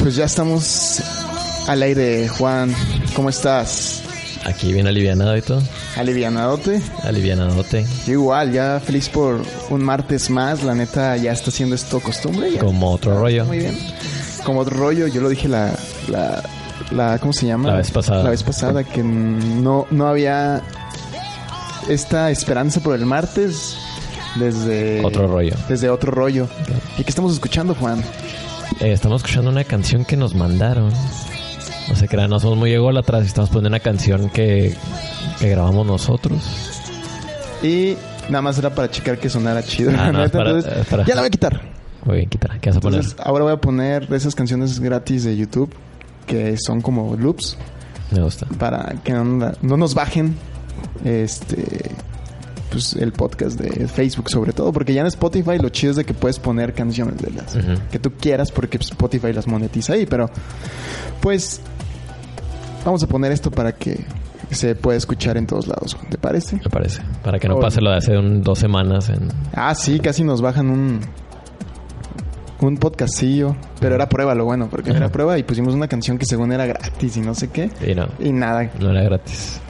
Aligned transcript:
Pues 0.00 0.16
ya 0.16 0.24
estamos 0.24 1.02
al 1.68 1.82
aire, 1.82 2.28
Juan. 2.28 2.74
¿Cómo 3.14 3.28
estás? 3.28 4.02
Aquí 4.46 4.72
bien 4.72 4.86
alivianado 4.86 5.36
y 5.36 5.42
todo. 5.42 5.62
¿Alivianadote? 5.96 6.80
Alivianadote. 7.02 7.84
Yo 8.06 8.12
igual, 8.12 8.52
ya 8.52 8.80
feliz 8.80 9.08
por 9.10 9.42
un 9.68 9.82
martes 9.84 10.30
más. 10.30 10.62
La 10.64 10.74
neta 10.74 11.16
ya 11.18 11.32
está 11.32 11.50
haciendo 11.50 11.74
esto 11.74 12.00
costumbre. 12.00 12.52
ya. 12.52 12.60
Como 12.60 12.90
otro 12.90 13.18
rollo. 13.18 13.44
Muy 13.44 13.58
bien. 13.58 13.78
Como 14.44 14.60
otro 14.60 14.78
rollo, 14.78 15.06
yo 15.06 15.20
lo 15.20 15.28
dije 15.28 15.48
la, 15.48 15.74
la, 16.08 16.42
la 16.90 17.18
¿cómo 17.18 17.34
se 17.34 17.46
llama? 17.46 17.68
La 17.70 17.76
vez 17.76 17.90
pasada. 17.90 18.24
La 18.24 18.30
vez 18.30 18.42
pasada 18.42 18.84
que 18.84 19.02
no, 19.02 19.86
no 19.90 20.06
había 20.08 20.62
esta 21.90 22.30
esperanza 22.30 22.80
por 22.80 22.94
el 22.94 23.04
martes 23.04 23.76
desde 24.36 25.04
Otro 25.04 25.26
rollo. 25.26 25.54
Desde 25.68 25.90
otro 25.90 26.10
rollo. 26.10 26.48
¿Y 26.96 27.04
qué 27.04 27.10
estamos 27.10 27.34
escuchando, 27.34 27.74
Juan? 27.74 28.02
Eh, 28.80 28.92
estamos 28.92 29.22
escuchando 29.22 29.50
una 29.50 29.64
canción 29.64 30.04
que 30.04 30.16
nos 30.16 30.34
mandaron. 30.34 30.90
No 31.88 31.96
se 31.96 32.08
crean, 32.08 32.30
no 32.30 32.38
somos 32.40 32.56
muy 32.56 32.72
ególatras 32.72 33.26
estamos 33.26 33.50
poniendo 33.50 33.68
una 33.68 33.80
canción 33.80 34.30
que, 34.30 34.74
que 35.38 35.48
grabamos 35.48 35.86
nosotros. 35.86 36.40
Y 37.62 37.96
nada 38.28 38.42
más 38.42 38.58
era 38.58 38.70
para 38.74 38.90
checar 38.90 39.18
que 39.18 39.28
sonara 39.28 39.62
chido. 39.62 39.90
Ah, 39.98 40.12
no, 40.12 40.24
es 40.24 40.30
para- 40.32 40.50
entonces, 40.50 40.78
es 40.82 40.86
para- 40.86 41.04
Ya 41.04 41.14
la 41.14 41.22
voy 41.22 41.26
a 41.28 41.30
quitar. 41.30 41.60
Muy 42.04 42.16
bien, 42.18 42.28
quita. 42.30 42.56
¿Qué 42.60 42.70
vas 42.70 42.76
a 42.76 42.80
poner? 42.80 43.00
Entonces, 43.00 43.20
ahora 43.26 43.44
voy 43.44 43.52
a 43.52 43.56
poner 43.60 44.12
esas 44.14 44.34
canciones 44.34 44.78
gratis 44.80 45.24
de 45.24 45.36
YouTube 45.36 45.70
que 46.26 46.56
son 46.58 46.80
como 46.80 47.16
loops 47.16 47.56
Me 48.12 48.22
gusta. 48.22 48.46
para 48.58 48.94
que 49.04 49.12
no, 49.12 49.52
no 49.60 49.76
nos 49.76 49.94
bajen 49.94 50.36
este 51.04 51.90
pues 52.70 52.94
el 52.94 53.12
podcast 53.12 53.58
de 53.60 53.88
Facebook 53.88 54.30
sobre 54.30 54.52
todo 54.52 54.72
porque 54.72 54.94
ya 54.94 55.00
en 55.00 55.06
Spotify 55.08 55.58
lo 55.58 55.68
chido 55.70 55.90
es 55.90 55.96
de 55.96 56.04
que 56.04 56.14
puedes 56.14 56.38
poner 56.38 56.72
canciones 56.72 57.18
de 57.18 57.30
las 57.32 57.56
que 57.90 57.98
tú 57.98 58.12
quieras 58.12 58.50
porque 58.52 58.76
Spotify 58.78 59.32
las 59.32 59.46
monetiza 59.46 59.94
ahí 59.94 60.06
pero 60.06 60.30
pues 61.20 61.60
vamos 62.84 63.02
a 63.02 63.06
poner 63.06 63.32
esto 63.32 63.50
para 63.50 63.72
que 63.72 64.04
se 64.50 64.74
pueda 64.74 64.96
escuchar 64.98 65.36
en 65.36 65.46
todos 65.46 65.66
lados 65.68 65.96
¿te 66.10 66.18
parece? 66.18 66.56
Me 66.56 66.62
parece. 66.70 67.02
Para 67.22 67.38
que 67.38 67.48
no 67.48 67.58
pase 67.60 67.80
lo 67.80 67.90
de 67.90 67.96
hace 67.98 68.16
un- 68.18 68.42
dos 68.42 68.58
semanas 68.58 69.08
en... 69.08 69.28
Ah, 69.54 69.74
sí, 69.74 70.00
casi 70.00 70.24
nos 70.24 70.40
bajan 70.40 70.70
un 70.70 71.00
un 72.62 72.76
podcastillo, 72.76 73.56
pero 73.80 73.94
era 73.94 74.06
prueba 74.08 74.34
lo 74.34 74.44
bueno, 74.44 74.68
porque 74.70 74.90
era 74.90 75.08
prueba 75.08 75.38
y 75.38 75.42
pusimos 75.44 75.72
una 75.74 75.88
canción 75.88 76.18
que 76.18 76.26
según 76.26 76.52
era 76.52 76.66
gratis 76.66 77.16
y 77.16 77.20
no 77.22 77.34
sé 77.34 77.48
qué. 77.48 77.70
Y 77.86 77.94
no, 77.94 78.06
Y 78.18 78.32
nada. 78.32 78.70
no 78.78 78.90
era 78.90 79.02
gratis. 79.02 79.60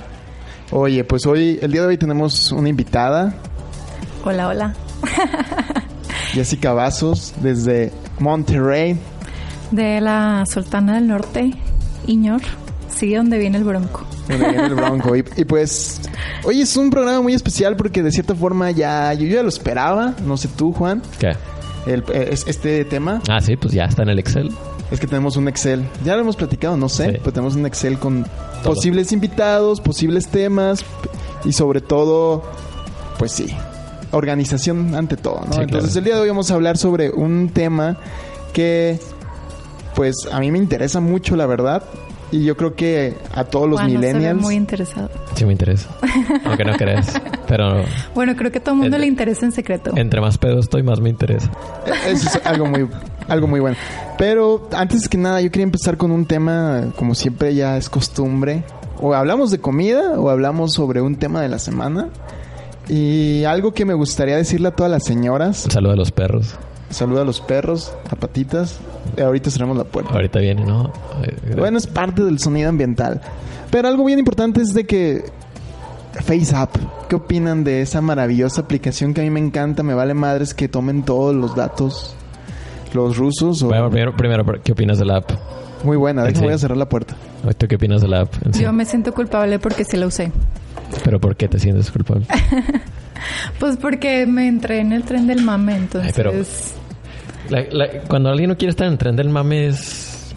Oye, 0.73 1.05
pues 1.05 1.27
hoy, 1.27 1.59
el 1.61 1.73
día 1.73 1.83
de 1.83 1.89
hoy 1.89 1.99
tenemos 1.99 2.53
una 2.53 2.69
invitada, 2.69 3.35
Hola, 4.25 4.49
hola. 4.49 4.75
Jessica 6.33 6.73
Vasos, 6.75 7.33
desde 7.41 7.91
Monterrey. 8.19 8.99
De 9.71 10.01
la 10.01 10.45
Sultana 10.47 10.95
del 10.97 11.09
Norte, 11.09 11.53
Iñor. 12.07 12.43
Sigue 12.95 13.17
donde 13.17 13.39
viene 13.39 13.57
el 13.59 13.65
bronco. 13.65 14.05
donde 14.29 14.49
viene 14.51 14.67
el 14.67 14.75
Bronco. 14.75 15.17
Y, 15.17 15.25
y 15.37 15.45
pues, 15.47 16.03
hoy 16.45 16.61
es 16.61 16.77
un 16.77 16.91
programa 16.91 17.23
muy 17.23 17.33
especial 17.33 17.77
porque 17.77 18.03
de 18.03 18.13
cierta 18.13 18.35
forma 18.35 18.71
ya, 18.73 19.15
yo 19.15 19.27
ya 19.27 19.43
lo 19.43 19.49
esperaba, 19.49 20.15
no 20.27 20.37
sé 20.37 20.49
tú, 20.49 20.73
Juan, 20.73 21.01
¿Qué? 21.19 21.33
el, 21.87 22.05
es- 22.13 22.47
este 22.47 22.85
tema. 22.85 23.23
Ah, 23.31 23.41
sí, 23.41 23.57
pues 23.57 23.73
ya 23.73 23.85
está 23.87 24.03
en 24.03 24.11
el 24.11 24.19
Excel. 24.19 24.53
Es 24.91 25.01
que 25.01 25.07
tenemos 25.07 25.37
un 25.37 25.49
Excel. 25.49 25.85
Ya 26.05 26.15
lo 26.17 26.21
hemos 26.23 26.37
platicado, 26.37 26.77
no 26.77 26.89
sé, 26.91 27.07
Sí. 27.13 27.17
pero 27.21 27.33
tenemos 27.33 27.55
un 27.57 27.65
Excel 27.65 27.99
con 27.99 28.27
Todo. 28.63 28.75
posibles 28.75 29.13
invitados, 29.13 29.81
posibles 29.81 30.29
temas 30.29 30.85
y 31.45 31.53
sobre 31.53 31.81
todo, 31.81 32.43
pues 33.19 33.33
sí, 33.33 33.49
organización 34.13 34.95
ante 34.95 35.17
todo, 35.17 35.43
¿no? 35.47 35.53
Sí, 35.55 35.61
Entonces 35.63 35.93
claro. 35.93 35.99
el 35.99 36.05
día 36.05 36.15
de 36.17 36.21
hoy 36.23 36.29
vamos 36.29 36.51
a 36.51 36.55
hablar 36.55 36.77
sobre 36.77 37.11
un 37.11 37.51
tema 37.51 37.97
que, 38.53 39.01
pues 39.95 40.15
a 40.31 40.41
mí 40.41 40.51
me 40.51 40.59
interesa 40.59 41.01
mucho, 41.01 41.37
la 41.37 41.47
verdad. 41.47 41.83
Y 42.33 42.45
yo 42.45 42.57
creo 42.57 42.75
que 42.77 43.17
a 43.35 43.43
todos 43.45 43.69
los 43.69 43.81
Juan 43.81 43.93
no 43.95 44.01
se 44.01 44.07
ve 44.07 44.13
millennials. 44.15 44.41
muy 44.41 44.55
interesado. 44.55 45.11
Sí 45.35 45.45
me 45.45 45.53
interesa. 45.53 45.89
Aunque 46.45 46.65
no 46.65 46.73
creas. 46.75 47.21
Pero 47.49 47.83
Bueno, 48.15 48.37
creo 48.37 48.53
que 48.53 48.59
a 48.59 48.63
todo 48.63 48.75
el 48.77 48.81
mundo 48.83 48.97
El- 48.97 49.03
le 49.03 49.09
interesa 49.09 49.45
en 49.47 49.53
secreto. 49.53 49.93
entre 49.97 50.21
más 50.21 50.39
pedo 50.39 50.61
estoy, 50.61 50.83
más 50.85 51.01
me 51.01 51.11
interesa. 51.11 51.51
Eso 52.07 52.29
es 52.29 52.41
algo 52.47 52.67
muy, 52.67 52.89
algo 53.29 53.49
muy 53.49 53.59
bueno. 53.59 53.77
Pero 54.17 54.69
antes 54.73 55.09
que 55.09 55.19
nada, 55.19 55.41
yo 55.41 55.51
quería 55.51 55.65
empezar 55.65 55.97
con 55.97 56.13
un 56.13 56.25
tema, 56.27 56.93
como 56.97 57.15
siempre 57.17 57.55
ya 57.55 57.77
es 57.77 57.91
costumbre. 57.91 58.63
O 59.01 59.15
hablamos 59.15 59.51
de 59.51 59.59
comida 59.59 60.21
o 60.21 60.31
hablamos 60.31 60.73
sobre 60.75 61.01
un 61.01 61.17
tema 61.17 61.41
de 61.43 61.49
la 61.49 61.59
semana. 61.59 62.09
Y 62.89 63.45
algo 63.45 63.73
que 63.73 63.85
me 63.85 63.95
gustaría 63.95 64.37
decirle 64.37 64.69
a 64.69 64.71
todas 64.73 64.91
las 64.93 65.05
señoras. 65.05 65.65
Un 65.65 65.71
saludo 65.71 65.93
a 65.93 65.97
los 65.97 66.11
perros. 66.13 66.55
Saluda 66.91 67.23
a 67.23 67.25
los 67.25 67.41
perros, 67.41 67.93
a 68.11 68.17
patitas. 68.17 68.79
Eh, 69.17 69.23
ahorita 69.23 69.51
cerramos 69.51 69.77
la 69.77 69.85
puerta. 69.85 70.13
Ahorita 70.13 70.41
viene, 70.41 70.65
¿no? 70.65 70.93
Eh, 71.23 71.55
Bueno, 71.57 71.79
es 71.79 71.87
parte 71.87 72.23
del 72.25 72.39
sonido 72.39 72.69
ambiental. 72.69 73.21
Pero 73.71 73.89
algo 73.89 74.05
bien 74.05 74.19
importante 74.19 74.61
es 74.61 74.75
de 74.75 74.85
que 74.85 75.25
FaceApp, 76.25 76.75
¿qué 77.09 77.17
opinan 77.17 77.63
de 77.63 77.83
esa 77.83 78.01
maravillosa 78.01 78.63
aplicación 78.63 79.15
que 79.15 79.21
a 79.21 79.25
mí 79.25 79.31
me 79.31 79.39
encanta? 79.41 79.83
Me 79.85 79.95
vale 79.95 80.15
madres 80.15 80.53
que 80.55 80.69
tomen 80.69 81.05
todos 81.05 81.35
los 81.35 81.55
datos 81.55 82.15
los 82.93 83.17
rusos. 83.17 83.63
O... 83.63 83.69
Bueno, 83.69 83.89
primero, 83.89 84.17
primero, 84.17 84.45
¿qué 84.65 84.73
opinas 84.73 84.99
de 84.99 85.05
la 85.05 85.19
app? 85.19 85.31
Muy 85.85 85.97
buena, 85.97 86.23
déjame 86.25 86.39
Sí. 86.39 86.45
voy 86.45 86.55
a 86.55 86.59
cerrar 86.59 86.77
la 86.77 86.89
puerta. 86.89 87.15
¿Tú 87.57 87.69
qué 87.69 87.77
opinas 87.77 88.03
de 88.03 88.09
la 88.09 88.23
app? 88.23 88.35
sí? 88.53 88.63
Yo 88.65 88.73
me 88.73 88.85
siento 88.85 89.15
culpable 89.15 89.61
porque 89.61 89.85
sí 89.85 89.97
la 89.97 90.09
usé. 90.09 90.33
¿Pero 91.05 91.21
por 91.21 91.37
qué 91.37 91.47
te 91.49 91.59
sientes 91.61 91.91
culpable? 91.91 92.27
Pues 93.59 93.77
porque 93.77 94.25
me 94.27 94.49
entré 94.49 94.81
en 94.81 94.93
el 94.93 95.03
tren 95.03 95.27
del 95.27 95.43
mame, 95.43 95.77
entonces... 95.77 96.09
Ay, 96.09 96.13
pero- 96.17 96.33
La- 97.51 97.65
la- 97.71 97.89
cuando 98.09 98.31
alguien 98.31 98.49
no 98.51 98.57
quiere 98.57 98.71
estar 98.71 98.87
en 98.87 98.93
el 98.95 98.99
tren 98.99 99.17
del 99.17 99.29
mame 99.29 99.67
es... 99.67 100.33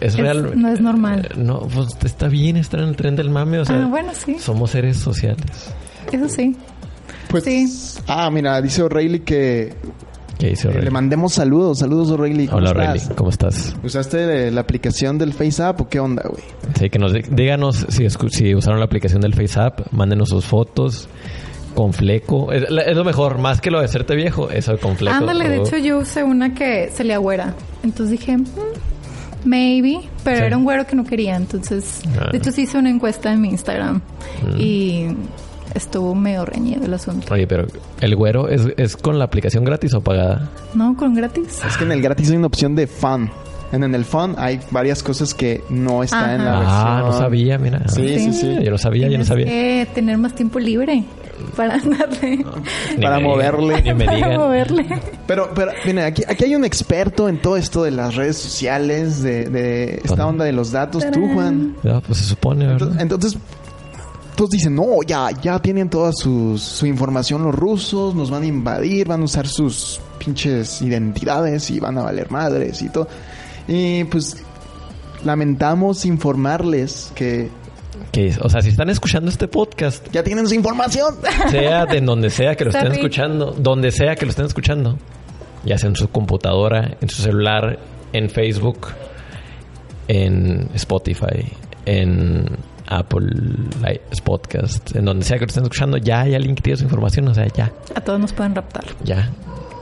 Es, 0.00 0.14
Es- 0.14 0.16
real. 0.16 0.52
no 0.60 0.68
es 0.68 0.80
normal. 0.80 1.28
Eh, 1.30 1.34
No, 1.38 1.60
pues 1.60 1.88
está 2.04 2.28
bien 2.28 2.56
estar 2.56 2.80
en 2.80 2.88
el 2.90 2.96
tren 2.96 3.16
del 3.16 3.30
mame. 3.30 3.58
O 3.60 3.64
sea, 3.64 3.82
ah, 3.82 3.86
bueno, 3.88 4.12
sí. 4.14 4.38
somos 4.38 4.70
seres 4.70 4.96
sociales. 4.98 5.72
Eso 6.12 6.28
sí. 6.28 6.54
Pues, 7.28 7.44
Sí. 7.44 7.66
ah, 8.06 8.30
mira, 8.30 8.60
dice 8.62 8.82
O'Reilly 8.82 9.20
que 9.20 9.74
¿Qué 10.38 10.50
dice 10.50 10.68
eh, 10.68 10.82
le 10.82 10.90
mandemos 10.90 11.32
saludos. 11.32 11.78
Saludos, 11.78 12.10
O'Reilly. 12.10 12.46
¿cómo 12.46 12.58
Hola, 12.58 12.70
estás? 12.70 12.88
O'Reilly. 12.88 13.14
¿Cómo 13.16 13.30
estás? 13.30 13.76
¿Usaste 13.82 14.18
de 14.26 14.50
la 14.50 14.60
aplicación 14.60 15.16
del 15.16 15.32
FaceApp 15.32 15.80
o 15.80 15.88
qué 15.88 15.98
onda, 15.98 16.22
güey? 16.28 16.44
Sí, 16.78 16.90
que 16.90 16.98
nos 16.98 17.12
díganos 17.14 17.86
si, 17.88 18.04
escu- 18.04 18.28
si 18.28 18.54
usaron 18.54 18.78
la 18.78 18.84
aplicación 18.84 19.22
del 19.22 19.32
FaceApp. 19.34 19.92
Mándenos 19.92 20.28
sus 20.28 20.44
fotos 20.44 21.08
con 21.76 21.92
fleco. 21.92 22.50
Es, 22.52 22.64
lo 22.70 23.04
mejor. 23.04 23.38
Más 23.38 23.60
que 23.60 23.70
lo 23.70 23.78
de 23.78 23.84
hacerte 23.84 24.16
viejo, 24.16 24.50
eso 24.50 24.76
con 24.78 24.96
fleco. 24.96 25.16
Ándale, 25.16 25.48
de 25.48 25.58
hecho 25.58 25.76
yo 25.76 25.98
usé 25.98 26.24
una 26.24 26.52
que 26.54 26.90
se 26.92 27.04
le 27.04 27.14
agüera. 27.14 27.54
Entonces 27.84 28.18
dije, 28.18 28.36
"Mm, 28.38 28.44
maybe, 29.44 30.00
pero 30.24 30.38
Sí. 30.38 30.42
era 30.44 30.56
un 30.56 30.64
güero 30.64 30.86
que 30.86 30.96
no 30.96 31.04
quería. 31.04 31.36
Entonces, 31.36 32.00
Ah. 32.20 32.30
de 32.32 32.38
hecho 32.38 32.50
sí 32.50 32.62
hice 32.62 32.78
una 32.78 32.90
encuesta 32.90 33.32
en 33.32 33.40
mi 33.40 33.48
Instagram 33.50 34.00
Mm. 34.42 34.56
y 34.60 35.06
estuvo 35.74 36.14
medio 36.14 36.44
reñido 36.44 36.84
el 36.84 36.94
asunto. 36.94 37.32
Oye, 37.34 37.46
pero 37.46 37.66
¿el 38.00 38.16
güero 38.16 38.48
es, 38.48 38.62
es 38.76 38.96
con 38.96 39.18
la 39.18 39.26
aplicación 39.26 39.62
gratis 39.64 39.94
o 39.94 40.00
pagada? 40.00 40.50
No, 40.74 40.96
con 40.96 41.14
gratis. 41.14 41.60
Es 41.66 41.76
que 41.76 41.84
en 41.84 41.92
el 41.92 42.02
gratis 42.02 42.30
hay 42.30 42.36
una 42.36 42.46
opción 42.46 42.74
de 42.74 42.86
fun. 42.86 43.30
En, 43.72 43.82
en 43.82 43.94
el 43.96 44.04
fun 44.04 44.34
hay 44.38 44.60
varias 44.70 45.02
cosas 45.02 45.34
que 45.34 45.62
no 45.70 46.02
están 46.04 46.30
en 46.40 46.44
la 46.44 46.52
versión. 46.60 46.68
Ah, 46.86 47.02
no 47.04 47.12
sabía, 47.12 47.58
mira. 47.58 47.82
Sí, 47.88 48.18
sí, 48.18 48.32
sí. 48.32 48.56
Yo 48.64 48.70
no 48.70 48.78
sabía, 48.78 49.02
yo 49.02 49.06
no 49.06 49.24
Tienes 49.24 49.26
sabía. 49.28 49.44
que 49.46 49.88
tener 49.92 50.16
más 50.18 50.34
tiempo 50.34 50.58
libre 50.60 51.02
para 51.56 51.78
darle. 51.78 52.44
Ni 52.96 53.02
Para 53.02 53.16
me 53.16 53.22
digan, 53.22 53.22
moverle. 53.22 54.04
Para 54.04 54.38
moverle. 54.38 54.86
Pero, 55.26 55.50
pero, 55.54 55.72
mira, 55.84 56.06
aquí, 56.06 56.22
aquí 56.26 56.44
hay 56.44 56.54
un 56.54 56.64
experto 56.64 57.28
en 57.28 57.40
todo 57.40 57.56
esto 57.56 57.82
de 57.82 57.90
las 57.90 58.14
redes 58.14 58.36
sociales, 58.36 59.22
de, 59.22 59.48
de 59.48 60.00
esta 60.04 60.26
onda 60.26 60.44
de 60.44 60.52
los 60.52 60.72
datos. 60.72 61.04
Tú, 61.04 61.10
Tarán. 61.12 61.34
Juan. 61.34 61.76
Ya, 61.82 62.00
pues 62.00 62.18
se 62.18 62.24
supone, 62.24 62.66
¿verdad? 62.66 63.00
Entonces, 63.00 63.34
entonces, 63.34 63.38
todos 64.36 64.50
dicen, 64.50 64.74
no, 64.74 65.02
ya, 65.06 65.30
ya 65.42 65.58
tienen 65.58 65.88
toda 65.88 66.12
su 66.12 66.58
información 66.84 67.42
los 67.42 67.54
rusos, 67.54 68.14
nos 68.14 68.30
van 68.30 68.42
a 68.42 68.46
invadir, 68.46 69.08
van 69.08 69.22
a 69.22 69.24
usar 69.24 69.48
sus 69.48 70.00
pinches 70.18 70.82
identidades 70.82 71.70
y 71.70 71.80
van 71.80 71.98
a 71.98 72.02
valer 72.02 72.30
madres 72.30 72.82
y 72.82 72.88
todo. 72.88 73.08
Y 73.68 74.04
pues 74.04 74.36
lamentamos 75.24 76.04
informarles 76.04 77.10
que 77.14 77.50
que, 78.16 78.34
o 78.40 78.48
sea, 78.48 78.62
si 78.62 78.70
están 78.70 78.88
escuchando 78.88 79.28
este 79.28 79.46
podcast, 79.46 80.06
Ya 80.10 80.22
tienen 80.22 80.48
su 80.48 80.54
información. 80.54 81.16
sea 81.50 81.84
de 81.84 81.98
en 81.98 82.06
donde 82.06 82.30
sea 82.30 82.54
que 82.54 82.64
lo 82.64 82.70
estén 82.70 82.92
escuchando, 82.92 83.50
donde 83.52 83.90
sea 83.90 84.16
que 84.16 84.24
lo 84.24 84.30
estén 84.30 84.46
escuchando, 84.46 84.96
ya 85.66 85.76
sea 85.76 85.90
en 85.90 85.96
su 85.96 86.08
computadora, 86.08 86.96
en 86.98 87.10
su 87.10 87.20
celular, 87.20 87.78
en 88.14 88.30
Facebook, 88.30 88.86
en 90.08 90.70
Spotify, 90.72 91.52
en 91.84 92.46
Apple 92.86 93.28
Podcast, 94.24 94.96
en 94.96 95.04
donde 95.04 95.22
sea 95.26 95.36
que 95.36 95.44
lo 95.44 95.48
estén 95.48 95.64
escuchando, 95.64 95.98
ya 95.98 96.22
hay 96.22 96.34
alguien 96.34 96.54
que 96.54 96.62
tiene 96.62 96.78
su 96.78 96.84
información, 96.84 97.28
o 97.28 97.34
sea, 97.34 97.46
ya, 97.48 97.70
A 97.94 98.00
todos 98.00 98.18
nos 98.18 98.32
pueden 98.32 98.54
raptar. 98.54 98.84
ya. 99.04 99.30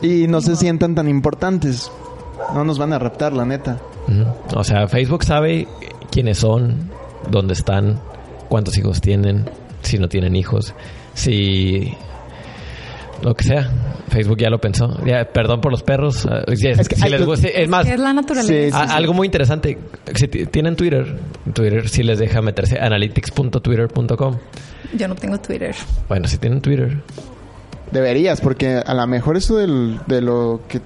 Y 0.02 0.26
no 0.26 0.40
se 0.40 0.56
sientan 0.56 0.96
tan 0.96 1.08
importantes. 1.08 1.88
No 2.52 2.64
nos 2.64 2.78
van 2.78 2.92
a 2.92 2.98
raptar, 2.98 3.32
la 3.32 3.44
neta. 3.44 3.78
O 4.54 4.64
sea, 4.64 4.88
Facebook 4.88 5.22
sabe 5.22 5.68
quiénes 6.10 6.38
son, 6.38 6.90
dónde 7.30 7.54
están, 7.54 8.00
cuántos 8.48 8.76
hijos 8.78 9.00
tienen, 9.00 9.44
si 9.82 9.98
no 9.98 10.08
tienen 10.08 10.36
hijos, 10.36 10.74
si 11.14 11.94
lo 13.22 13.34
que 13.34 13.44
sea. 13.44 13.70
Facebook 14.08 14.36
ya 14.38 14.50
lo 14.50 14.60
pensó. 14.60 15.02
Ya, 15.04 15.24
perdón 15.24 15.60
por 15.60 15.72
los 15.72 15.82
perros. 15.82 16.26
ah, 16.26 16.44
si 16.54 16.68
es, 16.68 16.88
que 16.88 16.94
si 16.94 17.08
les 17.08 17.24
gusta- 17.24 17.48
es 17.48 17.68
más, 17.68 17.86
Es 17.86 17.98
la 17.98 18.12
naturaleza. 18.12 18.86
Sí, 18.86 18.92
algo 18.92 19.12
muy 19.14 19.26
interesante. 19.26 19.78
Si 20.14 20.28
tienen 20.28 20.76
Twitter, 20.76 21.16
Twitter 21.52 21.88
sí 21.88 22.02
les 22.02 22.18
deja 22.18 22.42
meterse 22.42 22.78
analytics.twitter.com. 22.78 24.36
Yo 24.96 25.08
no 25.08 25.14
tengo 25.16 25.38
Twitter. 25.40 25.74
Bueno, 26.08 26.28
si 26.28 26.38
tienen 26.38 26.60
Twitter, 26.60 26.98
Deberías, 27.90 28.40
porque 28.40 28.82
a 28.84 28.94
lo 28.94 29.06
mejor 29.06 29.36
eso 29.36 29.56
del, 29.56 30.00
de 30.06 30.20
lo 30.20 30.62
que... 30.68 30.80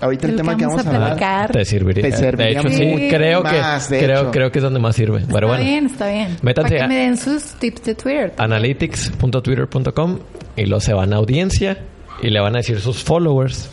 Ahorita 0.00 0.28
el 0.28 0.36
tema 0.36 0.56
que 0.56 0.64
vamos 0.66 0.86
a 0.86 0.88
hablar... 0.88 1.02
platicar. 1.16 1.50
te 1.52 1.64
serviría. 1.64 2.02
Te 2.04 2.12
serviría 2.12 2.46
de 2.62 2.68
hecho, 2.68 2.68
sí, 2.70 3.08
creo 3.10 3.42
más, 3.42 3.88
que 3.88 3.96
de 3.96 4.04
creo, 4.04 4.20
hecho. 4.22 4.30
creo 4.30 4.52
que 4.52 4.58
es 4.58 4.62
donde 4.62 4.78
más 4.80 4.94
sirve. 4.96 5.20
Pero 5.26 5.34
está 5.34 5.46
bueno. 5.46 5.64
bien, 5.64 5.86
está 5.86 6.08
bien. 6.10 6.36
Métanse 6.42 6.68
Para 6.70 6.76
que 6.78 6.82
a- 6.84 6.88
me 6.88 6.96
den 6.96 7.16
sus 7.16 7.42
tips 7.54 7.82
de 7.84 7.94
Twitter. 7.94 8.32
analytics.twitter.com 8.38 10.18
y 10.56 10.66
luego 10.66 10.80
se 10.80 10.92
van 10.92 11.12
a 11.12 11.16
audiencia 11.16 11.78
y 12.22 12.30
le 12.30 12.40
van 12.40 12.54
a 12.54 12.58
decir 12.58 12.80
sus 12.80 13.02
followers 13.02 13.68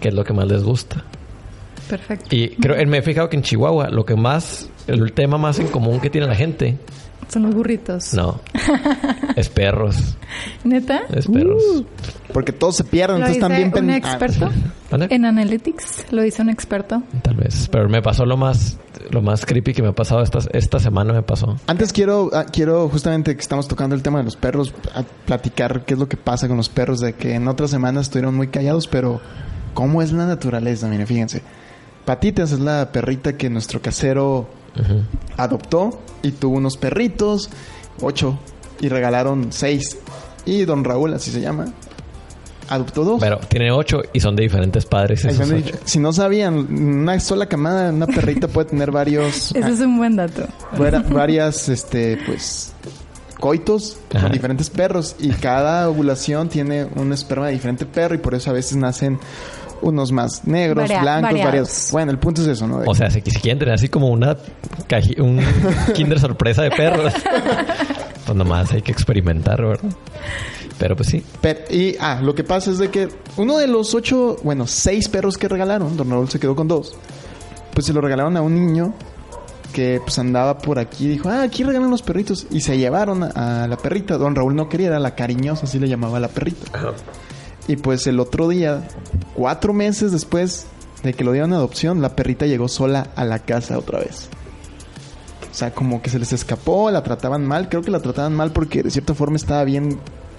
qué 0.00 0.08
es 0.08 0.14
lo 0.14 0.24
que 0.24 0.32
más 0.32 0.46
les 0.46 0.62
gusta. 0.62 1.04
Perfecto. 1.88 2.26
Y 2.34 2.50
creo, 2.50 2.86
me 2.86 2.98
he 2.98 3.02
fijado 3.02 3.28
que 3.28 3.36
en 3.36 3.42
Chihuahua 3.42 3.88
lo 3.90 4.04
que 4.04 4.14
más, 4.14 4.68
el 4.86 5.12
tema 5.12 5.38
más 5.38 5.58
en 5.58 5.66
común 5.68 6.00
que 6.00 6.08
tiene 6.08 6.26
la 6.26 6.34
gente, 6.36 6.78
Son 7.32 7.42
los 7.44 7.54
burritos. 7.54 8.12
no, 8.14 8.40
es 9.36 9.48
perros, 9.48 10.16
¿Neta? 10.64 11.02
es 11.14 11.26
perros. 11.28 11.62
Porque 12.32 12.52
todos 12.52 12.76
se 12.76 12.84
pierden, 12.84 13.20
¿Lo 13.20 13.26
entonces 13.26 13.36
dice 13.36 13.40
también... 13.40 13.68
un 13.68 13.72
pen- 13.72 13.90
ah, 13.90 13.96
experto? 13.96 14.50
¿Vale? 14.90 15.06
En 15.10 15.24
Analytics 15.24 16.12
lo 16.12 16.24
hizo 16.24 16.42
un 16.42 16.50
experto. 16.50 17.02
Tal 17.22 17.34
vez, 17.36 17.68
pero 17.70 17.88
me 17.88 18.02
pasó 18.02 18.24
lo 18.24 18.36
más, 18.36 18.78
lo 19.10 19.22
más 19.22 19.46
creepy 19.46 19.72
que 19.72 19.82
me 19.82 19.88
ha 19.88 19.92
pasado 19.92 20.22
esta, 20.22 20.38
esta 20.52 20.78
semana 20.80 21.12
me 21.12 21.22
pasó. 21.22 21.56
Antes 21.66 21.92
quiero, 21.92 22.30
ah, 22.32 22.46
quiero 22.50 22.88
justamente 22.88 23.34
que 23.34 23.40
estamos 23.40 23.68
tocando 23.68 23.94
el 23.94 24.02
tema 24.02 24.18
de 24.18 24.24
los 24.24 24.36
perros, 24.36 24.72
a 24.94 25.02
platicar 25.26 25.84
qué 25.84 25.94
es 25.94 26.00
lo 26.00 26.08
que 26.08 26.16
pasa 26.16 26.48
con 26.48 26.56
los 26.56 26.68
perros, 26.68 27.00
de 27.00 27.12
que 27.14 27.34
en 27.34 27.46
otras 27.48 27.70
semanas 27.70 28.06
estuvieron 28.06 28.34
muy 28.34 28.48
callados, 28.48 28.86
pero 28.88 29.20
cómo 29.74 30.02
es 30.02 30.12
la 30.12 30.26
naturaleza, 30.26 30.88
miren, 30.88 31.06
fíjense. 31.06 31.42
Patitas 32.04 32.50
es 32.52 32.58
la 32.60 32.90
perrita 32.92 33.36
que 33.36 33.50
nuestro 33.50 33.80
casero 33.82 34.48
Adoptó 35.36 36.00
y 36.22 36.32
tuvo 36.32 36.56
unos 36.56 36.76
perritos, 36.76 37.50
ocho, 38.00 38.38
y 38.80 38.88
regalaron 38.88 39.48
seis. 39.52 39.98
Y 40.44 40.64
don 40.64 40.84
Raúl, 40.84 41.14
así 41.14 41.30
se 41.30 41.40
llama, 41.40 41.66
adoptó 42.68 43.04
dos. 43.04 43.20
Pero 43.20 43.38
tiene 43.38 43.70
ocho 43.72 44.02
y 44.12 44.20
son 44.20 44.36
de 44.36 44.42
diferentes 44.42 44.86
padres. 44.86 45.24
Esos 45.24 45.50
ocho. 45.50 45.76
Si 45.84 45.98
no 45.98 46.12
sabían, 46.12 46.56
una 46.72 47.18
sola 47.20 47.46
camada, 47.46 47.90
una 47.90 48.06
perrita 48.06 48.48
puede 48.48 48.70
tener 48.70 48.90
varios... 48.90 49.52
Ese 49.54 49.70
es 49.70 49.80
un 49.80 49.98
buen 49.98 50.16
dato. 50.16 50.46
Fuera- 50.76 51.00
varias, 51.00 51.68
este, 51.68 52.18
pues, 52.26 52.72
coitos 53.38 53.98
Ajá. 54.14 54.24
con 54.24 54.32
diferentes 54.32 54.68
perros 54.70 55.16
y 55.18 55.30
cada 55.30 55.88
ovulación 55.88 56.48
tiene 56.48 56.84
un 56.96 57.12
esperma 57.12 57.46
de 57.46 57.52
diferente 57.54 57.86
perro 57.86 58.14
y 58.14 58.18
por 58.18 58.34
eso 58.34 58.50
a 58.50 58.52
veces 58.52 58.76
nacen 58.76 59.18
unos 59.82 60.12
más 60.12 60.46
negros, 60.46 60.84
Varia- 60.88 61.00
blancos, 61.02 61.22
variados. 61.30 61.44
varios. 61.52 61.88
Bueno, 61.92 62.10
el 62.12 62.18
punto 62.18 62.42
es 62.42 62.48
eso, 62.48 62.66
¿no? 62.66 62.82
O 62.86 62.94
sea, 62.94 63.10
si, 63.10 63.20
si 63.20 63.40
quieren 63.40 63.58
tener 63.58 63.74
así 63.74 63.88
como 63.88 64.08
una 64.08 64.36
caji- 64.88 65.20
un 65.20 65.40
kinder 65.94 66.18
sorpresa 66.20 66.62
de 66.62 66.70
perros, 66.70 67.12
pues 68.26 68.36
nomás 68.36 68.72
hay 68.72 68.82
que 68.82 68.92
experimentar, 68.92 69.60
¿verdad? 69.62 69.90
Pero 70.78 70.96
pues 70.96 71.08
sí. 71.08 71.22
Pero- 71.40 71.60
y, 71.70 71.96
ah, 72.00 72.20
lo 72.22 72.34
que 72.34 72.44
pasa 72.44 72.70
es 72.70 72.78
de 72.78 72.88
que 72.90 73.08
uno 73.36 73.58
de 73.58 73.66
los 73.66 73.94
ocho, 73.94 74.36
bueno, 74.42 74.66
seis 74.66 75.08
perros 75.08 75.36
que 75.38 75.48
regalaron, 75.48 75.96
don 75.96 76.08
Raúl 76.10 76.28
se 76.30 76.38
quedó 76.40 76.54
con 76.56 76.68
dos, 76.68 76.94
pues 77.74 77.86
se 77.86 77.92
lo 77.92 78.00
regalaron 78.00 78.36
a 78.36 78.42
un 78.42 78.54
niño 78.54 78.94
que 79.72 80.00
pues 80.02 80.18
andaba 80.18 80.58
por 80.58 80.78
aquí 80.80 81.04
y 81.04 81.08
dijo, 81.08 81.28
ah, 81.28 81.42
aquí 81.42 81.62
regalan 81.62 81.90
los 81.90 82.02
perritos. 82.02 82.46
Y 82.50 82.60
se 82.60 82.76
llevaron 82.76 83.22
a, 83.22 83.64
a 83.64 83.68
la 83.68 83.76
perrita. 83.76 84.16
Don 84.18 84.34
Raúl 84.34 84.56
no 84.56 84.68
quería, 84.68 84.88
era 84.88 84.98
la 84.98 85.14
cariñosa, 85.14 85.66
así 85.66 85.78
le 85.78 85.88
llamaba 85.88 86.16
a 86.16 86.20
la 86.20 86.26
perrita. 86.28 86.66
Y 87.70 87.76
pues 87.76 88.06
el 88.06 88.18
otro 88.18 88.48
día, 88.48 88.88
cuatro 89.34 89.72
meses 89.72 90.10
después 90.12 90.66
de 91.04 91.12
que 91.14 91.22
lo 91.24 91.32
dieron 91.32 91.52
a 91.52 91.56
adopción, 91.56 92.02
la 92.02 92.16
perrita 92.16 92.46
llegó 92.46 92.66
sola 92.68 93.08
a 93.14 93.24
la 93.24 93.38
casa 93.38 93.78
otra 93.78 94.00
vez. 94.00 94.28
O 95.50 95.54
sea, 95.54 95.72
como 95.72 96.02
que 96.02 96.10
se 96.10 96.18
les 96.18 96.32
escapó, 96.32 96.90
la 96.90 97.02
trataban 97.02 97.46
mal. 97.46 97.68
Creo 97.68 97.82
que 97.82 97.90
la 97.90 98.00
trataban 98.00 98.34
mal 98.34 98.52
porque 98.52 98.82
de 98.82 98.90
cierta 98.90 99.14
forma 99.14 99.36
estaba 99.36 99.62
bien 99.64 99.98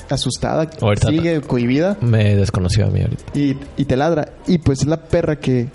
asustada, 0.10 0.70
Ahorita- 0.82 1.08
sigue 1.08 1.40
cohibida 1.42 1.98
Me 2.02 2.36
desconoció 2.36 2.86
a 2.88 2.90
mí 2.90 3.02
ahorita. 3.02 3.24
y, 3.34 3.58
y 3.78 3.86
te 3.86 3.96
ladra. 3.96 4.34
Y 4.46 4.58
pues 4.58 4.82
es 4.82 4.88
la 4.88 5.04
perra 5.04 5.38
que 5.40 5.70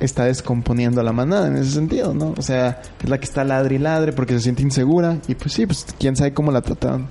está 0.00 0.24
descomponiendo 0.24 1.00
a 1.00 1.04
la 1.04 1.12
manada 1.12 1.46
en 1.46 1.56
ese 1.56 1.70
sentido, 1.70 2.12
¿no? 2.14 2.34
O 2.36 2.42
sea, 2.42 2.82
es 3.02 3.08
la 3.08 3.18
que 3.18 3.24
está 3.26 3.44
ladre 3.44 3.76
y 3.76 3.78
ladre 3.78 4.12
porque 4.12 4.34
se 4.34 4.40
siente 4.40 4.62
insegura. 4.62 5.18
Y 5.28 5.36
pues 5.36 5.54
sí, 5.54 5.66
pues 5.66 5.86
quién 6.00 6.16
sabe 6.16 6.34
cómo 6.34 6.50
la 6.50 6.62
trataron 6.62 7.06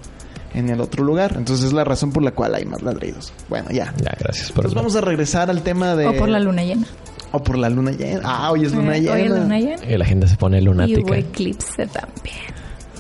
en 0.56 0.70
el 0.70 0.82
otro 0.82 1.04
lugar. 1.04 1.34
Entonces 1.38 1.66
es 1.68 1.74
la 1.74 1.84
razón 1.84 2.12
por 2.12 2.24
la 2.24 2.32
cual 2.32 2.56
hay 2.56 2.66
más 2.66 2.82
ladridos. 2.82 3.34
Bueno, 3.50 3.70
ya. 3.72 3.94
Ya, 3.98 4.16
gracias 4.20 4.52
por 4.52 4.66
Entonces 4.66 4.74
vamos 4.76 4.96
a 4.96 5.02
regresar 5.02 5.50
al 5.50 5.62
tema 5.62 5.96
de... 5.96 6.08
O 6.08 6.14
por 6.16 6.30
la 6.30 6.40
luna 6.40 6.64
llena. 6.64 6.88
O 7.32 7.44
por 7.44 7.58
la 7.58 7.70
luna 7.70 7.92
llena. 7.92 8.22
Ah, 8.24 8.52
hoy 8.52 8.66
es 8.66 8.74
luna 8.74 8.96
Eh, 8.98 9.02
llena. 9.02 9.14
Hoy 9.14 9.22
es 9.24 9.30
luna 9.30 9.60
llena. 9.60 9.86
Y 9.86 9.98
la 9.98 10.06
gente 10.06 10.28
se 10.28 10.38
pone 10.38 10.60
Y 10.60 10.62
lunática. 10.62 11.02
hubo 11.02 11.14
eclipse 11.14 11.86
también. 11.88 12.36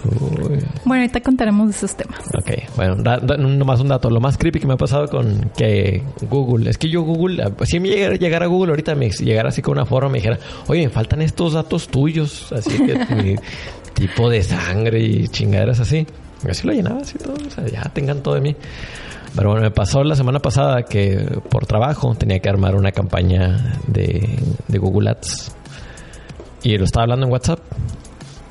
Uy. 0.03 0.59
Bueno, 0.85 1.01
ahorita 1.01 1.21
contaremos 1.21 1.67
de 1.67 1.71
esos 1.75 1.95
temas. 1.95 2.19
Ok, 2.37 2.51
bueno, 2.75 2.95
da- 2.97 3.17
da- 3.17 3.37
nomás 3.37 3.79
un 3.79 3.87
dato. 3.87 4.09
Lo 4.11 4.19
más 4.19 4.37
creepy 4.37 4.59
que 4.59 4.67
me 4.67 4.73
ha 4.73 4.77
pasado 4.77 5.07
con 5.07 5.49
que 5.57 6.03
Google, 6.29 6.69
es 6.69 6.77
que 6.77 6.89
yo 6.89 7.01
Google, 7.01 7.43
si 7.63 7.79
me 7.79 7.89
llegara, 7.89 8.15
llegara 8.15 8.45
a 8.45 8.47
Google 8.47 8.71
ahorita, 8.71 8.93
me 8.93 9.09
llegara 9.09 9.49
así 9.49 9.63
con 9.63 9.71
una 9.71 9.85
forma, 9.87 10.09
me 10.09 10.19
dijera, 10.19 10.37
oye, 10.67 10.83
me 10.83 10.89
faltan 10.89 11.23
estos 11.23 11.53
datos 11.53 11.87
tuyos, 11.87 12.51
así 12.51 12.77
que 12.77 12.95
mi 13.15 13.35
tipo 13.95 14.29
de 14.29 14.43
sangre 14.43 14.99
y 14.99 15.27
chingaderas 15.27 15.79
así. 15.79 16.05
Y 16.47 16.51
así 16.51 16.67
lo 16.67 16.73
llenaba, 16.73 17.01
así 17.01 17.17
todo, 17.17 17.33
o 17.33 17.49
sea, 17.49 17.65
ya 17.67 17.83
tengan 17.93 18.21
todo 18.21 18.35
de 18.35 18.41
mí. 18.41 18.55
Pero 19.35 19.49
bueno, 19.49 19.63
me 19.63 19.71
pasó 19.71 20.03
la 20.03 20.15
semana 20.15 20.39
pasada 20.39 20.83
que 20.83 21.39
por 21.49 21.65
trabajo 21.65 22.15
tenía 22.15 22.39
que 22.39 22.47
armar 22.49 22.75
una 22.75 22.91
campaña 22.91 23.79
de, 23.87 24.39
de 24.67 24.77
Google 24.77 25.09
Ads. 25.09 25.51
Y 26.63 26.77
lo 26.77 26.85
estaba 26.85 27.03
hablando 27.03 27.25
en 27.25 27.31
WhatsApp. 27.33 27.59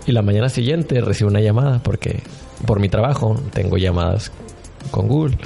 Y 0.07 0.13
la 0.13 0.21
mañana 0.23 0.49
siguiente 0.51 1.01
recibo 1.01 1.31
una 1.31 1.41
llamada 1.41 1.79
porque 1.83 2.23
por 2.67 2.79
mi 2.81 2.89
trabajo 2.91 3.35
tengo 3.55 3.79
llamadas 3.79 4.31
con 4.91 5.09
Google. 5.09 5.39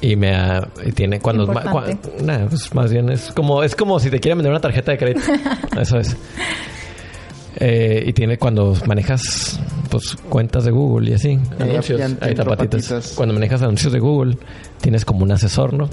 Y 0.00 0.16
me 0.16 0.34
ha- 0.34 0.66
y 0.86 0.92
tiene 0.92 1.20
cuando 1.20 1.46
ma- 1.46 1.62
Importante. 1.62 2.08
cua- 2.08 2.22
nah, 2.22 2.46
pues 2.48 2.74
más 2.74 2.90
bien 2.90 3.10
es 3.10 3.30
como 3.32 3.62
es 3.62 3.76
como 3.76 4.00
si 4.00 4.08
te 4.10 4.18
quieren 4.18 4.38
vender 4.38 4.50
una 4.52 4.60
tarjeta 4.60 4.92
de 4.92 4.98
crédito. 4.98 5.20
Eso 5.78 5.98
es. 5.98 6.16
Eh, 7.56 8.04
y 8.06 8.12
tiene 8.12 8.38
cuando 8.38 8.74
manejas 8.86 9.58
pues 9.90 10.16
cuentas 10.28 10.64
de 10.64 10.70
Google 10.70 11.10
y 11.10 11.14
así, 11.14 11.38
anuncios, 11.58 11.98
ya 11.98 12.04
ahí 12.06 12.12
entró 12.12 12.28
está 12.28 12.44
patitas. 12.44 12.82
patitas. 12.88 13.12
Cuando 13.16 13.34
manejas 13.34 13.60
anuncios 13.62 13.92
de 13.92 13.98
Google, 13.98 14.36
tienes 14.80 15.04
como 15.04 15.24
un 15.24 15.32
asesor, 15.32 15.72
¿no? 15.74 15.88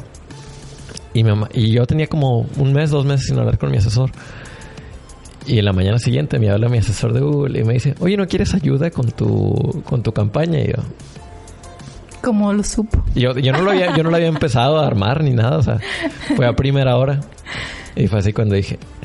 Y, 1.13 1.23
mi 1.23 1.31
mamá- 1.31 1.49
y 1.53 1.71
yo 1.71 1.85
tenía 1.87 2.05
como 2.07 2.45
un 2.57 2.73
mes, 2.73 2.91
dos 2.91 3.05
meses 3.05 3.25
sin 3.27 3.39
hablar 3.39 3.57
con 3.57 3.71
mi 3.71 3.77
asesor. 3.77 4.11
Y 5.47 5.57
en 5.57 5.65
la 5.65 5.73
mañana 5.73 5.97
siguiente 5.97 6.37
me 6.37 6.49
habla 6.51 6.69
mi 6.69 6.77
asesor 6.77 7.11
de 7.13 7.21
Google 7.21 7.59
y 7.59 7.63
me 7.63 7.73
dice, 7.73 7.95
oye, 8.01 8.17
¿no 8.17 8.27
quieres 8.27 8.53
ayuda 8.53 8.91
con 8.91 9.09
tu, 9.11 9.81
con 9.83 10.03
tu 10.03 10.11
campaña? 10.11 10.59
Y 10.59 10.67
yo, 10.67 10.73
Como 12.21 12.51
lo 12.53 12.63
supo. 12.63 13.03
y 13.15 13.21
yo, 13.21 13.37
yo 13.37 13.51
no 13.51 13.61
lo 13.61 13.71
había, 13.71 13.95
yo 13.95 14.03
no 14.03 14.09
lo 14.09 14.15
había 14.17 14.27
empezado 14.27 14.77
a 14.79 14.85
armar 14.85 15.23
ni 15.23 15.31
nada, 15.31 15.57
o 15.57 15.63
sea, 15.63 15.79
fue 16.35 16.45
a 16.45 16.53
primera 16.53 16.97
hora. 16.97 17.21
Y 17.95 18.07
fue 18.07 18.19
así 18.19 18.31
cuando 18.33 18.53
dije, 18.55 18.75
"Eh, 18.75 18.96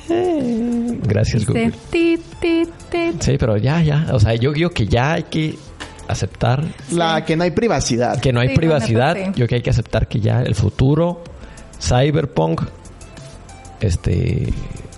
gracias 1.03 1.47
Google. 1.47 1.73
ti, 1.91 2.19
ti, 2.41 2.63
ti. 2.91 2.99
Sí, 3.21 3.37
pero 3.39 3.57
ya, 3.57 3.83
ya, 3.83 4.07
o 4.13 4.21
sea, 4.21 4.35
yo 4.35 4.53
digo 4.53 4.71
que 4.71 4.87
ya 4.87 5.15
hay 5.15 5.25
que 5.25 5.59
aceptar 6.09 6.65
La 6.91 7.25
que 7.25 7.37
no 7.37 7.45
hay 7.45 7.51
privacidad. 7.53 8.21
que 8.21 8.33
no 8.33 8.41
hay 8.41 8.49
Sí, 8.51 8.55
privacidad. 8.57 9.15
sí. 9.17 9.23
Yo 9.27 9.33
creo 9.33 9.49
que 9.49 9.55
hay 9.57 9.63
que 9.63 9.71
aceptar 9.71 10.09
que 10.09 10.21
ya 10.21 10.43
el 10.43 10.55
futuro 10.55 11.23
cyberpunk 11.81 12.63
este 13.81 14.53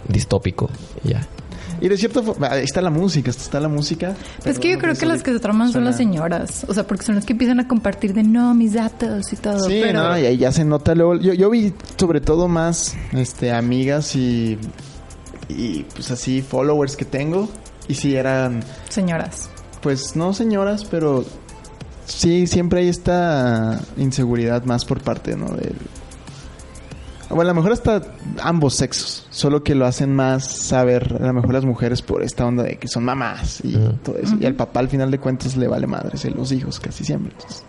distópico 0.09 0.68
y 1.04 1.11
ya. 1.11 1.26
Y 1.80 1.88
de 1.88 1.97
cierta 1.99 2.23
forma, 2.23 2.49
ahí 2.50 2.64
está 2.64 2.80
la 2.80 2.88
música, 2.90 3.30
está 3.30 3.59
la 3.61 3.68
música. 3.68 4.14
Pues 4.42 4.59
que 4.59 4.71
yo 4.73 4.78
creo 4.78 4.94
que 4.94 5.06
las 5.06 5.23
que 5.23 5.33
se 5.33 5.40
traman 5.40 5.71
son 5.73 5.85
las 5.85 5.97
señoras. 5.97 6.64
O 6.68 6.73
sea, 6.73 6.87
porque 6.87 7.04
son 7.04 7.16
las 7.16 7.26
que 7.26 7.33
empiezan 7.33 7.61
a 7.61 7.68
compartir 7.68 8.14
de 8.14 8.23
no, 8.23 8.54
mis 8.54 8.75
datos 8.75 9.33
y 9.33 9.37
todo. 9.37 9.59
Sí, 9.68 9.80
pero 9.83 10.02
no, 10.04 10.18
y 10.18 10.25
ahí 10.25 10.37
ya 10.38 10.52
se 10.52 10.64
nota 10.64 10.94
luego. 10.94 11.16
Yo, 11.16 11.35
yo 11.35 11.50
vi 11.50 11.75
sobre 11.99 12.21
todo 12.21 12.49
más 12.49 12.94
este 13.12 13.52
amigas 13.52 14.14
y, 14.16 14.56
y 15.57 15.85
pues 15.95 16.11
así 16.11 16.43
followers 16.43 16.97
que 16.97 17.05
tengo. 17.05 17.49
Y 17.89 17.95
sí 17.95 18.17
eran 18.17 18.63
señoras. 18.89 19.51
pues 19.83 20.17
no 20.17 20.33
señoras, 20.33 20.85
pero 20.87 21.25
sí, 22.07 22.47
siempre 22.47 22.81
hay 22.81 22.89
esta 22.89 23.81
inseguridad 23.99 24.65
más 24.65 24.85
por 24.87 25.03
parte, 25.03 25.37
¿no? 25.37 25.49
De, 25.49 25.73
bueno, 27.31 27.51
a 27.51 27.55
lo 27.55 27.55
mejor 27.55 27.73
hasta 27.73 28.01
ambos 28.43 28.75
sexos, 28.75 29.27
solo 29.31 29.63
que 29.65 29.75
lo 29.75 29.87
hacen 29.87 30.15
más 30.15 30.45
saber 30.47 31.17
a 31.21 31.27
lo 31.27 31.33
mejor 31.33 31.53
las 31.55 31.65
mujeres 31.65 32.01
por 32.01 32.23
esta 32.23 32.47
onda 32.47 32.63
de 32.63 32.77
que 32.79 32.87
son 32.87 33.05
mamás 33.05 33.61
y 33.65 33.73
todo 34.05 34.17
eso. 34.19 34.37
Y 34.41 34.47
al 34.47 34.55
papá 34.55 34.81
al 34.81 34.89
final 34.89 35.11
de 35.11 35.19
cuentas 35.19 35.57
le 35.57 35.67
vale 35.67 35.87
madres, 35.87 36.25
los 36.35 36.53
hijos 36.53 36.79
casi 36.81 37.05
siempre. 37.05 37.33
Entonces, 37.33 37.65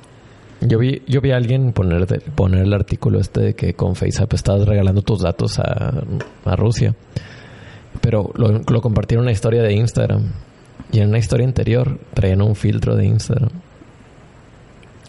Yo 0.61 0.77
vi, 0.79 1.01
yo 1.07 1.19
vi 1.19 1.31
a 1.31 1.37
alguien 1.37 1.73
poner, 1.73 2.05
de- 2.05 2.19
poner 2.19 2.61
el 2.61 2.73
artículo 2.73 3.19
este 3.19 3.41
de 3.41 3.55
que 3.55 3.73
con 3.73 3.95
FaceApp 3.95 4.33
estabas 4.33 4.67
regalando 4.67 5.01
tus 5.01 5.21
datos 5.21 5.57
a, 5.59 6.03
a 6.45 6.55
Rusia. 6.55 6.93
Pero 8.05 8.29
lo, 8.35 8.59
lo 8.59 8.81
compartieron 8.81 9.23
en 9.23 9.25
una 9.25 9.31
historia 9.31 9.63
de 9.63 9.73
Instagram. 9.73 10.21
Y 10.91 10.99
en 10.99 11.09
una 11.09 11.17
historia 11.17 11.47
anterior 11.47 11.99
traían 12.13 12.43
un 12.43 12.55
filtro 12.55 12.95
de 12.95 13.07
Instagram. 13.07 13.49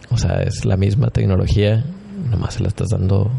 O 0.09 0.17
sea, 0.17 0.41
es 0.41 0.65
la 0.65 0.77
misma 0.77 1.11
tecnología. 1.11 1.85
Nomás 2.31 2.55
se 2.55 2.63
la 2.63 2.69
estás 2.69 2.89
dando 2.89 3.29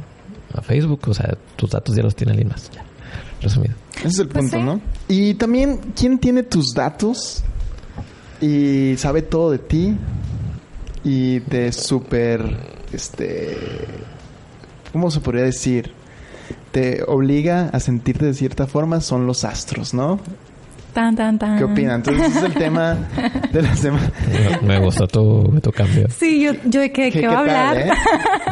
a 0.55 0.63
Facebook. 0.63 1.01
O 1.09 1.15
sea, 1.15 1.37
tus 1.57 1.71
datos 1.71 1.97
ya 1.97 2.05
los 2.05 2.15
tiene 2.15 2.31
alguien 2.35 2.51
más. 2.51 2.71
Ya. 2.71 2.85
Resumido. 3.43 3.75
ese 3.97 4.07
es 4.07 4.19
el 4.21 4.29
Pues 4.29 4.43
punto, 4.45 4.59
sí. 4.59 4.63
¿no? 4.63 4.81
Y 5.09 5.35
también, 5.35 5.81
¿quién 5.97 6.21
tiene 6.21 6.45
tus 6.45 6.73
datos 6.73 7.43
y 8.41 8.95
sabe 8.97 9.23
todo 9.23 9.51
de 9.51 9.59
ti 9.59 9.97
y 11.03 11.41
te 11.41 11.73
súper, 11.73 12.45
este, 12.93 13.57
¿cómo 14.93 15.11
se 15.11 15.19
podría 15.19 15.43
decir? 15.43 15.98
Te 16.73 17.03
obliga 17.07 17.69
a 17.73 17.81
sentirte 17.81 18.27
de 18.27 18.35
cierta 18.35 18.67
forma 18.67 19.01
son 19.01 19.27
los 19.27 19.45
astros, 19.45 19.95
¿no? 19.95 20.21
Tan, 20.99 21.15
tan, 21.15 21.39
tan. 21.39 21.59
¿Qué 21.59 21.63
opinan? 21.63 21.95
Entonces 21.97 22.27
ese 22.29 22.39
es 22.39 22.45
el 22.47 22.55
tema 22.55 22.97
de 23.53 23.63
la 23.63 23.77
semana. 23.77 24.11
Me, 24.63 24.67
me 24.79 24.81
gustó 24.85 25.07
tu, 25.07 25.45
tu 25.63 25.71
cambio. 25.71 26.09
Sí, 26.11 26.43
yo, 26.43 26.53
yo 26.65 26.81
de 26.81 26.91
qué, 26.91 27.13
¿Qué- 27.13 27.21
qué 27.21 27.29
va 27.29 27.35
a 27.35 27.39
hablar. 27.39 27.77
eh? 27.79 27.91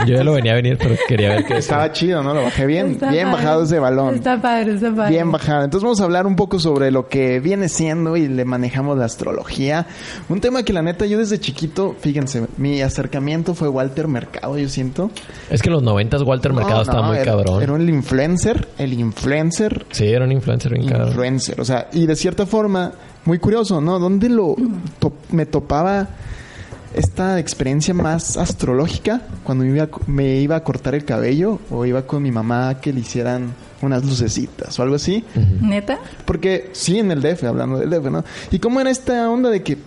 Yo 0.06 0.14
ya 0.14 0.22
lo 0.22 0.32
venía 0.34 0.52
a 0.52 0.54
venir, 0.54 0.78
pero 0.78 0.94
quería 1.08 1.30
ver 1.30 1.44
qué 1.44 1.56
Estaba 1.56 1.90
chido, 1.90 2.22
¿no? 2.22 2.32
Lo 2.34 2.44
bajé 2.44 2.66
bien, 2.66 2.92
Está 2.92 3.10
bien 3.10 3.24
padre. 3.30 3.36
bajado 3.42 3.64
ese 3.64 3.78
balón. 3.80 4.14
Está 4.14 4.40
padre, 4.40 4.74
está 4.74 4.94
padre. 4.94 5.10
Bien 5.10 5.32
bajado. 5.32 5.64
Entonces 5.64 5.82
vamos 5.82 6.00
a 6.00 6.04
hablar 6.04 6.24
un 6.28 6.36
poco 6.36 6.60
sobre 6.60 6.92
lo 6.92 7.08
que 7.08 7.40
viene 7.40 7.68
siendo 7.68 8.16
y 8.16 8.28
le 8.28 8.44
manejamos 8.44 8.96
la 8.96 9.06
astrología. 9.06 9.86
Un 10.28 10.40
tema 10.40 10.62
que 10.62 10.72
la 10.72 10.82
neta 10.82 11.04
yo 11.06 11.18
desde 11.18 11.40
chiquito, 11.40 11.96
fíjense, 11.98 12.46
mi 12.58 12.80
acercamiento 12.80 13.54
fue 13.54 13.68
Walter 13.68 14.06
Mercado, 14.06 14.56
yo 14.56 14.68
siento. 14.68 15.10
Es 15.50 15.62
que 15.62 15.68
en 15.68 15.72
los 15.72 15.82
noventas 15.82 16.22
Walter 16.22 16.52
Mercado 16.52 16.76
No, 16.76 16.82
estaba 16.82 17.00
no, 17.02 17.08
muy 17.08 17.16
era- 17.16 17.24
cabrón. 17.32 17.60
Era 17.60 17.72
un 17.72 17.88
influencer, 17.88 18.68
el 18.78 18.92
influencer, 18.92 19.84
Sí, 19.90 20.06
era 20.06 20.24
un 20.24 20.30
influencer 20.30 20.72
bien 20.72 20.86
cabrón. 20.88 21.08
influencer. 21.08 21.60
O 21.60 21.64
sea, 21.64 21.88
y 21.92 22.06
de 22.06 22.14
cierta 22.36 22.46
forma, 22.50 22.92
muy 23.24 23.38
curioso, 23.38 23.80
¿no? 23.80 23.98
¿Dónde 23.98 24.28
lo 24.28 24.54
to- 24.98 25.14
me 25.30 25.46
topaba 25.46 26.08
esta 26.94 27.38
experiencia 27.38 27.92
más 27.94 28.36
astrológica 28.36 29.22
cuando 29.42 29.64
me 29.64 29.70
iba, 29.70 29.84
a, 29.84 29.88
me 30.06 30.36
iba 30.40 30.56
a 30.56 30.62
cortar 30.64 30.94
el 30.94 31.04
cabello 31.04 31.58
o 31.70 31.84
iba 31.86 32.02
con 32.06 32.22
mi 32.22 32.30
mamá 32.30 32.68
a 32.70 32.80
que 32.80 32.92
le 32.92 33.00
hicieran 33.00 33.52
unas 33.82 34.04
lucecitas 34.04 34.78
o 34.78 34.82
algo 34.82 34.96
así? 34.96 35.24
¿Neta? 35.62 35.98
Porque 36.26 36.70
sí, 36.72 36.98
en 36.98 37.10
el 37.10 37.22
DF, 37.22 37.44
hablando 37.44 37.78
del 37.78 37.90
DF, 37.90 38.10
¿no? 38.10 38.24
¿Y 38.50 38.58
cómo 38.58 38.80
era 38.80 38.90
esta 38.90 39.28
onda 39.30 39.48
de 39.50 39.62
que 39.62 39.78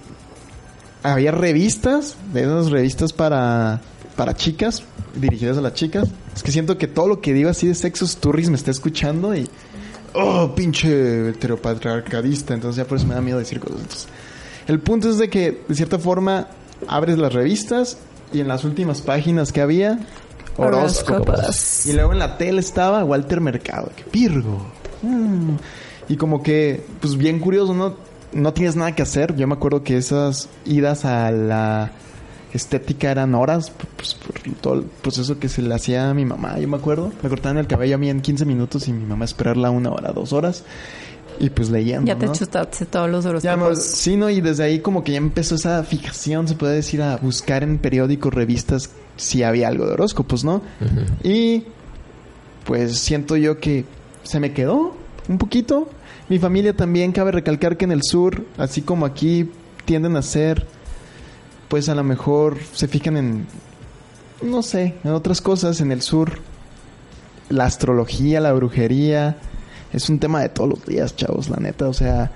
había 1.03 1.31
revistas, 1.31 2.15
de 2.33 2.41
esas 2.41 2.69
revistas 2.71 3.13
para, 3.13 3.79
para 4.15 4.35
chicas, 4.35 4.83
dirigidas 5.15 5.57
a 5.57 5.61
las 5.61 5.73
chicas? 5.73 6.09
Es 6.35 6.43
que 6.43 6.51
siento 6.51 6.77
que 6.77 6.87
todo 6.87 7.07
lo 7.07 7.21
que 7.21 7.33
digo 7.33 7.49
así 7.49 7.67
de 7.67 7.75
sexos 7.75 8.17
turris 8.17 8.49
me 8.49 8.55
está 8.55 8.71
escuchando 8.71 9.35
y... 9.35 9.47
¡Oh, 10.13 10.53
pinche 10.55 11.29
heteropatriarcadista! 11.29 12.53
Entonces 12.53 12.77
ya 12.83 12.87
por 12.87 12.97
eso 12.97 13.07
me 13.07 13.15
da 13.15 13.21
miedo 13.21 13.39
decir 13.39 13.59
cosas. 13.59 13.79
Entonces, 13.81 14.07
el 14.67 14.79
punto 14.79 15.09
es 15.09 15.17
de 15.17 15.29
que, 15.29 15.63
de 15.67 15.75
cierta 15.75 15.99
forma, 15.99 16.47
abres 16.87 17.17
las 17.17 17.33
revistas 17.33 17.97
y 18.31 18.39
en 18.39 18.47
las 18.47 18.63
últimas 18.63 19.01
páginas 19.01 19.51
que 19.51 19.61
había... 19.61 19.99
Horóscopos. 20.57 21.85
Y 21.85 21.93
luego 21.93 22.11
en 22.11 22.19
la 22.19 22.37
tele 22.37 22.59
estaba 22.59 23.03
Walter 23.03 23.39
Mercado, 23.39 23.91
que 23.95 24.03
Virgo. 24.11 24.67
Mm. 25.01 25.55
Y 26.09 26.17
como 26.17 26.43
que, 26.43 26.85
pues 26.99 27.15
bien 27.15 27.39
curioso, 27.39 27.73
¿no? 27.73 27.95
No 28.33 28.53
tienes 28.53 28.75
nada 28.75 28.93
que 28.93 29.01
hacer. 29.01 29.35
Yo 29.35 29.47
me 29.47 29.53
acuerdo 29.53 29.83
que 29.83 29.97
esas 29.97 30.49
idas 30.65 31.05
a 31.05 31.31
la 31.31 31.91
estética 32.53 33.11
eran 33.11 33.35
horas, 33.35 33.71
pues 33.95 34.15
por 34.15 34.39
todo 34.61 34.73
el 34.75 34.81
proceso 34.83 35.37
que 35.39 35.49
se 35.49 35.61
le 35.61 35.73
hacía 35.73 36.09
a 36.09 36.13
mi 36.13 36.25
mamá, 36.25 36.57
yo 36.59 36.67
me 36.67 36.77
acuerdo. 36.77 37.11
Me 37.21 37.29
cortaban 37.29 37.57
el 37.57 37.67
cabello 37.67 37.95
a 37.95 37.97
mí 37.97 38.09
en 38.09 38.21
15 38.21 38.45
minutos 38.45 38.87
y 38.87 38.93
mi 38.93 39.05
mamá 39.05 39.25
esperarla 39.25 39.69
una 39.71 39.91
hora, 39.91 40.11
dos 40.11 40.33
horas. 40.33 40.63
Y 41.41 41.49
pues 41.51 41.69
leyendo, 41.69 42.05
Ya 42.05 42.17
te 42.17 42.25
¿no? 42.25 42.33
chustaste 42.33 42.85
todos 42.85 43.09
los 43.09 43.23
Ya, 43.23 43.29
horóscopos. 43.29 43.69
no, 43.69 43.75
sí, 43.75 44.17
¿no? 44.17 44.29
Y 44.29 44.41
desde 44.41 44.63
ahí 44.63 44.79
como 44.79 45.03
que 45.05 45.13
ya 45.13 45.19
empezó 45.19 45.55
esa 45.55 45.81
fijación, 45.83 46.47
se 46.49 46.55
puede 46.55 46.75
decir, 46.75 47.01
a 47.01 47.15
buscar 47.17 47.63
en 47.63 47.77
periódicos, 47.77 48.33
revistas, 48.33 48.89
si 49.15 49.43
había 49.43 49.69
algo 49.69 49.85
de 49.85 49.93
horóscopos, 49.93 50.43
¿no? 50.43 50.61
Y 51.23 51.63
pues 52.65 52.97
siento 52.99 53.37
yo 53.37 53.59
que 53.59 53.85
se 54.23 54.39
me 54.39 54.51
quedó 54.53 54.95
un 55.29 55.37
poquito. 55.37 55.89
Mi 56.27 56.39
familia 56.39 56.75
también, 56.75 57.11
cabe 57.11 57.31
recalcar 57.31 57.77
que 57.77 57.85
en 57.85 57.91
el 57.91 58.01
sur, 58.03 58.45
así 58.57 58.81
como 58.81 59.05
aquí, 59.05 59.49
tienden 59.85 60.15
a 60.17 60.21
ser, 60.21 60.65
pues 61.69 61.87
a 61.87 61.95
lo 61.95 62.03
mejor 62.03 62.57
se 62.73 62.87
fijan 62.87 63.15
en, 63.15 63.47
no 64.41 64.61
sé, 64.61 64.95
en 65.03 65.11
otras 65.11 65.39
cosas. 65.39 65.79
En 65.81 65.91
el 65.91 66.01
sur, 66.01 66.39
la 67.49 67.65
astrología, 67.65 68.41
la 68.41 68.51
brujería, 68.51 69.37
es 69.93 70.09
un 70.09 70.19
tema 70.19 70.41
de 70.41 70.49
todos 70.49 70.69
los 70.69 70.85
días, 70.85 71.15
chavos, 71.15 71.49
la 71.49 71.57
neta. 71.57 71.87
O 71.87 71.93
sea, 71.93 72.31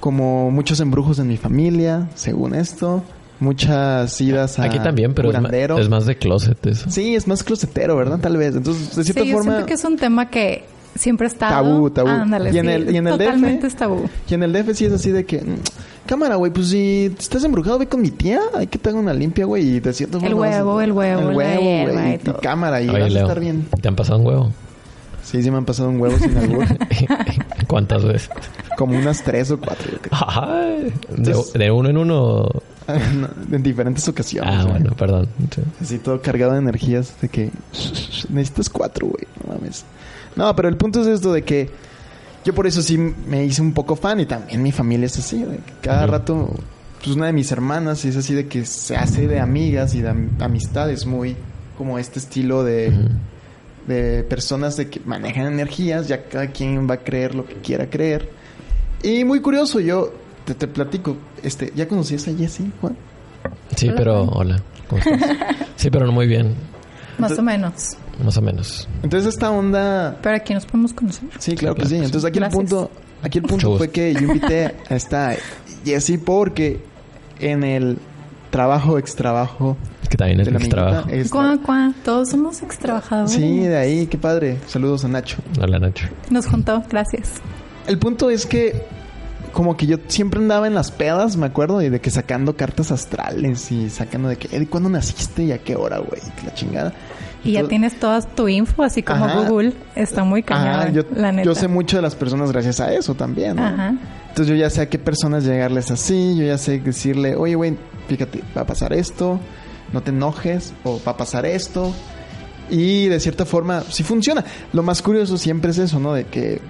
como 0.00 0.50
muchos 0.50 0.80
embrujos 0.80 1.18
en 1.20 1.28
mi 1.28 1.36
familia, 1.36 2.08
según 2.14 2.54
esto. 2.54 3.02
Muchas 3.40 4.20
idas 4.20 4.58
a 4.58 4.64
Aquí 4.64 4.80
también, 4.80 5.14
pero 5.14 5.30
es, 5.30 5.88
más 5.88 6.06
de 6.06 6.16
closet 6.16 6.66
eso. 6.66 6.90
Sí, 6.90 7.14
es 7.14 7.28
más 7.28 7.44
closetero, 7.44 7.96
¿verdad? 7.96 8.18
Tal 8.18 8.36
vez. 8.36 8.56
Entonces, 8.56 8.96
de 8.96 9.04
cierta 9.04 9.22
sí, 9.22 9.28
yo 9.28 9.36
forma... 9.36 9.52
siento 9.52 9.66
que 9.66 9.74
es 9.74 9.84
un 9.84 9.96
tema 9.96 10.28
que 10.28 10.64
siempre 10.98 11.26
está 11.26 11.48
Tabú, 11.48 11.88
tabú. 11.90 12.08
Ándale, 12.08 12.50
Y 12.52 12.58
en 12.58 12.66
sí, 12.66 12.70
el- 12.72 12.94
y 12.94 12.96
en 12.98 13.06
el 13.06 13.14
DF, 13.18 13.24
totalmente 13.24 13.66
es 13.66 13.76
tabú. 13.76 14.08
Y 14.28 14.34
en 14.34 14.42
el 14.42 14.52
DF 14.52 14.74
sí 14.74 14.84
es 14.84 14.92
así 14.92 15.10
de 15.10 15.24
que... 15.24 15.40
mm, 15.40 15.56
Cámara, 16.06 16.36
güey, 16.36 16.50
pues 16.50 16.68
si 16.68 17.14
estás 17.18 17.44
embrujado, 17.44 17.78
ve 17.78 17.86
con 17.86 18.00
mi 18.00 18.10
tía. 18.10 18.40
Hay 18.54 18.66
que 18.66 18.78
te 18.78 18.88
haga 18.88 18.98
una 18.98 19.12
limpia, 19.12 19.44
güey. 19.44 19.76
Y 19.76 19.80
forma... 19.80 20.18
vas 20.18 20.54
a- 20.56 20.64
huevo, 20.64 20.80
el 20.80 20.92
huevo, 20.92 21.30
El 21.30 21.36
huevo, 21.36 21.92
güey. 21.92 22.14
y 22.14 22.18
cámara. 22.42 22.80
Y 22.80 22.88
Oye, 22.88 23.00
vas 23.00 23.14
a 23.14 23.20
estar 23.20 23.40
bien. 23.40 23.66
¿te 23.80 23.88
han 23.88 23.94
pasado 23.96 24.18
un 24.20 24.26
huevo? 24.26 24.50
Sí, 25.22 25.42
sí 25.42 25.50
me 25.50 25.58
han 25.58 25.66
pasado 25.66 25.90
un 25.90 26.00
huevo 26.00 26.16
sin 26.18 26.34
albur. 26.38 26.64
¿Cuántas 27.66 28.04
veces? 28.04 28.30
como 28.78 28.96
unas 28.96 29.22
tres 29.22 29.50
o 29.50 29.58
cuatro, 29.58 29.90
yo 29.92 29.98
creo. 29.98 30.56
De, 30.78 30.92
Entonces- 31.16 31.52
de 31.52 31.70
uno 31.70 31.88
en 31.90 31.98
uno. 31.98 32.48
No, 32.88 33.28
en 33.54 33.62
diferentes 33.62 34.08
ocasiones. 34.08 34.50
Ah, 34.56 34.64
bueno, 34.64 34.92
perdón. 34.96 35.28
Sí. 35.54 35.60
Así 35.78 35.98
todo 35.98 36.22
cargado 36.22 36.52
de 36.52 36.58
energías 36.60 37.12
de 37.20 37.28
que 37.28 37.50
necesitas 38.30 38.70
cuatro, 38.70 39.08
güey, 39.08 39.24
mames. 39.58 39.84
No, 40.36 40.54
pero 40.56 40.68
el 40.68 40.76
punto 40.76 41.00
es 41.02 41.06
esto 41.08 41.32
de 41.32 41.42
que 41.42 41.70
yo 42.44 42.54
por 42.54 42.66
eso 42.66 42.82
sí 42.82 42.96
me 42.96 43.44
hice 43.44 43.60
un 43.62 43.72
poco 43.72 43.96
fan 43.96 44.20
y 44.20 44.26
también 44.26 44.62
mi 44.62 44.72
familia 44.72 45.06
es 45.06 45.18
así, 45.18 45.42
de 45.42 45.56
que 45.56 45.72
cada 45.82 46.06
rato, 46.06 46.48
pues 47.04 47.16
una 47.16 47.26
de 47.26 47.32
mis 47.32 47.50
hermanas 47.52 48.04
es 48.04 48.16
así 48.16 48.34
de 48.34 48.46
que 48.46 48.64
se 48.64 48.96
hace 48.96 49.26
de 49.28 49.40
amigas 49.40 49.94
y 49.94 50.00
de 50.02 50.08
am- 50.10 50.30
amistades 50.40 51.04
muy 51.06 51.36
como 51.76 51.98
este 51.98 52.18
estilo 52.18 52.64
de, 52.64 52.92
de 53.86 54.22
personas 54.24 54.76
de 54.76 54.88
que 54.88 55.00
manejan 55.04 55.46
energías, 55.46 56.08
ya 56.08 56.24
cada 56.24 56.48
quien 56.48 56.88
va 56.88 56.94
a 56.94 56.98
creer 56.98 57.34
lo 57.34 57.46
que 57.46 57.54
quiera 57.54 57.88
creer. 57.88 58.30
Y 59.02 59.24
muy 59.24 59.40
curioso, 59.40 59.78
yo 59.80 60.12
te, 60.44 60.54
te 60.54 60.66
platico, 60.66 61.16
este, 61.42 61.72
¿ya 61.76 61.86
conocías 61.86 62.26
a 62.28 62.34
Jessie, 62.34 62.70
Juan? 62.80 62.96
Sí, 63.76 63.86
Hola, 63.88 63.96
pero 63.96 64.26
Juan. 64.26 64.36
hola. 64.38 64.62
¿Cómo 64.88 65.02
estás? 65.02 65.36
Sí, 65.76 65.90
pero 65.90 66.06
no 66.06 66.12
muy 66.12 66.26
bien. 66.26 66.54
Más 67.18 67.38
o 67.38 67.42
menos. 67.42 67.96
Más 68.24 68.36
o 68.36 68.42
menos. 68.42 68.88
Entonces 69.02 69.32
esta 69.34 69.50
onda 69.50 70.18
Pero 70.22 70.36
aquí 70.36 70.52
nos 70.54 70.66
podemos 70.66 70.92
conocer. 70.92 71.28
Sí, 71.38 71.54
claro 71.54 71.74
que 71.74 71.82
claro 71.82 71.88
sí. 71.88 71.94
que 71.96 72.00
sí. 72.00 72.04
Entonces 72.06 72.28
aquí 72.28 72.38
Gracias. 72.38 72.60
el 72.60 72.68
punto, 72.68 72.90
aquí 73.22 73.38
el 73.38 73.44
punto 73.44 73.76
fue 73.78 73.90
que 73.90 74.12
yo 74.14 74.20
invité 74.20 74.74
a 74.90 74.94
esta 74.96 75.34
Jessie 75.84 76.18
porque 76.18 76.80
en 77.38 77.62
el 77.64 77.98
trabajo, 78.50 78.98
ex 78.98 79.14
trabajo 79.14 79.76
Es 80.02 80.08
que 80.08 80.16
también 80.16 80.40
es 80.40 80.46
de 80.46 80.52
la 80.52 80.58
mi 80.58 80.64
amiguita, 80.64 80.76
trabajo. 80.84 81.08
esta- 81.10 81.30
Cuá, 81.36 81.58
cuá. 81.64 81.94
Todos 82.04 82.30
somos 82.30 82.62
extrabajadores. 82.62 83.32
Sí, 83.32 83.58
de 83.60 83.76
ahí, 83.76 84.06
qué 84.06 84.18
padre. 84.18 84.58
Saludos 84.66 85.04
a 85.04 85.08
Nacho. 85.08 85.36
Hola, 85.60 85.78
Nacho. 85.78 86.08
Nos 86.30 86.46
juntó, 86.46 86.82
gracias. 86.90 87.34
El 87.86 87.98
punto 87.98 88.30
es 88.30 88.46
que 88.46 88.82
como 89.52 89.76
que 89.76 89.86
yo 89.86 89.96
siempre 90.08 90.40
andaba 90.40 90.66
en 90.66 90.74
las 90.74 90.90
pedas, 90.90 91.36
me 91.36 91.46
acuerdo, 91.46 91.80
y 91.82 91.88
de 91.88 92.00
que 92.00 92.10
sacando 92.10 92.56
cartas 92.56 92.90
astrales 92.90 93.70
y 93.72 93.88
sacando 93.90 94.28
de 94.28 94.36
que, 94.36 94.54
"Eh, 94.56 94.66
¿cuándo 94.66 94.88
naciste 94.88 95.44
y 95.44 95.52
a 95.52 95.58
qué 95.58 95.74
hora, 95.76 95.98
güey? 95.98 96.20
Que 96.38 96.46
La 96.46 96.54
chingada. 96.54 96.92
Y 97.44 97.52
ya 97.52 97.64
tienes 97.68 97.98
toda 97.98 98.20
tu 98.20 98.48
info, 98.48 98.82
así 98.82 99.02
como 99.02 99.24
Ajá. 99.24 99.40
Google. 99.48 99.72
Está 99.94 100.24
muy 100.24 100.42
cañada, 100.42 100.90
yo, 100.90 101.02
la 101.14 101.32
neta. 101.32 101.44
yo 101.46 101.54
sé 101.54 101.68
mucho 101.68 101.96
de 101.96 102.02
las 102.02 102.14
personas 102.14 102.50
gracias 102.52 102.80
a 102.80 102.92
eso 102.92 103.14
también. 103.14 103.56
¿no? 103.56 103.64
Ajá. 103.64 103.94
Entonces 104.28 104.48
yo 104.48 104.54
ya 104.54 104.70
sé 104.70 104.82
a 104.82 104.88
qué 104.88 104.98
personas 104.98 105.44
llegarles 105.44 105.90
así, 105.90 106.36
yo 106.36 106.44
ya 106.44 106.58
sé 106.58 106.78
decirle, 106.78 107.36
oye, 107.36 107.54
güey, 107.54 107.76
fíjate, 108.08 108.42
va 108.56 108.62
a 108.62 108.66
pasar 108.66 108.92
esto, 108.92 109.40
no 109.92 110.02
te 110.02 110.10
enojes, 110.10 110.72
o 110.84 111.00
va 111.06 111.12
a 111.12 111.16
pasar 111.16 111.46
esto. 111.46 111.92
Y 112.70 113.06
de 113.06 113.18
cierta 113.18 113.44
forma, 113.46 113.82
sí 113.88 114.02
funciona. 114.02 114.44
Lo 114.72 114.82
más 114.82 115.00
curioso 115.00 115.38
siempre 115.38 115.70
es 115.70 115.78
eso, 115.78 115.98
¿no? 115.98 116.12
De 116.12 116.24
que 116.24 116.60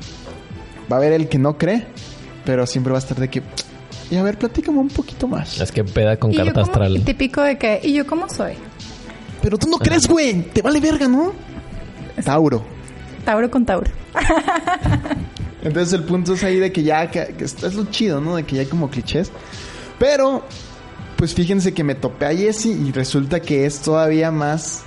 va 0.91 0.97
a 0.97 0.99
haber 0.99 1.13
el 1.13 1.29
que 1.29 1.39
no 1.39 1.59
cree, 1.59 1.87
pero 2.45 2.67
siempre 2.67 2.93
va 2.93 2.99
a 2.99 3.01
estar 3.01 3.19
de 3.19 3.29
que 3.29 3.43
Y 4.11 4.17
a 4.17 4.23
ver, 4.23 4.39
platícame 4.39 4.79
un 4.79 4.89
poquito 4.89 5.27
más. 5.27 5.61
Es 5.61 5.73
que 5.73 5.85
peda 5.85 6.17
con 6.17 6.33
carta 6.33 6.63
astral. 6.63 7.03
Típico 7.05 7.43
de 7.43 7.59
que, 7.59 7.81
¿y 7.83 7.95
yo 7.95 8.07
cómo 8.07 8.29
soy? 8.29 8.53
Pero 9.43 9.57
tú 9.59 9.69
no 9.69 9.79
crees, 9.79 10.07
güey. 10.09 10.43
Te 10.43 10.63
vale 10.63 10.81
verga, 10.81 11.07
¿no? 11.09 11.33
Tauro. 12.25 12.65
Tauro 13.25 13.51
con 13.51 13.65
Tauro. 13.65 13.91
Entonces 15.63 15.93
el 15.93 16.05
punto 16.05 16.35
es 16.35 16.45
ahí 16.45 16.59
de 16.59 16.73
que 16.73 16.83
ya, 16.83 17.11
que, 17.11 17.35
que 17.37 17.45
es 17.45 17.75
lo 17.75 17.85
chido, 17.87 18.21
¿no? 18.21 18.37
De 18.37 18.45
que 18.45 18.57
ya 18.57 18.61
hay 18.63 18.67
como 18.69 18.89
clichés. 18.91 19.31
Pero, 19.99 20.45
pues 21.17 21.35
fíjense 21.35 21.75
que 21.75 21.83
me 21.85 21.95
topé 21.95 22.27
a 22.27 22.35
Jessie 22.35 22.73
y 22.73 22.93
resulta 22.93 23.41
que 23.41 23.67
es 23.67 23.81
todavía 23.81 24.31
más 24.31 24.83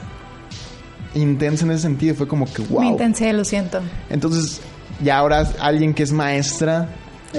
intensa 1.13 1.65
en 1.65 1.71
ese 1.71 1.81
sentido. 1.83 2.15
Fue 2.15 2.27
como 2.27 2.51
que, 2.51 2.61
wow. 2.63 2.83
intensidad, 2.83 3.33
lo 3.33 3.43
siento. 3.45 3.81
Entonces, 4.09 4.61
ya 5.03 5.17
ahora 5.17 5.47
alguien 5.59 5.93
que 5.93 6.03
es 6.03 6.11
maestra. 6.11 6.89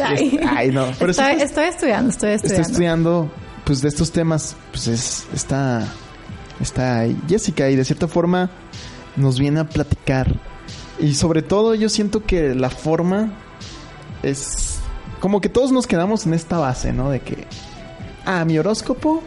Ay, 0.03 0.39
es- 0.41 0.47
ay, 0.49 0.71
no. 0.71 0.87
Pero 0.99 1.11
estoy, 1.11 1.33
está- 1.33 1.45
estoy 1.45 1.65
estudiando, 1.65 2.11
estoy 2.11 2.31
estudiando. 2.33 2.69
estudiando, 2.69 3.33
pues 3.65 3.81
de 3.81 3.89
estos 3.89 4.13
temas, 4.13 4.57
pues 4.71 4.87
es, 4.89 5.27
está, 5.35 5.87
está 6.61 7.05
Jessica 7.29 7.69
y 7.71 7.77
de 7.77 7.85
cierta 7.85 8.09
forma 8.09 8.51
nos 9.17 9.39
viene 9.39 9.61
a 9.61 9.65
platicar. 9.65 10.35
Y 10.99 11.15
sobre 11.15 11.43
todo 11.43 11.75
yo 11.75 11.89
siento 11.89 12.25
que 12.25 12.55
la 12.55 12.71
forma 12.71 13.33
es 14.23 14.79
como 15.21 15.41
que 15.41 15.49
todos 15.49 15.73
nos 15.73 15.87
quedamos 15.87 16.27
en 16.27 16.35
esta 16.35 16.59
base, 16.59 16.93
¿no? 16.93 17.11
De 17.11 17.21
que, 17.21 17.47
ah, 18.25 18.45
mi 18.45 18.59
horóscopo 18.59 19.23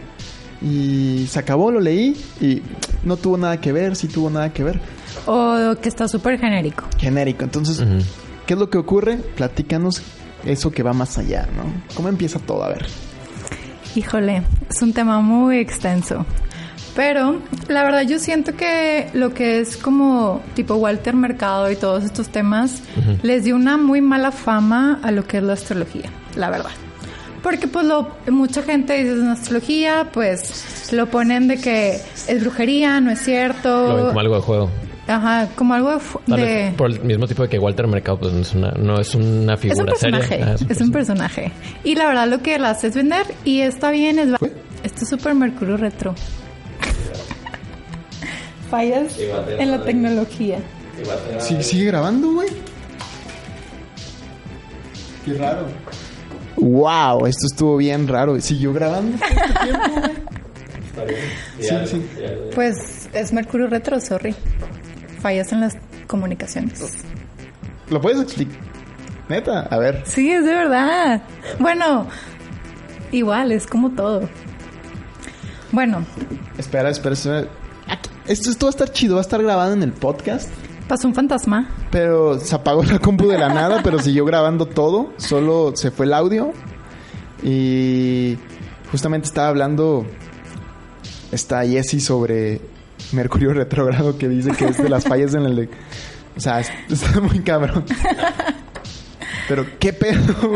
y 0.62 1.28
se 1.30 1.40
acabó, 1.40 1.72
lo 1.72 1.80
leí 1.80 2.16
y 2.40 2.62
no 3.04 3.18
tuvo 3.18 3.38
nada 3.38 3.60
que 3.60 3.72
ver, 3.72 3.96
sí 3.96 4.08
tuvo 4.08 4.30
nada 4.30 4.52
que 4.54 4.64
ver. 4.64 4.80
O 5.26 5.76
que 5.82 5.90
está 5.90 6.08
súper 6.08 6.40
genérico. 6.40 6.86
Genérico. 6.98 7.44
Entonces. 7.44 7.84
¿qué 8.46 8.54
es 8.54 8.60
lo 8.60 8.70
que 8.70 8.78
ocurre? 8.78 9.18
Platícanos 9.18 10.02
eso 10.46 10.72
que 10.72 10.84
va 10.84 10.94
más 10.94 11.18
allá, 11.18 11.48
¿no? 11.56 11.64
¿Cómo 11.96 12.10
empieza 12.10 12.40
todo? 12.40 12.64
A 12.64 12.70
ver. 12.70 12.86
Híjole, 13.96 14.44
es 14.70 14.82
un 14.82 14.94
tema 14.94 15.22
muy 15.22 15.58
extenso. 15.58 16.26
Pero 16.96 17.42
la 17.68 17.84
verdad 17.84 18.04
yo 18.04 18.20
siento 18.20 18.56
que 18.56 19.10
lo 19.14 19.34
que 19.34 19.60
es 19.60 19.76
como 19.76 20.42
tipo 20.54 20.76
Walter 20.76 21.16
Mercado 21.16 21.70
y 21.70 21.76
todos 21.76 22.06
estos 22.06 22.30
temas 22.30 22.82
les 23.22 23.44
dio 23.44 23.56
una 23.56 23.78
muy 23.78 24.02
mala 24.02 24.32
fama 24.32 25.00
a 25.04 25.12
lo 25.12 25.26
que 25.26 25.38
es 25.38 25.44
la 25.44 25.54
astrología, 25.54 26.10
la 26.36 26.50
verdad. 26.50 26.72
Porque 27.44 27.68
pues 27.68 27.86
lo, 27.86 28.10
mucha 28.32 28.64
gente 28.64 28.94
dice 28.94 29.12
es 29.12 29.20
una 29.20 29.34
astrología, 29.34 30.10
pues 30.12 30.92
lo 30.94 31.08
ponen 31.08 31.48
de 31.48 31.58
que 31.58 32.00
es 32.28 32.42
brujería, 32.42 33.00
no 33.02 33.12
es 33.12 33.20
cierto. 33.20 33.88
Lo 33.88 33.96
ven 33.98 34.06
como 34.08 34.20
algo 34.22 34.36
de 34.36 34.42
juego. 34.42 34.70
Ajá, 35.08 35.50
como 35.56 35.76
algo 35.76 36.02
de... 36.26 36.74
por 36.76 36.90
el 36.90 37.00
mismo 37.02 37.28
tipo 37.28 37.44
de 37.44 37.50
que 37.50 37.60
Walter 37.60 37.86
Mercado 37.86 38.20
pues, 38.22 38.34
no, 38.34 38.42
es 38.42 38.56
una, 38.56 38.72
no 38.72 39.00
es 39.00 39.14
una 39.14 39.54
Es 39.54 39.60
figura 39.60 39.82
un 39.82 39.90
personaje, 39.90 40.28
seria. 40.28 40.56
Ah, 40.60 40.66
es 40.68 40.82
un 40.82 40.92
personaje. 40.92 41.52
Y 41.84 41.94
la 41.94 42.08
verdad 42.08 42.28
lo 42.28 42.42
que 42.42 42.56
él 42.56 42.66
hace 42.66 42.88
es 42.88 42.96
vender 42.96 43.28
y 43.44 43.60
está 43.60 43.92
bien, 43.92 44.18
es... 44.18 44.30
Esto 44.84 45.04
es 45.04 45.10
Super 45.10 45.34
Mercurio 45.34 45.78
Retro. 45.78 46.14
Fallas 48.76 49.18
en 49.58 49.72
la 49.72 49.82
tecnología. 49.86 50.60
Sí, 51.40 51.64
sigue 51.64 51.86
grabando, 51.86 52.34
güey. 52.34 52.50
Qué 55.24 55.34
raro. 55.36 55.68
Wow, 56.58 57.26
esto 57.26 57.48
estuvo 57.50 57.78
bien 57.78 58.06
raro. 58.06 58.38
¿Siguió 58.42 58.74
grabando 58.74 59.16
este 59.16 59.64
tiempo, 59.64 60.02
güey? 60.02 60.12
Sí, 61.60 61.76
sí. 61.88 62.06
Pues 62.54 63.10
es 63.14 63.32
Mercurio 63.32 63.68
Retro, 63.68 64.00
sorry. 64.02 64.36
Fallas 65.20 65.52
en 65.54 65.62
las 65.62 65.76
comunicaciones. 66.08 67.04
¿Lo 67.90 68.00
puedes 68.02 68.22
explicar? 68.22 68.58
Neta, 69.30 69.62
a 69.62 69.78
ver. 69.78 70.04
Sí, 70.06 70.32
es 70.32 70.44
de 70.46 70.54
verdad. 70.54 71.22
Bueno, 71.60 72.08
igual, 73.12 73.52
es 73.54 73.68
como 73.68 73.92
todo. 73.92 74.30
Bueno, 75.72 76.06
Espera, 76.58 76.90
espera, 76.90 77.14
espera. 77.14 77.48
Esto, 78.28 78.50
esto 78.50 78.66
va 78.66 78.70
a 78.70 78.72
estar 78.72 78.92
chido, 78.92 79.16
va 79.16 79.22
a 79.22 79.24
estar 79.24 79.42
grabado 79.42 79.74
en 79.74 79.84
el 79.84 79.92
podcast. 79.94 80.50
pasó 80.88 81.08
un 81.08 81.14
fantasma. 81.16 81.70
Pero 81.92 82.40
se 82.40 82.56
apagó 82.56 82.84
la 82.84 83.00
compu 83.00 83.28
de 83.28 83.38
la 83.38 83.50
nada, 83.50 83.82
pero 83.84 84.00
siguió 84.00 84.26
grabando 84.26 84.66
todo. 84.66 85.14
Solo 85.18 85.74
se 85.76 85.92
fue 85.92 86.06
el 86.08 86.14
audio. 86.14 86.52
Y 87.44 88.38
justamente 88.92 89.28
estaba 89.28 89.50
hablando. 89.50 90.06
Está 91.32 91.66
Jesse 91.66 92.04
sobre 92.04 92.62
Mercurio 93.12 93.54
retrógrado 93.54 94.18
que 94.18 94.28
dice 94.30 94.52
que 94.52 94.66
es 94.66 94.78
de 94.78 94.90
las 94.90 95.04
fallas 95.04 95.34
en 95.36 95.46
el. 95.46 95.56
de- 95.56 95.70
O 96.36 96.40
sea, 96.40 96.60
es- 96.62 96.72
está 96.90 97.20
muy 97.22 97.40
cabrón. 97.40 97.86
Pero, 99.48 99.66
¿qué 99.80 99.94
pedo? 99.94 100.34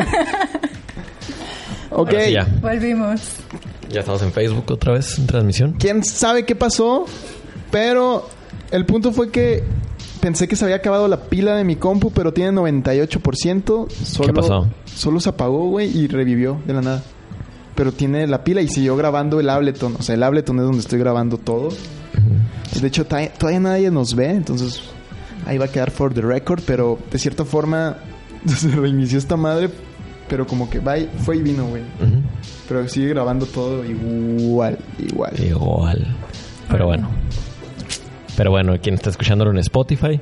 ok. 1.92 2.08
Ahora 2.10 2.24
sí, 2.26 2.32
ya. 2.32 2.48
Volvimos. 2.62 3.22
Ya 3.90 4.00
estamos 4.02 4.22
en 4.22 4.32
Facebook 4.32 4.66
otra 4.72 4.94
vez 4.94 5.18
en 5.20 5.28
transmisión. 5.28 5.76
quién 5.80 6.04
sabe 6.04 6.46
qué 6.46 6.56
pasó, 6.56 7.06
pero 7.72 8.28
el 8.72 8.86
punto 8.86 9.12
fue 9.12 9.30
que 9.32 9.64
pensé 10.22 10.48
que 10.48 10.56
se 10.56 10.66
había 10.66 10.78
acabado 10.78 11.08
la 11.08 11.22
pila 11.24 11.56
de 11.56 11.64
mi 11.64 11.76
compu, 11.76 12.12
pero 12.12 12.34
tiene 12.34 12.52
98%. 12.60 13.90
Solo, 13.90 14.28
¿Qué 14.28 14.34
pasó? 14.34 14.68
Solo 14.86 15.20
se 15.20 15.30
apagó, 15.30 15.70
güey, 15.70 15.96
y 15.98 16.08
revivió 16.08 16.60
de 16.66 16.74
la 16.74 16.82
nada. 16.82 17.04
Pero 17.76 17.92
tiene 17.94 18.28
la 18.28 18.44
pila 18.44 18.62
y 18.62 18.68
siguió 18.68 18.98
grabando 18.98 19.40
el 19.40 19.50
Ableton. 19.50 19.96
O 19.98 20.02
sea, 20.02 20.16
el 20.16 20.24
Ableton 20.24 20.58
es 20.58 20.64
donde 20.66 20.80
estoy 20.80 21.00
grabando 21.00 21.38
todo. 21.38 21.70
De 22.82 22.88
hecho, 22.88 23.06
todavía 23.06 23.60
nadie 23.60 23.90
nos 23.92 24.16
ve, 24.16 24.30
entonces 24.32 24.82
ahí 25.46 25.58
va 25.58 25.66
a 25.66 25.68
quedar 25.70 25.90
for 25.92 26.14
the 26.14 26.22
record, 26.22 26.62
pero 26.66 27.00
de 27.12 27.18
cierta 27.18 27.46
forma 27.46 27.98
se 28.46 28.70
reinició 28.70 29.18
esta 29.18 29.38
madre, 29.38 29.70
pero 30.28 30.46
como 30.46 30.70
que 30.70 30.80
va 30.80 30.98
y- 30.98 31.10
fue 31.24 31.38
y 31.38 31.42
vino, 31.42 31.66
güey. 31.68 31.84
Pero 32.68 32.88
sigue 32.90 33.10
grabando 33.10 33.46
todo 33.46 33.84
igual, 33.86 34.78
igual. 35.00 35.34
Igual. 35.42 36.16
Pero 36.70 36.86
bueno. 36.86 37.10
Pero 38.40 38.52
bueno, 38.52 38.78
quien 38.82 38.96
está 38.96 39.10
escuchándolo 39.10 39.52
en 39.52 39.58
Spotify, 39.58 40.18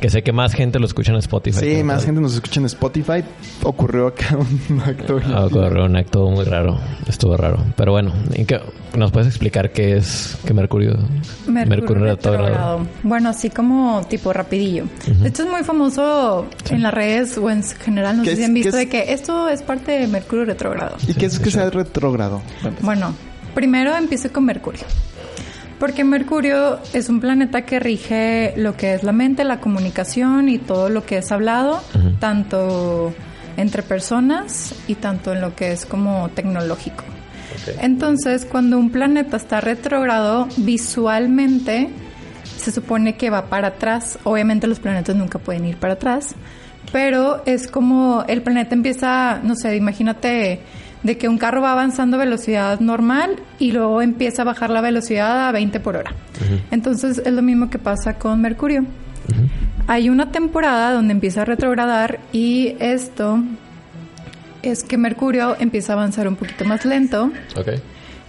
que 0.00 0.08
sé 0.08 0.22
que 0.22 0.32
más 0.32 0.54
gente 0.54 0.78
lo 0.78 0.86
escucha 0.86 1.12
en 1.12 1.18
Spotify. 1.18 1.58
Sí, 1.60 1.82
más 1.82 1.98
tal. 1.98 2.06
gente 2.06 2.20
nos 2.22 2.32
escucha 2.34 2.60
en 2.60 2.64
Spotify. 2.66 3.22
Ocurrió 3.62 4.06
acá 4.06 4.38
un 4.70 4.80
acto. 4.80 5.20
Ah, 5.34 5.44
ocurrió 5.44 5.84
un 5.84 5.94
acto 5.94 6.30
muy 6.30 6.46
raro. 6.46 6.78
Estuvo 7.06 7.36
raro. 7.36 7.58
Pero 7.76 7.92
bueno, 7.92 8.14
¿y 8.34 8.46
qué- 8.46 8.58
¿nos 8.96 9.12
puedes 9.12 9.28
explicar 9.28 9.70
qué 9.70 9.98
es 9.98 10.38
que 10.46 10.54
Mercurio? 10.54 10.96
Mercurio, 11.46 12.04
retrógrado. 12.06 12.16
retrógrado. 12.16 12.86
Bueno, 13.02 13.28
así 13.28 13.50
como 13.50 14.00
tipo 14.08 14.32
rapidillo. 14.32 14.84
Esto 15.22 15.42
es 15.42 15.50
muy 15.50 15.62
famoso 15.62 16.46
en 16.70 16.82
las 16.82 16.94
redes 16.94 17.36
o 17.36 17.50
en 17.50 17.62
general. 17.62 18.16
No 18.16 18.22
¿Qué 18.22 18.30
sé 18.30 18.36
si 18.36 18.42
es- 18.44 18.48
han 18.48 18.54
visto 18.54 18.68
es? 18.70 18.76
de 18.76 18.88
que 18.88 19.12
esto 19.12 19.46
es 19.50 19.60
parte 19.60 19.92
de 19.92 20.06
Mercurio 20.08 20.46
retrógrado. 20.46 20.96
¿Y 21.06 21.12
qué 21.12 21.26
es 21.26 21.38
que 21.38 21.50
sea 21.50 21.68
retrógrado? 21.68 22.40
Bueno, 22.80 23.12
primero 23.54 23.94
empiezo 23.94 24.32
con 24.32 24.46
Mercurio. 24.46 24.84
Porque 25.78 26.02
Mercurio 26.02 26.80
es 26.92 27.08
un 27.08 27.20
planeta 27.20 27.62
que 27.62 27.78
rige 27.78 28.52
lo 28.56 28.76
que 28.76 28.94
es 28.94 29.04
la 29.04 29.12
mente, 29.12 29.44
la 29.44 29.60
comunicación 29.60 30.48
y 30.48 30.58
todo 30.58 30.88
lo 30.88 31.04
que 31.04 31.18
es 31.18 31.30
hablado, 31.30 31.80
tanto 32.18 33.12
entre 33.56 33.82
personas 33.82 34.74
y 34.88 34.96
tanto 34.96 35.32
en 35.32 35.40
lo 35.40 35.54
que 35.54 35.72
es 35.72 35.86
como 35.86 36.30
tecnológico. 36.30 37.04
Entonces, 37.80 38.44
cuando 38.44 38.78
un 38.78 38.90
planeta 38.90 39.36
está 39.36 39.60
retrógrado, 39.60 40.48
visualmente 40.56 41.90
se 42.56 42.72
supone 42.72 43.16
que 43.16 43.30
va 43.30 43.46
para 43.46 43.68
atrás. 43.68 44.18
Obviamente 44.24 44.66
los 44.66 44.80
planetas 44.80 45.14
nunca 45.14 45.38
pueden 45.38 45.64
ir 45.64 45.76
para 45.76 45.94
atrás, 45.94 46.34
pero 46.92 47.42
es 47.46 47.68
como 47.68 48.24
el 48.26 48.42
planeta 48.42 48.74
empieza, 48.74 49.40
no 49.42 49.54
sé, 49.54 49.76
imagínate 49.76 50.60
de 51.02 51.16
que 51.16 51.28
un 51.28 51.38
carro 51.38 51.62
va 51.62 51.72
avanzando 51.72 52.16
a 52.16 52.20
velocidad 52.20 52.80
normal 52.80 53.36
y 53.58 53.72
luego 53.72 54.02
empieza 54.02 54.42
a 54.42 54.44
bajar 54.44 54.70
la 54.70 54.80
velocidad 54.80 55.48
a 55.48 55.52
20 55.52 55.80
por 55.80 55.96
hora. 55.96 56.12
Entonces 56.70 57.18
es 57.24 57.32
lo 57.32 57.42
mismo 57.42 57.70
que 57.70 57.78
pasa 57.78 58.14
con 58.14 58.40
Mercurio. 58.40 58.84
Hay 59.86 60.10
una 60.10 60.30
temporada 60.32 60.92
donde 60.92 61.12
empieza 61.12 61.42
a 61.42 61.44
retrogradar 61.44 62.20
y 62.32 62.74
esto 62.80 63.42
es 64.62 64.82
que 64.82 64.98
Mercurio 64.98 65.56
empieza 65.60 65.92
a 65.92 65.96
avanzar 65.96 66.28
un 66.28 66.36
poquito 66.36 66.64
más 66.64 66.84
lento. 66.84 67.30
Ok. 67.56 67.68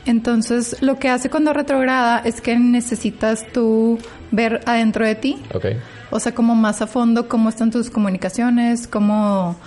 Entonces, 0.06 0.78
lo 0.82 0.98
que 0.98 1.10
hace 1.10 1.30
cuando 1.30 1.54
retrograda 1.54 2.20
es 2.20 2.40
que 2.42 2.58
necesitas 2.58 3.46
tú 3.52 4.00
ver 4.32 4.62
adentro 4.66 5.06
de 5.06 5.16
ti, 5.16 5.38
Ok. 5.54 5.66
o 6.10 6.20
sea, 6.20 6.34
como 6.34 6.56
más 6.56 6.82
a 6.82 6.88
fondo 6.88 7.28
cómo 7.28 7.50
están 7.50 7.70
tus 7.70 7.90
comunicaciones, 7.90 8.88
cómo 8.88 9.58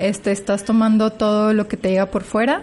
este, 0.00 0.32
estás 0.32 0.64
tomando 0.64 1.10
todo 1.10 1.52
lo 1.52 1.68
que 1.68 1.76
te 1.76 1.90
llega 1.90 2.06
por 2.06 2.22
fuera. 2.22 2.62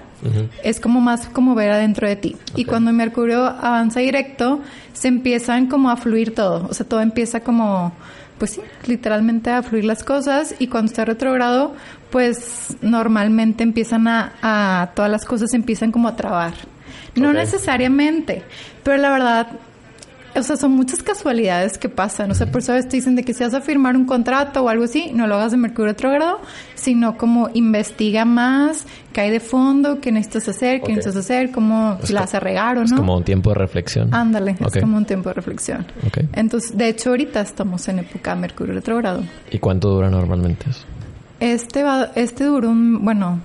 Es 0.64 0.80
como 0.80 1.00
más 1.00 1.28
como 1.28 1.56
ver 1.56 1.72
adentro 1.72 2.08
de 2.08 2.16
ti. 2.16 2.36
Y 2.56 2.66
cuando 2.66 2.92
Mercurio 2.92 3.46
avanza 3.46 4.00
directo, 4.00 4.62
se 4.94 5.08
empiezan 5.08 5.68
como 5.68 5.90
a 5.90 5.98
fluir 5.98 6.34
todo. 6.34 6.68
O 6.70 6.74
sea, 6.74 6.88
todo 6.88 7.02
empieza 7.02 7.42
como, 7.42 7.94
pues 8.40 8.52
sí, 8.52 8.62
literalmente 8.86 9.52
a 9.52 9.62
fluir 9.62 9.86
las 9.86 10.04
cosas. 10.04 10.56
Y 10.60 10.68
cuando 10.68 10.92
está 10.92 11.06
retrogrado, 11.06 11.76
pues 12.10 12.76
normalmente 12.82 13.64
empiezan 13.64 14.08
a, 14.08 14.34
a 14.42 14.92
todas 14.96 15.12
las 15.12 15.26
cosas 15.26 15.54
empiezan 15.54 15.92
como 15.92 16.08
a 16.08 16.16
trabar. 16.16 16.54
No 17.16 17.34
necesariamente, 17.34 18.44
pero 18.84 18.98
la 18.98 19.10
verdad, 19.10 19.48
o 20.36 20.44
sea, 20.44 20.56
son 20.58 20.72
muchas 20.72 21.02
casualidades 21.02 21.78
que 21.78 21.90
pasan. 21.90 22.30
O 22.32 22.36
sea, 22.36 22.48
por 22.52 22.62
eso 22.62 22.72
a 22.72 22.76
veces 22.76 22.90
te 22.90 22.98
dicen 22.98 23.16
de 23.16 23.24
que 23.24 23.34
si 23.34 23.44
vas 23.44 23.54
a 23.54 23.62
firmar 23.62 23.96
un 23.96 24.06
contrato 24.06 24.62
o 24.64 24.70
algo 24.70 24.84
así, 24.84 25.12
no 25.14 25.26
lo 25.28 25.36
hagas 25.36 25.52
de 25.52 25.58
Mercurio 25.58 25.92
retrógrado, 25.94 26.40
sino 26.76 27.18
como 27.18 27.50
investiga 27.54 28.24
más, 28.26 28.86
qué 29.14 29.22
hay 29.22 29.32
de 29.32 29.40
fondo, 29.40 30.00
qué 30.00 30.12
necesitas 30.12 30.50
hacer, 30.50 30.80
qué 30.82 30.84
Ok. 30.92 30.98
necesitas 30.98 31.16
hacer, 31.18 31.52
cómo 31.52 31.98
Es 32.02 32.08
si 32.08 32.14
la 32.14 32.20
co- 32.22 32.26
vas 32.26 32.36
a 32.36 32.40
regar 32.40 32.78
o 32.78 32.84
Es 32.84 32.92
no. 32.92 32.98
como 32.98 33.18
un 33.18 33.24
tiempo 33.24 33.50
de 33.50 33.56
reflexión. 33.56 34.14
Ándale, 34.14 34.56
es 34.60 34.82
como 34.82 34.98
un 34.98 35.06
tiempo 35.06 35.30
de 35.30 35.34
reflexión. 35.34 35.86
Ok. 36.06 36.20
Entonces, 36.34 36.78
de 36.78 36.90
hecho, 36.90 37.10
ahorita 37.10 37.42
estamos 37.42 37.88
en 37.88 38.00
época 38.00 38.36
de 38.36 38.42
Mercurio 38.42 38.74
retrógrado. 38.76 39.24
¿Y 39.52 39.58
cuánto 39.60 39.90
dura 39.90 40.10
normalmente 40.10 40.70
eso? 40.70 40.86
Este 41.40 41.84
va, 41.84 42.10
este 42.16 42.44
dura 42.46 42.68
un, 42.68 43.04
bueno, 43.04 43.40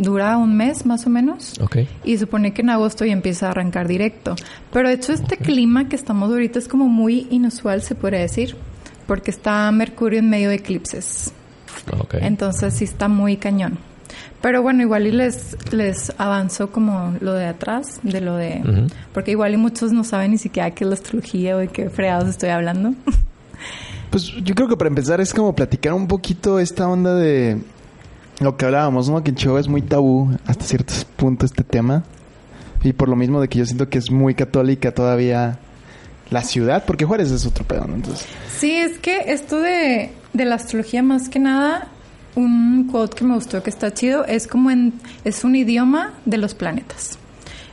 dura 0.00 0.36
un 0.36 0.56
mes 0.56 0.86
más 0.86 1.06
o 1.06 1.10
menos. 1.10 1.58
Ok. 1.60 1.78
Y 2.04 2.18
supone 2.18 2.52
que 2.52 2.62
en 2.62 2.70
agosto 2.70 3.04
ya 3.04 3.12
empieza 3.12 3.46
a 3.46 3.50
arrancar 3.50 3.86
directo. 3.86 4.34
Pero 4.72 4.88
de 4.88 4.94
hecho 4.94 5.12
este 5.12 5.36
clima 5.36 5.88
que 5.88 5.96
estamos 5.96 6.30
ahorita 6.30 6.58
es 6.58 6.68
como 6.68 6.88
muy 6.88 7.26
inusual, 7.30 7.82
se 7.82 7.94
podría 7.94 8.20
decir. 8.20 8.56
Porque 9.06 9.30
está 9.30 9.70
Mercurio 9.72 10.18
en 10.18 10.30
medio 10.30 10.48
de 10.48 10.56
eclipses. 10.56 11.32
Ok. 11.98 12.14
Entonces 12.20 12.74
sí 12.74 12.84
está 12.84 13.08
muy 13.08 13.36
cañón. 13.36 13.78
Pero 14.40 14.62
bueno, 14.62 14.82
igual 14.82 15.06
y 15.06 15.12
les, 15.12 15.56
les 15.72 16.12
avanzo 16.18 16.70
como 16.70 17.14
lo 17.20 17.34
de 17.34 17.46
atrás, 17.46 18.00
de 18.02 18.20
lo 18.22 18.36
de... 18.36 18.88
Porque 19.12 19.32
igual 19.32 19.52
y 19.52 19.56
muchos 19.58 19.92
no 19.92 20.02
saben 20.02 20.30
ni 20.30 20.38
siquiera 20.38 20.70
qué 20.70 20.84
es 20.84 20.88
la 20.88 20.94
astrología 20.94 21.56
o 21.56 21.58
de 21.58 21.68
qué 21.68 21.90
fregados 21.90 22.28
estoy 22.28 22.48
hablando. 22.48 22.94
Pues 24.10 24.24
yo 24.42 24.54
creo 24.54 24.66
que 24.66 24.76
para 24.76 24.88
empezar 24.88 25.20
es 25.20 25.32
como 25.34 25.54
platicar 25.54 25.92
un 25.92 26.08
poquito 26.08 26.58
esta 26.58 26.88
onda 26.88 27.14
de 27.14 27.58
lo 28.40 28.56
que 28.56 28.64
hablábamos, 28.64 29.08
¿no? 29.08 29.22
Que 29.22 29.30
en 29.30 29.36
Chihuahua 29.36 29.60
es 29.60 29.68
muy 29.68 29.82
tabú 29.82 30.36
hasta 30.46 30.64
cierto 30.64 30.92
punto 31.16 31.46
este 31.46 31.62
tema. 31.62 32.04
Y 32.82 32.94
por 32.94 33.08
lo 33.08 33.16
mismo 33.16 33.40
de 33.40 33.48
que 33.48 33.58
yo 33.58 33.66
siento 33.66 33.88
que 33.88 33.98
es 33.98 34.10
muy 34.10 34.34
católica 34.34 34.92
todavía 34.92 35.58
la 36.30 36.42
ciudad, 36.42 36.84
porque 36.86 37.04
Juárez 37.04 37.30
es 37.30 37.44
otro 37.44 37.64
pedo, 37.64 37.86
¿no? 37.86 37.94
Entonces, 37.94 38.26
Sí, 38.58 38.72
es 38.72 38.98
que 38.98 39.32
esto 39.32 39.60
de, 39.60 40.12
de 40.32 40.44
la 40.44 40.54
astrología 40.54 41.02
más 41.02 41.28
que 41.28 41.38
nada, 41.38 41.88
un 42.36 42.88
quote 42.90 43.16
que 43.16 43.24
me 43.24 43.34
gustó 43.34 43.62
que 43.62 43.70
está 43.70 43.92
chido, 43.92 44.24
es 44.24 44.46
como 44.46 44.70
en, 44.70 44.94
es 45.24 45.44
un 45.44 45.54
idioma 45.54 46.14
de 46.24 46.38
los 46.38 46.54
planetas. 46.54 47.18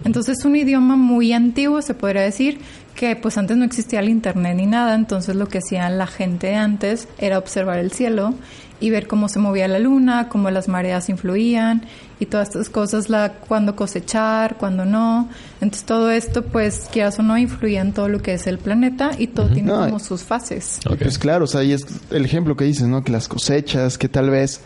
Entonces 0.03 0.39
es 0.39 0.45
un 0.45 0.56
idioma 0.56 0.95
muy 0.95 1.34
antiguo, 1.34 1.82
se 1.82 1.93
podría 1.93 2.21
decir, 2.23 2.60
que 2.95 3.15
pues 3.15 3.38
antes 3.38 3.56
no 3.58 3.63
existía 3.63 3.99
el 3.99 4.10
internet 4.10 4.58
ni 4.58 4.65
nada, 4.65 4.95
entonces 4.95 5.36
lo 5.36 5.47
que 5.47 5.60
hacía 5.60 5.89
la 5.89 6.08
gente 6.08 6.56
antes 6.56 7.08
era 7.19 7.38
observar 7.38 7.77
el 7.77 7.91
cielo 7.91 8.34
y 8.79 8.89
ver 8.89 9.07
cómo 9.07 9.27
se 9.27 9.39
movía 9.39 9.67
la 9.67 9.79
luna, 9.79 10.29
cómo 10.29 10.51
las 10.51 10.67
mareas 10.67 11.09
influían 11.09 11.85
y 12.19 12.27
todas 12.27 12.49
estas 12.49 12.69
cosas, 12.69 13.09
la 13.09 13.33
cuándo 13.33 13.75
cosechar, 13.75 14.57
cuándo 14.57 14.85
no. 14.85 15.29
Entonces 15.61 15.85
todo 15.85 16.11
esto 16.11 16.43
pues 16.43 16.87
quieras 16.91 17.17
o 17.19 17.23
no 17.23 17.37
influía 17.37 17.81
en 17.81 17.93
todo 17.93 18.07
lo 18.07 18.21
que 18.21 18.33
es 18.33 18.47
el 18.47 18.59
planeta 18.59 19.11
y 19.17 19.27
todo 19.27 19.47
tiene 19.47 19.71
No, 19.71 19.85
como 19.85 19.99
sus 19.99 20.23
fases. 20.23 20.79
Pues 20.99 21.17
claro, 21.17 21.45
o 21.45 21.47
sea, 21.47 21.63
y 21.63 21.73
es 21.73 21.85
el 22.11 22.25
ejemplo 22.25 22.55
que 22.55 22.65
dices, 22.65 22.87
¿no? 22.87 23.03
Que 23.03 23.11
las 23.11 23.27
cosechas, 23.27 23.97
que 23.97 24.09
tal 24.09 24.29
vez 24.29 24.61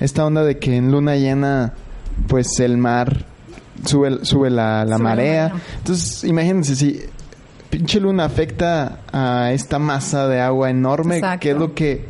esta 0.00 0.24
onda 0.24 0.44
de 0.44 0.58
que 0.58 0.76
en 0.76 0.92
luna 0.92 1.16
llena, 1.16 1.72
pues 2.28 2.60
el 2.60 2.76
mar 2.76 3.24
sube, 3.84 4.24
sube 4.24 4.50
la, 4.50 4.84
la 4.84 4.96
Sube 4.96 5.04
marea. 5.04 5.52
Entonces, 5.78 6.24
imagínense 6.24 6.76
si 6.76 7.00
pinche 7.70 8.00
luna 8.00 8.24
afecta 8.24 9.00
a 9.12 9.52
esta 9.52 9.78
masa 9.78 10.28
de 10.28 10.40
agua 10.40 10.70
enorme, 10.70 11.16
Exacto. 11.16 11.40
¿qué 11.40 11.50
es 11.50 11.56
lo 11.56 11.74
que 11.74 12.08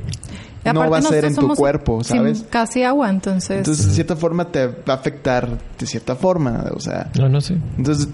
no 0.72 0.88
va 0.90 0.98
a 0.98 1.02
ser 1.02 1.24
en 1.24 1.34
tu 1.34 1.54
cuerpo, 1.54 2.02
sin 2.04 2.16
¿sabes? 2.18 2.44
casi 2.50 2.82
agua, 2.82 3.10
entonces... 3.10 3.58
Entonces, 3.58 3.86
de 3.88 3.92
cierta 3.92 4.16
forma 4.16 4.50
te 4.50 4.66
va 4.66 4.94
a 4.94 4.96
afectar 4.96 5.48
de 5.78 5.86
cierta 5.86 6.16
forma, 6.16 6.64
o 6.74 6.80
sea, 6.80 7.10
No, 7.18 7.28
no 7.28 7.40
sé. 7.40 7.56
entonces 7.76 8.08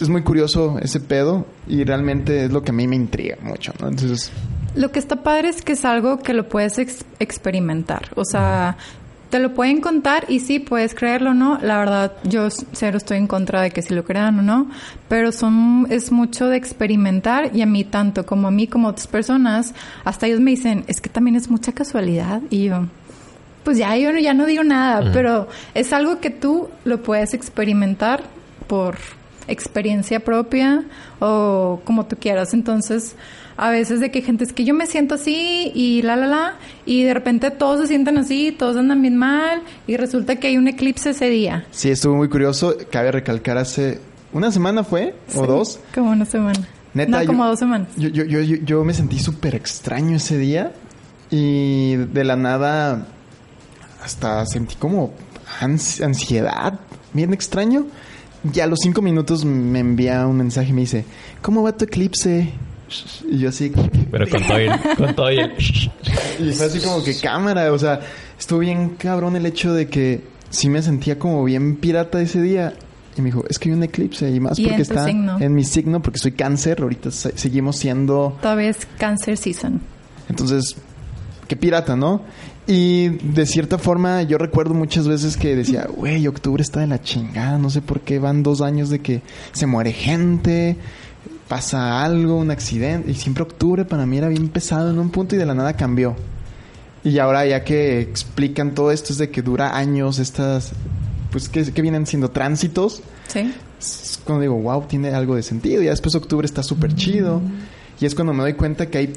es 0.00 0.08
muy 0.08 0.22
curioso 0.22 0.78
ese 0.80 1.00
pedo 1.00 1.46
y 1.68 1.84
realmente 1.84 2.46
es 2.46 2.52
lo 2.52 2.62
que 2.62 2.70
a 2.70 2.74
mí 2.74 2.88
me 2.88 2.96
intriga 2.96 3.36
mucho, 3.42 3.72
¿no? 3.80 3.88
Entonces, 3.88 4.30
Lo 4.74 4.90
que 4.90 4.98
está 4.98 5.16
padre 5.22 5.48
es 5.50 5.62
que 5.62 5.72
es 5.72 5.84
algo 5.84 6.18
que 6.18 6.32
lo 6.32 6.48
puedes 6.48 6.78
ex- 6.78 7.04
experimentar. 7.20 8.08
O 8.16 8.24
sea, 8.24 8.76
te 9.32 9.38
lo 9.38 9.54
pueden 9.54 9.80
contar 9.80 10.26
y 10.28 10.40
sí, 10.40 10.58
puedes 10.58 10.94
creerlo 10.94 11.30
o 11.30 11.34
no. 11.34 11.58
La 11.62 11.78
verdad, 11.78 12.12
yo 12.22 12.48
cero 12.72 12.98
estoy 12.98 13.16
en 13.16 13.26
contra 13.26 13.62
de 13.62 13.70
que 13.70 13.80
si 13.80 13.94
lo 13.94 14.04
crean 14.04 14.38
o 14.38 14.42
no. 14.42 14.70
Pero 15.08 15.32
son, 15.32 15.86
es 15.88 16.12
mucho 16.12 16.48
de 16.48 16.58
experimentar 16.58 17.50
y 17.56 17.62
a 17.62 17.66
mí 17.66 17.82
tanto 17.82 18.26
como 18.26 18.48
a 18.48 18.50
mí 18.50 18.66
como 18.66 18.88
a 18.88 18.90
otras 18.90 19.06
personas, 19.06 19.72
hasta 20.04 20.26
ellos 20.26 20.40
me 20.40 20.50
dicen, 20.50 20.84
es 20.86 21.00
que 21.00 21.08
también 21.08 21.34
es 21.36 21.48
mucha 21.48 21.72
casualidad. 21.72 22.42
Y 22.50 22.64
yo, 22.64 22.84
pues 23.64 23.78
ya, 23.78 23.96
yo 23.96 24.12
no- 24.12 24.18
ya 24.18 24.34
no 24.34 24.44
digo 24.44 24.64
nada, 24.64 25.10
pero 25.14 25.48
es 25.72 25.94
algo 25.94 26.20
que 26.20 26.28
tú 26.28 26.68
lo 26.84 27.02
puedes 27.02 27.32
experimentar 27.32 28.22
por 28.66 28.98
experiencia 29.48 30.20
propia 30.20 30.84
o 31.20 31.80
como 31.84 32.04
tú 32.04 32.16
quieras. 32.16 32.52
Entonces, 32.54 33.16
a 33.56 33.70
veces 33.70 34.00
de 34.00 34.10
que 34.10 34.22
gente 34.22 34.44
es 34.44 34.52
que 34.52 34.64
yo 34.64 34.74
me 34.74 34.86
siento 34.86 35.14
así 35.16 35.70
y 35.74 36.02
la 36.02 36.16
la 36.16 36.26
la 36.26 36.54
y 36.86 37.02
de 37.04 37.14
repente 37.14 37.50
todos 37.50 37.80
se 37.80 37.86
sienten 37.88 38.18
así, 38.18 38.52
todos 38.52 38.76
andan 38.76 39.00
bien 39.02 39.16
mal 39.16 39.62
y 39.86 39.96
resulta 39.96 40.36
que 40.36 40.48
hay 40.48 40.56
un 40.56 40.68
eclipse 40.68 41.10
ese 41.10 41.28
día. 41.28 41.66
sí, 41.70 41.90
estuvo 41.90 42.16
muy 42.16 42.28
curioso. 42.28 42.76
Cabe 42.90 43.12
recalcar 43.12 43.58
hace 43.58 44.00
una 44.32 44.50
semana 44.50 44.84
fue 44.84 45.14
o 45.36 45.40
Sí, 45.42 45.46
dos. 45.46 45.80
Como 45.94 46.10
una 46.10 46.24
semana. 46.24 46.60
Neta, 46.94 47.10
no, 47.10 47.20
yo- 47.22 47.26
como 47.26 47.46
dos 47.46 47.58
semanas. 47.58 47.88
Yo, 47.96 48.08
yo, 48.08 48.24
yo, 48.24 48.40
yo, 48.42 48.84
me 48.84 48.92
sentí 48.94 49.18
súper 49.18 49.54
extraño 49.54 50.16
ese 50.16 50.36
día 50.38 50.72
y 51.30 51.96
de 51.96 52.24
la 52.24 52.36
nada 52.36 53.06
hasta 54.02 54.44
sentí 54.46 54.74
como 54.76 55.12
ans- 55.60 56.02
ansiedad, 56.04 56.78
bien 57.12 57.32
extraño. 57.32 57.86
Y 58.52 58.58
a 58.60 58.66
los 58.66 58.80
cinco 58.82 59.02
minutos 59.02 59.44
me 59.44 59.78
envía 59.78 60.26
un 60.26 60.36
mensaje 60.36 60.70
y 60.70 60.72
me 60.72 60.80
dice, 60.80 61.04
¿cómo 61.42 61.62
va 61.62 61.76
tu 61.76 61.84
eclipse? 61.84 62.52
Y 63.30 63.38
yo 63.38 63.48
así, 63.48 63.72
Pero 64.10 64.28
con 64.28 64.42
todo 64.46 64.56
el... 64.58 64.70
Con 64.96 65.14
todo 65.14 65.28
el... 65.28 65.52
y 66.38 66.52
fue 66.52 66.66
así 66.66 66.80
como 66.80 67.02
que 67.02 67.14
cámara, 67.18 67.72
o 67.72 67.78
sea, 67.78 68.00
estuvo 68.38 68.58
bien 68.60 68.90
cabrón 68.98 69.36
el 69.36 69.46
hecho 69.46 69.72
de 69.74 69.88
que 69.88 70.22
sí 70.50 70.68
me 70.68 70.82
sentía 70.82 71.18
como 71.18 71.42
bien 71.44 71.76
pirata 71.76 72.20
ese 72.20 72.40
día. 72.42 72.74
Y 73.16 73.20
me 73.20 73.26
dijo, 73.26 73.44
es 73.48 73.58
que 73.58 73.68
hay 73.68 73.74
un 73.74 73.82
eclipse 73.82 74.30
y 74.30 74.40
más 74.40 74.58
Y 74.58 74.62
porque 74.62 74.76
en 74.76 74.80
está 74.82 75.04
signo. 75.04 75.36
en 75.38 75.54
mi 75.54 75.64
signo, 75.64 76.00
porque 76.00 76.18
soy 76.18 76.32
cáncer, 76.32 76.80
ahorita 76.80 77.10
se- 77.10 77.36
seguimos 77.36 77.76
siendo 77.76 78.38
Todavía 78.40 78.70
es 78.70 78.86
cancer 78.98 79.36
season. 79.36 79.80
entonces, 80.30 80.76
qué 81.46 81.54
pirata, 81.56 81.94
¿no? 81.94 82.22
Y 82.66 83.08
de 83.08 83.44
cierta 83.44 83.76
forma, 83.76 84.22
yo 84.22 84.38
recuerdo 84.38 84.72
muchas 84.72 85.06
veces 85.08 85.36
que 85.36 85.54
decía, 85.54 85.86
güey, 85.96 86.26
octubre 86.26 86.62
está 86.62 86.80
de 86.80 86.86
la 86.86 87.02
chingada, 87.02 87.58
no 87.58 87.68
sé 87.68 87.82
por 87.82 88.00
qué 88.00 88.18
van 88.18 88.42
dos 88.42 88.62
años 88.62 88.88
de 88.88 89.00
que 89.00 89.20
se 89.52 89.66
muere 89.66 89.92
gente, 89.92 90.76
pasa 91.52 92.02
algo, 92.02 92.38
un 92.38 92.50
accidente, 92.50 93.10
y 93.10 93.14
siempre 93.14 93.42
octubre 93.42 93.84
para 93.84 94.06
mí 94.06 94.16
era 94.16 94.28
bien 94.28 94.48
pesado 94.48 94.90
en 94.90 94.98
un 94.98 95.10
punto 95.10 95.34
y 95.34 95.38
de 95.38 95.44
la 95.44 95.52
nada 95.52 95.74
cambió. 95.74 96.16
Y 97.04 97.18
ahora 97.18 97.44
ya 97.44 97.62
que 97.62 98.00
explican 98.00 98.74
todo 98.74 98.90
esto 98.90 99.12
es 99.12 99.18
de 99.18 99.28
que 99.28 99.42
dura 99.42 99.76
años 99.76 100.18
estas, 100.18 100.72
pues 101.30 101.50
que, 101.50 101.70
que 101.70 101.82
vienen 101.82 102.06
siendo 102.06 102.30
tránsitos, 102.30 103.02
¿Sí? 103.28 103.52
es 103.78 104.18
cuando 104.24 104.40
digo, 104.40 104.54
wow, 104.54 104.86
tiene 104.86 105.10
algo 105.10 105.36
de 105.36 105.42
sentido. 105.42 105.82
Y 105.82 105.84
ya 105.84 105.90
después 105.90 106.14
octubre 106.14 106.46
está 106.46 106.62
súper 106.62 106.94
chido. 106.94 107.42
Y 108.00 108.06
es 108.06 108.14
cuando 108.14 108.32
me 108.32 108.40
doy 108.40 108.54
cuenta 108.54 108.86
que 108.86 108.96
hay 108.96 109.12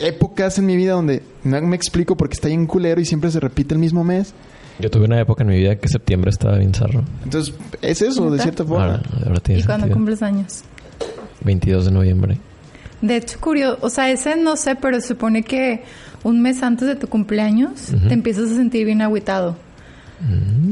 épocas 0.00 0.58
en 0.58 0.66
mi 0.66 0.74
vida 0.74 0.94
donde 0.94 1.22
no 1.44 1.60
me 1.60 1.76
explico 1.76 2.16
porque 2.16 2.34
está 2.34 2.48
bien 2.48 2.66
culero 2.66 3.00
y 3.00 3.04
siempre 3.04 3.30
se 3.30 3.38
repite 3.38 3.74
el 3.74 3.78
mismo 3.78 4.02
mes. 4.02 4.34
Yo 4.80 4.90
tuve 4.90 5.04
una 5.04 5.20
época 5.20 5.44
en 5.44 5.50
mi 5.50 5.56
vida 5.56 5.76
que 5.76 5.86
septiembre 5.86 6.30
estaba 6.30 6.58
bien 6.58 6.74
zarro. 6.74 7.04
Entonces, 7.22 7.54
es 7.80 8.02
eso, 8.02 8.28
de 8.28 8.40
cierta 8.40 8.64
forma. 8.64 8.86
Ahora, 8.86 9.02
ahora 9.24 9.38
tiene 9.38 9.60
¿Y 9.60 9.64
cuándo 9.64 9.84
sentido. 9.84 9.94
cumples 9.94 10.20
años? 10.20 10.64
22 11.42 11.86
de 11.86 11.90
noviembre. 11.90 12.38
De 13.00 13.16
hecho, 13.16 13.40
curioso, 13.40 13.78
o 13.80 13.88
sea, 13.88 14.10
ese 14.10 14.36
no 14.36 14.56
sé, 14.56 14.74
pero 14.76 15.00
supone 15.00 15.42
que 15.42 15.82
un 16.22 16.42
mes 16.42 16.62
antes 16.62 16.86
de 16.86 16.96
tu 16.96 17.06
cumpleaños 17.08 17.90
Ujú. 17.94 18.08
te 18.08 18.14
empiezas 18.14 18.50
a 18.50 18.54
sentir 18.56 18.84
bien 18.84 19.00
agüitado. 19.00 19.56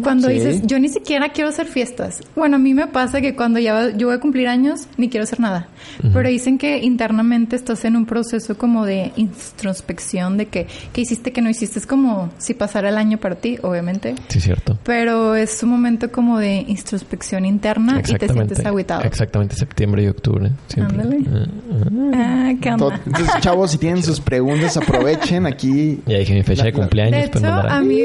Cuando 0.02 0.28
Sí. 0.28 0.34
dices, 0.34 0.62
yo 0.64 0.78
ni 0.78 0.88
siquiera 0.88 1.30
quiero 1.30 1.48
hacer 1.50 1.66
fiestas. 1.66 2.20
Bueno, 2.36 2.56
a 2.56 2.58
mí 2.58 2.74
me 2.74 2.86
pasa 2.86 3.20
que 3.20 3.34
cuando 3.34 3.58
ya 3.58 3.72
va- 3.72 3.90
yo 3.96 4.08
voy 4.08 4.16
a 4.16 4.20
cumplir 4.20 4.46
años, 4.48 4.86
ni 4.96 5.08
quiero 5.08 5.24
hacer 5.24 5.40
nada. 5.40 5.68
Pero 6.12 6.28
dicen 6.28 6.58
que 6.58 6.78
internamente 6.78 7.56
estás 7.56 7.84
en 7.84 7.96
un 7.96 8.04
proceso 8.06 8.56
como 8.58 8.84
de 8.84 9.12
introspección 9.16 10.36
de 10.36 10.46
que, 10.46 10.66
¿qué 10.92 11.00
hiciste, 11.00 11.32
que 11.32 11.40
no 11.42 11.50
hiciste? 11.50 11.78
Es 11.78 11.86
como 11.86 12.30
si 12.38 12.54
pasara 12.54 12.88
el 12.90 12.96
año 12.98 13.18
para 13.18 13.34
ti, 13.36 13.58
obviamente. 13.62 14.14
Sí, 14.28 14.40
cierto. 14.40 14.78
Pero 14.84 15.34
es 15.34 15.62
un 15.62 15.70
momento 15.70 16.10
como 16.12 16.38
de 16.38 16.64
introspección 16.68 17.44
interna 17.44 18.00
y 18.06 18.14
te 18.14 18.28
sientes 18.28 18.64
agüitado. 18.64 19.02
Exactamente, 19.02 19.56
septiembre 19.56 20.02
y 20.04 20.06
octubre. 20.08 20.50
Siempre. 20.68 21.00
Ándale. 21.02 21.24
Ah, 21.32 21.46
ah. 21.72 22.48
Ah, 22.50 22.52
¿qué 22.60 22.70
To- 22.76 22.86
onda? 22.86 23.00
Entonces, 23.06 23.34
chavos, 23.40 23.70
si 23.70 23.78
tienen 23.78 24.02
sus 24.02 24.20
preguntas, 24.20 24.76
aprovechen 24.76 25.46
aquí. 25.46 26.00
Ya 26.06 26.18
dije 26.18 26.34
mi 26.34 26.42
fecha 26.42 26.62
La- 26.62 26.66
de 26.66 26.72
cumpleaños. 26.72 27.22
De 27.22 27.28
pues 27.28 27.44
hecho, 27.44 27.52
a 27.52 27.80
mí 27.80 28.00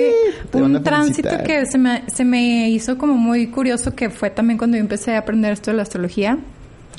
un 0.53 0.83
tránsito 0.83 1.32
que 1.41 1.65
se 1.65 1.77
me, 1.77 2.03
se 2.07 2.25
me 2.25 2.69
hizo 2.69 2.97
como 2.97 3.15
muy 3.15 3.47
curioso 3.47 3.95
que 3.95 4.09
fue 4.09 4.29
también 4.29 4.57
cuando 4.57 4.77
yo 4.77 4.81
empecé 4.81 5.15
a 5.15 5.19
aprender 5.19 5.53
esto 5.53 5.71
de 5.71 5.77
la 5.77 5.83
astrología. 5.83 6.37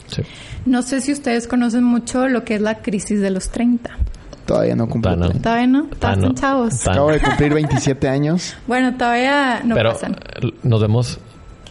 Sí. 0.08 0.22
No 0.66 0.82
sé 0.82 1.00
si 1.00 1.12
ustedes 1.12 1.46
conocen 1.46 1.84
mucho 1.84 2.26
lo 2.28 2.44
que 2.44 2.54
es 2.56 2.60
la 2.60 2.78
crisis 2.82 3.20
de 3.20 3.30
los 3.30 3.48
30. 3.50 3.90
Todavía 4.46 4.74
no 4.76 4.86
cumplo. 4.88 5.12
Todavía 5.14 5.26
no. 5.26 5.30
30. 5.30 5.42
¿Todavía 5.42 5.66
no? 5.66 5.78
Ah, 6.02 6.16
no. 6.16 6.28
Están 6.28 6.34
chavos. 6.34 6.88
Acabo 6.88 7.10
de 7.12 7.20
cumplir 7.20 7.54
27 7.54 8.08
años. 8.08 8.56
Bueno, 8.66 8.94
todavía 8.96 9.60
no 9.64 9.74
Pero 9.74 9.92
pasan. 9.92 10.12
eh, 10.42 10.50
nos 10.62 10.80
vemos 10.80 11.18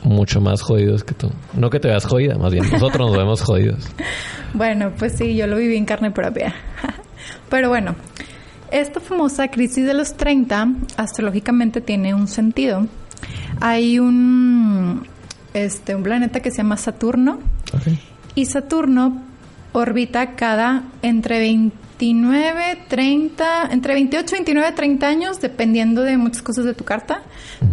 mucho 0.03 0.41
más 0.41 0.61
jodidos 0.61 1.03
que 1.03 1.13
tú. 1.13 1.29
No 1.53 1.69
que 1.69 1.79
te 1.79 1.87
veas 1.87 2.05
jodida, 2.05 2.35
más 2.37 2.51
bien 2.51 2.69
nosotros 2.71 3.07
nos 3.09 3.17
vemos 3.17 3.41
jodidos. 3.41 3.87
Bueno, 4.55 4.91
pues 4.99 5.13
sí, 5.17 5.35
yo 5.35 5.47
lo 5.47 5.55
viví 5.57 5.75
en 5.75 5.85
carne 5.85 6.11
propia. 6.11 6.53
Pero 7.49 7.69
bueno, 7.69 7.95
esta 8.73 8.99
famosa 8.99 9.47
crisis 9.49 9.85
de 9.85 9.93
los 9.93 10.15
30 10.15 10.67
astrológicamente 10.97 11.79
tiene 11.79 12.13
un 12.13 12.27
sentido. 12.27 12.87
Hay 13.61 13.99
un, 13.99 15.07
este, 15.53 15.95
un 15.95 16.03
planeta 16.03 16.41
que 16.41 16.51
se 16.51 16.57
llama 16.57 16.77
Saturno 16.77 17.39
y 18.35 18.45
Saturno 18.45 19.21
orbita 19.73 20.35
cada 20.35 20.83
entre 21.01 21.39
29, 21.39 22.79
30, 22.87 23.69
entre 23.71 23.93
28, 23.93 24.31
29, 24.31 24.71
30 24.71 25.07
años, 25.07 25.39
dependiendo 25.39 26.01
de 26.01 26.17
muchas 26.17 26.41
cosas 26.41 26.65
de 26.65 26.73
tu 26.73 26.83
carta, 26.83 27.21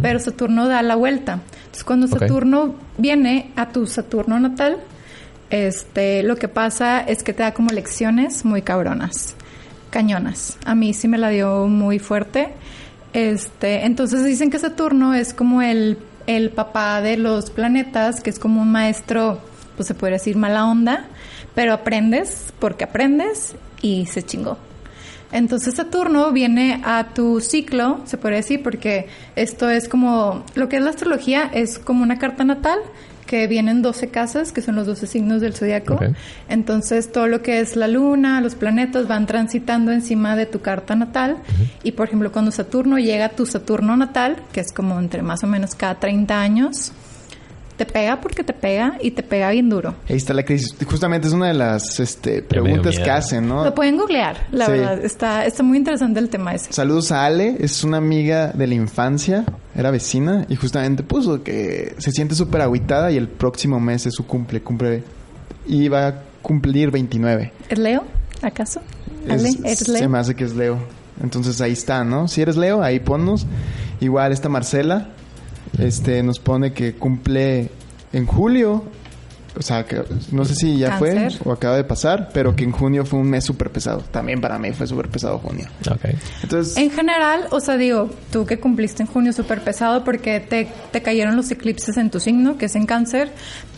pero 0.03 0.19
Saturno 0.19 0.69
da 0.69 0.83
la 0.83 0.97
vuelta. 0.97 1.41
Entonces, 1.61 1.85
cuando. 1.85 2.09
Saturno 2.09 2.75
viene 2.99 3.53
a 3.57 3.69
tu 3.69 3.87
Saturno 3.87 4.39
natal, 4.39 4.79
este, 5.51 6.23
lo 6.23 6.37
que 6.37 6.49
pasa 6.49 7.01
es 7.01 7.23
que 7.23 7.33
te 7.33 7.43
da 7.43 7.53
como 7.53 7.71
lecciones 7.71 8.45
muy 8.45 8.63
cabronas, 8.63 9.35
cañonas. 9.91 10.59
A 10.65 10.75
mí 10.75 10.95
sí 10.95 11.09
me 11.09 11.19
la 11.19 11.29
dio 11.29 11.67
muy 11.67 11.99
fuerte. 11.99 12.49
Este, 13.13 13.85
entonces 13.85 14.25
dicen 14.25 14.51
que 14.51 14.59
Saturno 14.59 15.15
es 15.15 15.35
como 15.35 15.63
el, 15.63 15.99
el 16.27 16.51
papá 16.51 17.01
de 17.01 17.17
los 17.17 17.51
planetas, 17.51 18.21
que 18.21 18.31
es 18.31 18.39
como 18.39 18.63
un 18.63 18.71
maestro, 18.71 19.41
pues 19.77 19.89
se 19.89 19.95
puede 19.95 20.15
decir 20.15 20.37
mala 20.37 20.67
onda, 20.67 21.07
pero 21.55 21.73
aprendes 21.73 22.53
porque 22.59 22.85
aprendes 22.85 23.55
y 23.83 24.07
se 24.07 24.23
chingó. 24.23 24.59
Entonces 25.33 25.75
Saturno 25.75 26.33
viene 26.33 26.81
a 26.85 27.09
tu 27.15 27.41
ciclo, 27.41 28.01
se 28.05 28.19
puede 28.19 28.37
decir, 28.37 28.63
porque 28.63 29.09
esto 29.37 29.71
es 29.71 29.89
como, 29.89 30.45
lo 30.55 30.69
que 30.69 30.77
es 30.77 30.83
la 30.83 30.91
astrología 30.91 31.49
es 31.53 31.79
como 31.79 32.03
una 32.03 32.19
carta 32.19 32.45
natal 32.45 32.81
que 33.31 33.47
vienen 33.47 33.81
12 33.81 34.09
casas, 34.09 34.51
que 34.51 34.61
son 34.61 34.75
los 34.75 34.89
12 34.89 35.07
signos 35.07 35.41
del 35.41 35.55
zodiaco. 35.55 36.01
Entonces 36.49 37.13
todo 37.13 37.29
lo 37.29 37.43
que 37.43 37.61
es 37.61 37.77
la 37.77 37.87
luna, 37.87 38.41
los 38.41 38.57
planetas 38.57 39.07
van 39.07 39.27
transitando 39.27 39.93
encima 39.93 40.35
de 40.35 40.47
tu 40.47 40.63
carta 40.63 40.97
natal. 40.97 41.37
Y 41.85 41.93
por 41.93 42.09
ejemplo, 42.09 42.33
cuando 42.33 42.51
Saturno 42.51 42.99
llega 42.99 43.27
a 43.27 43.29
tu 43.29 43.47
Saturno 43.47 43.97
natal, 43.97 44.39
que 44.51 44.59
es 44.59 44.73
como 44.73 44.99
entre 44.99 45.23
más 45.23 45.45
o 45.45 45.47
menos 45.47 45.77
cada 45.77 46.01
30 46.01 46.41
años, 46.41 46.91
te 47.81 47.87
pega 47.87 48.21
porque 48.21 48.45
te 48.45 48.53
pega 48.53 48.99
y 49.01 49.13
te 49.13 49.23
pega 49.23 49.49
bien 49.51 49.71
duro. 49.71 49.95
Ahí 50.07 50.17
está 50.17 50.35
la 50.35 50.43
crisis. 50.45 50.77
Justamente 50.85 51.29
es 51.29 51.33
una 51.33 51.47
de 51.49 51.55
las 51.55 51.99
este, 51.99 52.43
preguntas 52.43 52.99
que 52.99 53.11
hacen, 53.11 53.49
¿no? 53.49 53.65
Lo 53.65 53.75
pueden 53.75 53.97
googlear, 53.97 54.47
la 54.53 54.67
Sí. 54.67 54.73
verdad. 54.73 55.03
Está, 55.03 55.47
está 55.47 55.63
muy 55.63 55.79
interesante 55.79 56.21
el 56.21 56.29
tema 56.29 56.55
ese. 56.55 56.71
Saludos 56.75 57.11
a 57.11 57.25
Ale, 57.25 57.57
es 57.61 57.83
una 57.83 57.97
amiga 57.97 58.49
de 58.53 58.67
la 58.67 58.75
infancia, 58.75 59.47
era 59.75 59.91
vecina 59.91 60.45
y 60.51 60.57
justamente 60.57 61.03
puso 61.03 61.43
que 61.43 61.95
se 61.97 62.13
siente 62.13 62.35
súper 62.35 62.61
agüitada 62.61 63.11
y 63.13 63.17
el 63.17 63.29
próximo 63.29 63.81
mes 63.81 64.05
es 64.05 64.13
su 64.15 64.27
cumple, 64.27 64.61
cumple 64.61 65.03
y 65.67 65.89
va 65.89 66.07
a 66.09 66.15
cumplir 66.43 66.91
29. 66.91 67.51
¿Es 67.71 67.79
Leo, 67.79 68.05
acaso? 68.43 68.83
Es- 69.27 69.31
Ale, 69.33 69.49
¿eres 69.65 69.79
Se 69.79 69.91
Leo? 69.93 70.09
me 70.11 70.19
hace 70.19 70.35
que 70.35 70.45
es 70.45 70.55
Leo. 70.55 70.79
Entonces 71.23 71.59
ahí 71.63 71.73
está, 71.73 72.05
¿no? 72.05 72.29
Si 72.29 72.43
eres 72.43 72.57
Leo, 72.59 72.83
ahí 72.83 73.01
ponnos. 73.01 73.47
Igual 74.01 74.33
esta 74.33 74.49
Marcela, 74.51 75.09
este, 75.79 76.23
nos 76.23 76.39
pone 76.39 76.73
que 76.73 76.95
cumple 76.95 77.71
en 78.13 78.27
julio. 78.27 78.85
O 79.59 79.63
sea, 79.63 79.85
que 79.85 80.01
no 80.31 80.45
sé 80.45 80.55
si 80.55 80.79
ya 80.79 80.91
Cáncer. 80.91 81.33
fue 81.33 81.51
o 81.51 81.53
acaba 81.53 81.77
de 81.77 81.83
pasar, 81.83 82.31
pero 82.33 82.55
que 82.55 82.63
en 82.63 82.71
junio 82.71 83.05
fue 83.05 83.19
un 83.19 83.29
mes 83.29 83.45
súper 83.45 83.71
pesado. 83.71 84.01
También 84.13 84.41
para 84.41 84.61
mí 84.61 84.71
fue 84.73 84.87
súper 84.87 85.09
pesado 85.09 85.39
junio. 85.39 85.67
Entonces, 86.43 86.77
En 86.77 86.91
general, 86.93 87.49
o 87.51 87.61
sea, 87.61 87.77
digo, 87.77 88.11
tú 88.31 88.47
que 88.47 88.61
cumpliste 88.61 89.03
en 89.03 89.09
junio 89.09 89.33
súper 89.33 89.63
pesado 89.63 90.05
porque 90.05 90.39
te, 90.39 90.69
te 90.93 91.03
cayeron 91.03 91.35
los 91.37 91.51
eclipses 91.51 91.97
en 91.97 92.11
tu 92.11 92.21
signo, 92.21 92.59
que 92.59 92.67
es 92.67 92.77
en 92.77 92.87
cáncer, 92.87 93.33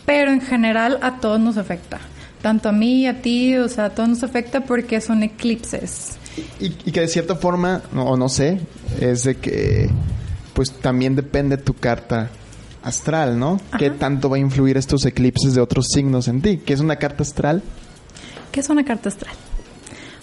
pero 0.04 0.30
en 0.30 0.42
general 0.42 0.98
a 1.00 1.20
todos 1.20 1.40
nos 1.40 1.56
afecta. 1.56 2.00
Tanto 2.42 2.68
a 2.68 2.72
mí 2.72 3.02
y 3.02 3.06
a 3.06 3.22
ti, 3.22 3.56
o 3.56 3.68
sea, 3.68 3.86
a 3.86 3.90
todos 3.90 4.10
nos 4.10 4.22
afecta 4.22 4.64
porque 4.64 5.00
son 5.00 5.22
eclipses. 5.22 6.18
Y, 6.60 6.66
y 6.84 6.92
que 6.92 7.00
de 7.00 7.08
cierta 7.08 7.34
forma, 7.34 7.82
no, 7.92 8.04
o 8.04 8.16
no 8.18 8.28
sé, 8.28 8.60
es 9.00 9.24
de 9.24 9.36
que 9.36 9.88
pues 10.54 10.70
también 10.72 11.14
depende 11.16 11.56
tu 11.56 11.74
carta 11.74 12.30
astral, 12.82 13.38
¿no? 13.38 13.60
¿Qué 13.78 13.90
tanto 13.90 14.28
va 14.28 14.36
a 14.36 14.40
influir 14.40 14.76
estos 14.76 15.04
eclipses 15.06 15.54
de 15.54 15.60
otros 15.60 15.86
signos 15.92 16.28
en 16.28 16.40
ti? 16.42 16.58
¿Qué 16.58 16.72
es 16.72 16.80
una 16.80 16.96
carta 16.96 17.22
astral? 17.22 17.62
¿Qué 18.50 18.60
es 18.60 18.68
una 18.68 18.84
carta 18.84 19.08
astral? 19.08 19.34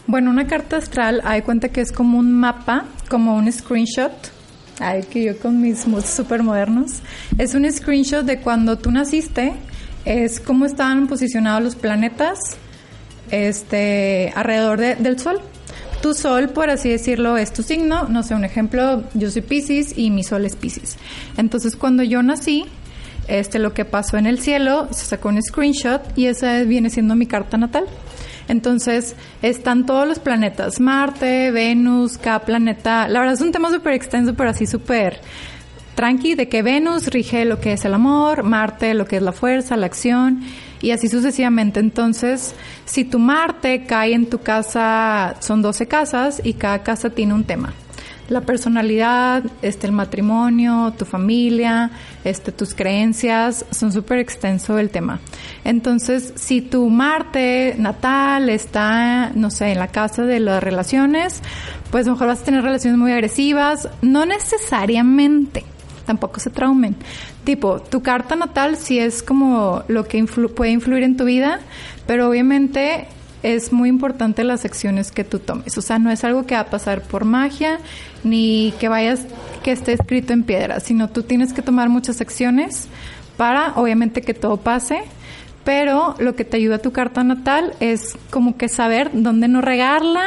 Bueno, 0.07 0.29
una 0.31 0.47
carta 0.47 0.77
astral, 0.77 1.21
hay 1.23 1.41
cuenta 1.43 1.69
que 1.69 1.81
es 1.81 1.91
como 1.91 2.17
un 2.17 2.31
mapa, 2.33 2.85
como 3.09 3.35
un 3.35 3.51
screenshot. 3.51 4.11
Ay, 4.79 5.03
que 5.03 5.23
yo 5.23 5.37
con 5.39 5.61
mis 5.61 5.87
moods 5.87 6.09
súper 6.09 6.41
modernos. 6.43 6.99
Es 7.37 7.53
un 7.53 7.69
screenshot 7.71 8.25
de 8.25 8.39
cuando 8.39 8.77
tú 8.77 8.91
naciste, 8.91 9.53
es 10.05 10.39
cómo 10.39 10.65
estaban 10.65 11.07
posicionados 11.07 11.61
los 11.63 11.75
planetas 11.75 12.39
este, 13.31 14.31
alrededor 14.35 14.79
de- 14.79 14.95
del 14.95 15.19
Sol. 15.19 15.39
Tu 16.01 16.13
Sol, 16.13 16.49
por 16.49 16.69
así 16.69 16.89
decirlo, 16.89 17.37
es 17.37 17.51
tu 17.51 17.61
signo. 17.63 18.07
No 18.07 18.23
sé, 18.23 18.35
un 18.35 18.45
ejemplo, 18.45 19.03
yo 19.13 19.29
soy 19.29 19.41
Pisces 19.41 19.97
y 19.97 20.11
mi 20.11 20.23
Sol 20.23 20.45
es 20.45 20.55
Pisces. 20.55 20.97
Entonces, 21.37 21.75
cuando 21.75 22.03
yo 22.03 22.23
nací, 22.23 22.65
este, 23.27 23.59
lo 23.59 23.73
que 23.73 23.85
pasó 23.85 24.17
en 24.17 24.25
el 24.25 24.39
cielo, 24.39 24.87
se 24.91 25.05
sacó 25.05 25.29
un 25.29 25.41
screenshot 25.41 26.01
y 26.17 26.27
esa 26.27 26.63
viene 26.63 26.89
siendo 26.89 27.15
mi 27.15 27.25
carta 27.25 27.57
natal. 27.57 27.85
Entonces, 28.47 29.15
están 29.43 29.85
todos 29.85 30.07
los 30.07 30.19
planetas, 30.19 30.79
Marte, 30.79 31.51
Venus, 31.51 32.17
cada 32.17 32.39
planeta. 32.39 33.07
La 33.07 33.19
verdad 33.19 33.35
es 33.35 33.41
un 33.41 33.51
tema 33.51 33.69
súper 33.69 33.93
extenso, 33.93 34.33
pero 34.33 34.49
así 34.49 34.65
súper 34.65 35.21
tranqui, 35.93 36.33
de 36.33 36.47
que 36.47 36.63
Venus 36.63 37.07
rige 37.07 37.45
lo 37.45 37.59
que 37.59 37.73
es 37.73 37.85
el 37.85 37.93
amor, 37.93 38.43
Marte 38.43 38.93
lo 38.93 39.05
que 39.05 39.17
es 39.17 39.21
la 39.21 39.33
fuerza, 39.33 39.75
la 39.75 39.85
acción, 39.85 40.41
y 40.81 40.91
así 40.91 41.07
sucesivamente. 41.07 41.79
Entonces, 41.79 42.55
si 42.85 43.03
tu 43.05 43.19
Marte 43.19 43.85
cae 43.85 44.13
en 44.13 44.29
tu 44.29 44.39
casa, 44.39 45.35
son 45.39 45.61
12 45.61 45.87
casas 45.87 46.41
y 46.43 46.53
cada 46.53 46.83
casa 46.83 47.09
tiene 47.09 47.33
un 47.33 47.43
tema. 47.43 47.73
La 48.29 48.41
personalidad, 48.41 49.43
este, 49.63 49.87
el 49.87 49.93
matrimonio, 49.93 50.93
tu 50.95 51.05
familia, 51.05 51.89
este, 52.23 52.51
tus 52.51 52.75
creencias, 52.75 53.65
son 53.71 53.91
súper 53.91 54.19
extenso 54.19 54.77
el 54.77 54.91
tema. 54.91 55.19
Entonces, 55.63 56.33
si 56.35 56.61
tu 56.61 56.89
Marte 56.89 57.73
natal 57.79 58.49
está, 58.49 59.31
no 59.33 59.49
sé, 59.49 59.71
en 59.71 59.79
la 59.79 59.87
casa 59.87 60.25
de 60.25 60.39
las 60.39 60.61
relaciones, 60.61 61.41
pues 61.89 62.07
mejor 62.07 62.27
vas 62.27 62.41
a 62.41 62.45
tener 62.45 62.61
relaciones 62.63 62.99
muy 62.99 63.11
agresivas, 63.11 63.89
no 64.03 64.27
necesariamente, 64.27 65.65
tampoco 66.05 66.39
se 66.39 66.51
traumen. 66.51 66.95
Tipo, 67.49 67.79
tu 67.79 68.03
carta 68.03 68.35
natal 68.35 68.77
sí 68.77 68.99
es 68.99 69.23
como 69.23 69.81
lo 69.87 70.07
que 70.07 70.23
influ- 70.23 70.53
puede 70.53 70.69
influir 70.69 71.01
en 71.01 71.17
tu 71.17 71.25
vida, 71.25 71.61
pero 72.05 72.29
obviamente 72.29 73.07
es 73.41 73.73
muy 73.73 73.89
importante 73.89 74.43
las 74.43 74.65
acciones 74.65 75.11
que 75.11 75.23
tú 75.23 75.39
tomes. 75.39 75.75
O 75.75 75.81
sea, 75.81 75.97
no 75.97 76.11
es 76.11 76.23
algo 76.23 76.45
que 76.45 76.53
va 76.53 76.61
a 76.61 76.65
pasar 76.67 77.01
por 77.01 77.25
magia, 77.25 77.79
ni 78.23 78.71
que 78.79 78.87
vayas, 78.87 79.21
que 79.63 79.71
esté 79.71 79.93
escrito 79.93 80.31
en 80.31 80.43
piedra, 80.43 80.79
sino 80.79 81.09
tú 81.09 81.23
tienes 81.23 81.51
que 81.51 81.63
tomar 81.63 81.89
muchas 81.89 82.21
acciones 82.21 82.87
para, 83.35 83.73
obviamente, 83.77 84.21
que 84.21 84.35
todo 84.35 84.57
pase. 84.57 85.01
Pero 85.63 86.13
lo 86.19 86.35
que 86.35 86.45
te 86.45 86.57
ayuda 86.57 86.75
a 86.75 86.79
tu 86.83 86.91
carta 86.91 87.23
natal 87.23 87.73
es 87.79 88.15
como 88.29 88.57
que 88.57 88.69
saber 88.69 89.09
dónde 89.13 89.47
no 89.47 89.61
regarla, 89.61 90.23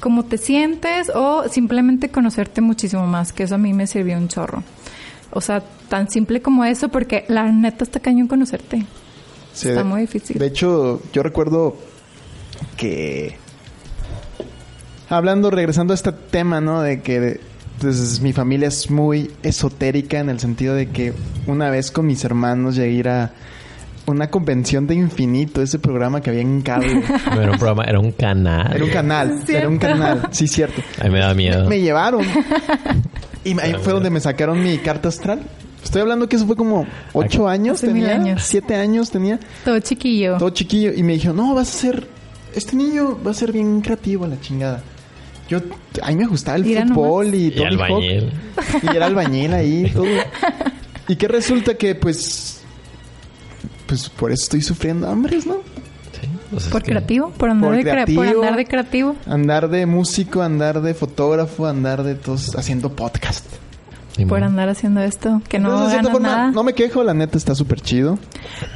cómo 0.00 0.24
te 0.24 0.38
sientes 0.38 1.08
o 1.14 1.48
simplemente 1.48 2.08
conocerte 2.08 2.62
muchísimo 2.62 3.06
más, 3.06 3.32
que 3.32 3.44
eso 3.44 3.54
a 3.54 3.58
mí 3.58 3.72
me 3.72 3.86
sirvió 3.86 4.18
un 4.18 4.26
chorro. 4.26 4.64
O 5.34 5.40
sea, 5.40 5.62
tan 5.88 6.08
simple 6.08 6.40
como 6.40 6.64
eso, 6.64 6.88
porque 6.88 7.24
la 7.28 7.50
neta 7.50 7.84
está 7.84 8.00
cañón 8.00 8.28
conocerte. 8.28 8.86
Sí, 9.52 9.68
Está 9.68 9.80
de- 9.82 9.84
muy 9.88 10.00
difícil. 10.02 10.38
De 10.38 10.46
hecho, 10.46 11.02
yo 11.12 11.22
recuerdo 11.22 11.76
que 12.76 13.36
hablando, 15.08 15.50
regresando 15.50 15.92
a 15.92 15.96
este 15.96 16.12
tema, 16.12 16.60
¿no? 16.60 16.80
De 16.82 17.02
que 17.02 17.40
pues, 17.80 18.20
mi 18.20 18.32
familia 18.32 18.68
es 18.68 18.90
muy 18.90 19.30
esotérica 19.42 20.18
en 20.18 20.28
el 20.28 20.40
sentido 20.40 20.74
de 20.74 20.88
que 20.90 21.12
una 21.46 21.70
vez 21.70 21.90
con 21.90 22.06
mis 22.06 22.24
hermanos 22.24 22.76
llegué 22.76 22.88
a 22.88 22.98
ir 22.98 23.08
a 23.08 23.30
una 24.06 24.28
convención 24.28 24.86
de 24.86 24.94
infinito, 24.94 25.62
ese 25.62 25.78
programa 25.78 26.20
que 26.20 26.30
había 26.30 26.42
en 26.42 26.60
cable. 26.62 27.02
No 27.34 27.40
era 27.40 27.52
un 27.52 27.58
programa, 27.58 27.84
era 27.84 27.98
un 28.00 28.12
canal. 28.12 28.72
Era 28.74 28.84
un 28.84 28.90
canal, 28.90 29.42
era 29.48 29.68
un 29.68 29.78
canal, 29.78 30.28
sí, 30.30 30.46
cierto. 30.46 30.82
Ay, 31.00 31.10
me 31.10 31.20
da 31.20 31.32
miedo. 31.34 31.68
Me 31.68 31.80
llevaron. 31.80 32.22
Y 33.44 33.58
ahí 33.60 33.74
fue 33.82 33.92
donde 33.92 34.10
me 34.10 34.20
sacaron 34.20 34.62
mi 34.62 34.78
carta 34.78 35.08
astral. 35.08 35.42
Estoy 35.82 36.00
hablando 36.00 36.28
que 36.28 36.36
eso 36.36 36.46
fue 36.46 36.56
como 36.56 36.86
ocho 37.12 37.46
años 37.46 37.76
Hace 37.78 37.88
tenía, 37.88 38.14
años. 38.14 38.42
siete 38.42 38.74
años 38.74 39.10
tenía, 39.10 39.38
Todo 39.64 39.78
chiquillo. 39.80 40.38
todo 40.38 40.50
chiquillo. 40.50 40.92
Y 40.94 41.02
me 41.02 41.12
dijeron, 41.14 41.36
no, 41.36 41.54
vas 41.54 41.68
a 41.68 41.78
ser, 41.78 42.08
este 42.54 42.74
niño 42.74 43.18
va 43.24 43.32
a 43.32 43.34
ser 43.34 43.52
bien 43.52 43.80
creativo 43.82 44.24
a 44.24 44.28
la 44.28 44.40
chingada. 44.40 44.82
Yo, 45.48 45.58
a 46.02 46.08
mí 46.08 46.16
me 46.16 46.26
gustaba 46.26 46.56
el 46.56 46.64
Mira 46.64 46.86
fútbol 46.86 47.34
y 47.34 47.46
Y 47.48 47.50
todo. 47.50 47.66
albañil. 47.66 48.32
Y 48.82 48.96
era 48.96 49.06
albañil 49.06 49.52
ahí 49.52 49.84
y 49.86 49.90
todo. 49.92 50.06
Y 51.06 51.16
que 51.16 51.28
resulta 51.28 51.74
que, 51.74 51.94
pues, 51.94 52.62
pues 53.86 54.08
por 54.08 54.32
eso 54.32 54.42
estoy 54.44 54.62
sufriendo 54.62 55.06
hambres, 55.06 55.44
¿no? 55.46 55.58
Pues 56.54 56.66
es 56.66 56.70
Por 56.72 56.82
creativo, 56.82 57.30
por 57.30 57.50
andar, 57.50 57.70
Por 57.70 57.76
de, 57.76 57.82
por 57.84 57.92
creativo. 57.92 58.22
andar 58.22 58.56
de 58.56 58.64
creativo. 58.66 59.16
Andar 59.26 59.68
de 59.68 59.86
músico, 59.86 60.42
andar 60.42 60.80
de 60.82 60.94
fotógrafo, 60.94 61.66
andar 61.66 62.02
de 62.02 62.14
todos 62.14 62.56
haciendo 62.56 62.90
podcast. 62.94 63.44
Por 64.28 64.44
andar 64.44 64.68
haciendo 64.68 65.00
esto, 65.00 65.42
que 65.48 65.58
no 65.58 65.72
de 65.72 65.78
cierta 65.90 65.96
ganan 65.96 66.12
forma, 66.12 66.28
nada. 66.28 66.50
no 66.52 66.62
me 66.62 66.72
quejo, 66.72 67.02
la 67.02 67.14
neta 67.14 67.36
está 67.36 67.54
súper 67.56 67.80
chido. 67.80 68.16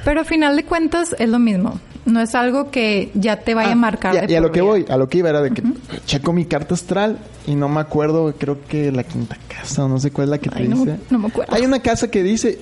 Pero 0.04 0.22
a 0.22 0.24
final 0.24 0.56
de 0.56 0.64
cuentas 0.64 1.14
es 1.18 1.28
lo 1.28 1.38
mismo. 1.38 1.78
No 2.06 2.20
es 2.20 2.34
algo 2.34 2.70
que 2.72 3.12
ya 3.14 3.36
te 3.40 3.54
vaya 3.54 3.68
Ah, 3.68 3.72
a 3.72 3.76
marcar. 3.76 4.14
Y, 4.14 4.18
a- 4.18 4.20
de 4.22 4.32
y 4.32 4.36
a 4.36 4.40
lo 4.40 4.50
que 4.50 4.62
voy, 4.62 4.84
a 4.88 4.96
lo 4.96 5.08
que 5.08 5.18
iba 5.18 5.28
era 5.28 5.40
de 5.40 5.50
que 5.52 5.62
checo 6.06 6.32
mi 6.32 6.46
carta 6.46 6.74
astral 6.74 7.18
y 7.46 7.54
no 7.54 7.68
me 7.68 7.80
acuerdo, 7.80 8.34
creo 8.36 8.58
que 8.66 8.90
la 8.90 9.04
quinta 9.04 9.36
casa, 9.46 9.84
o 9.84 9.88
no 9.88 10.00
sé 10.00 10.10
cuál 10.10 10.24
es 10.24 10.30
la 10.30 10.38
que 10.38 10.50
te 10.50 10.64
no, 10.64 10.76
dice. 10.84 10.96
no 11.10 11.18
me 11.20 11.28
acuerdo. 11.28 11.54
Hay 11.54 11.64
una 11.64 11.80
casa 11.80 12.10
que 12.10 12.22
dice, 12.24 12.58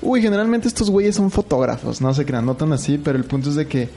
uy, 0.00 0.22
generalmente 0.22 0.66
estos 0.68 0.88
güeyes 0.90 1.16
son 1.16 1.30
fotógrafos, 1.30 2.00
no 2.00 2.14
se 2.14 2.24
crean, 2.24 2.46
no 2.46 2.54
tan 2.54 2.72
así, 2.72 2.96
pero 2.96 3.18
el 3.18 3.24
punto 3.24 3.50
es 3.50 3.56
de 3.56 3.66
que 3.66 3.88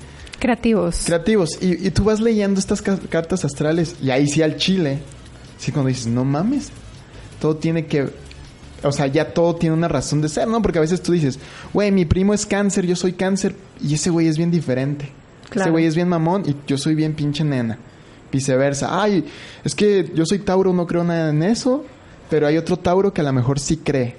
Creativos. 0.41 1.03
creativos 1.05 1.57
y, 1.61 1.87
y 1.87 1.91
tú 1.91 2.03
vas 2.03 2.19
leyendo 2.19 2.59
estas 2.59 2.81
ca- 2.81 2.97
cartas 3.09 3.45
astrales 3.45 3.95
y 4.01 4.09
ahí 4.09 4.27
sí 4.27 4.41
al 4.41 4.57
chile, 4.57 4.99
sí 5.59 5.71
cuando 5.71 5.89
dices, 5.89 6.07
no 6.07 6.25
mames, 6.25 6.69
todo 7.39 7.55
tiene 7.57 7.85
que, 7.85 8.09
o 8.83 8.91
sea, 8.91 9.05
ya 9.07 9.33
todo 9.33 9.55
tiene 9.55 9.75
una 9.75 9.87
razón 9.87 10.19
de 10.21 10.29
ser, 10.29 10.47
¿no? 10.47 10.61
Porque 10.61 10.79
a 10.79 10.81
veces 10.81 11.01
tú 11.03 11.11
dices, 11.11 11.37
güey, 11.73 11.91
mi 11.91 12.05
primo 12.05 12.33
es 12.33 12.45
cáncer, 12.47 12.85
yo 12.87 12.95
soy 12.95 13.13
cáncer 13.13 13.55
y 13.81 13.93
ese 13.93 14.09
güey 14.09 14.27
es 14.27 14.37
bien 14.37 14.49
diferente. 14.51 15.09
Claro. 15.49 15.61
Ese 15.67 15.71
güey 15.71 15.85
es 15.85 15.95
bien 15.95 16.09
mamón 16.09 16.43
y 16.49 16.55
yo 16.65 16.77
soy 16.77 16.95
bien 16.95 17.13
pinche 17.13 17.43
nena. 17.43 17.77
Viceversa. 18.31 19.01
Ay, 19.03 19.25
es 19.63 19.75
que 19.75 20.09
yo 20.15 20.25
soy 20.25 20.39
Tauro, 20.39 20.71
no 20.73 20.87
creo 20.87 21.03
nada 21.03 21.29
en 21.29 21.43
eso, 21.43 21.85
pero 22.29 22.47
hay 22.47 22.57
otro 22.57 22.77
Tauro 22.77 23.13
que 23.13 23.21
a 23.21 23.25
lo 23.25 23.33
mejor 23.33 23.59
sí 23.59 23.77
cree. 23.77 24.15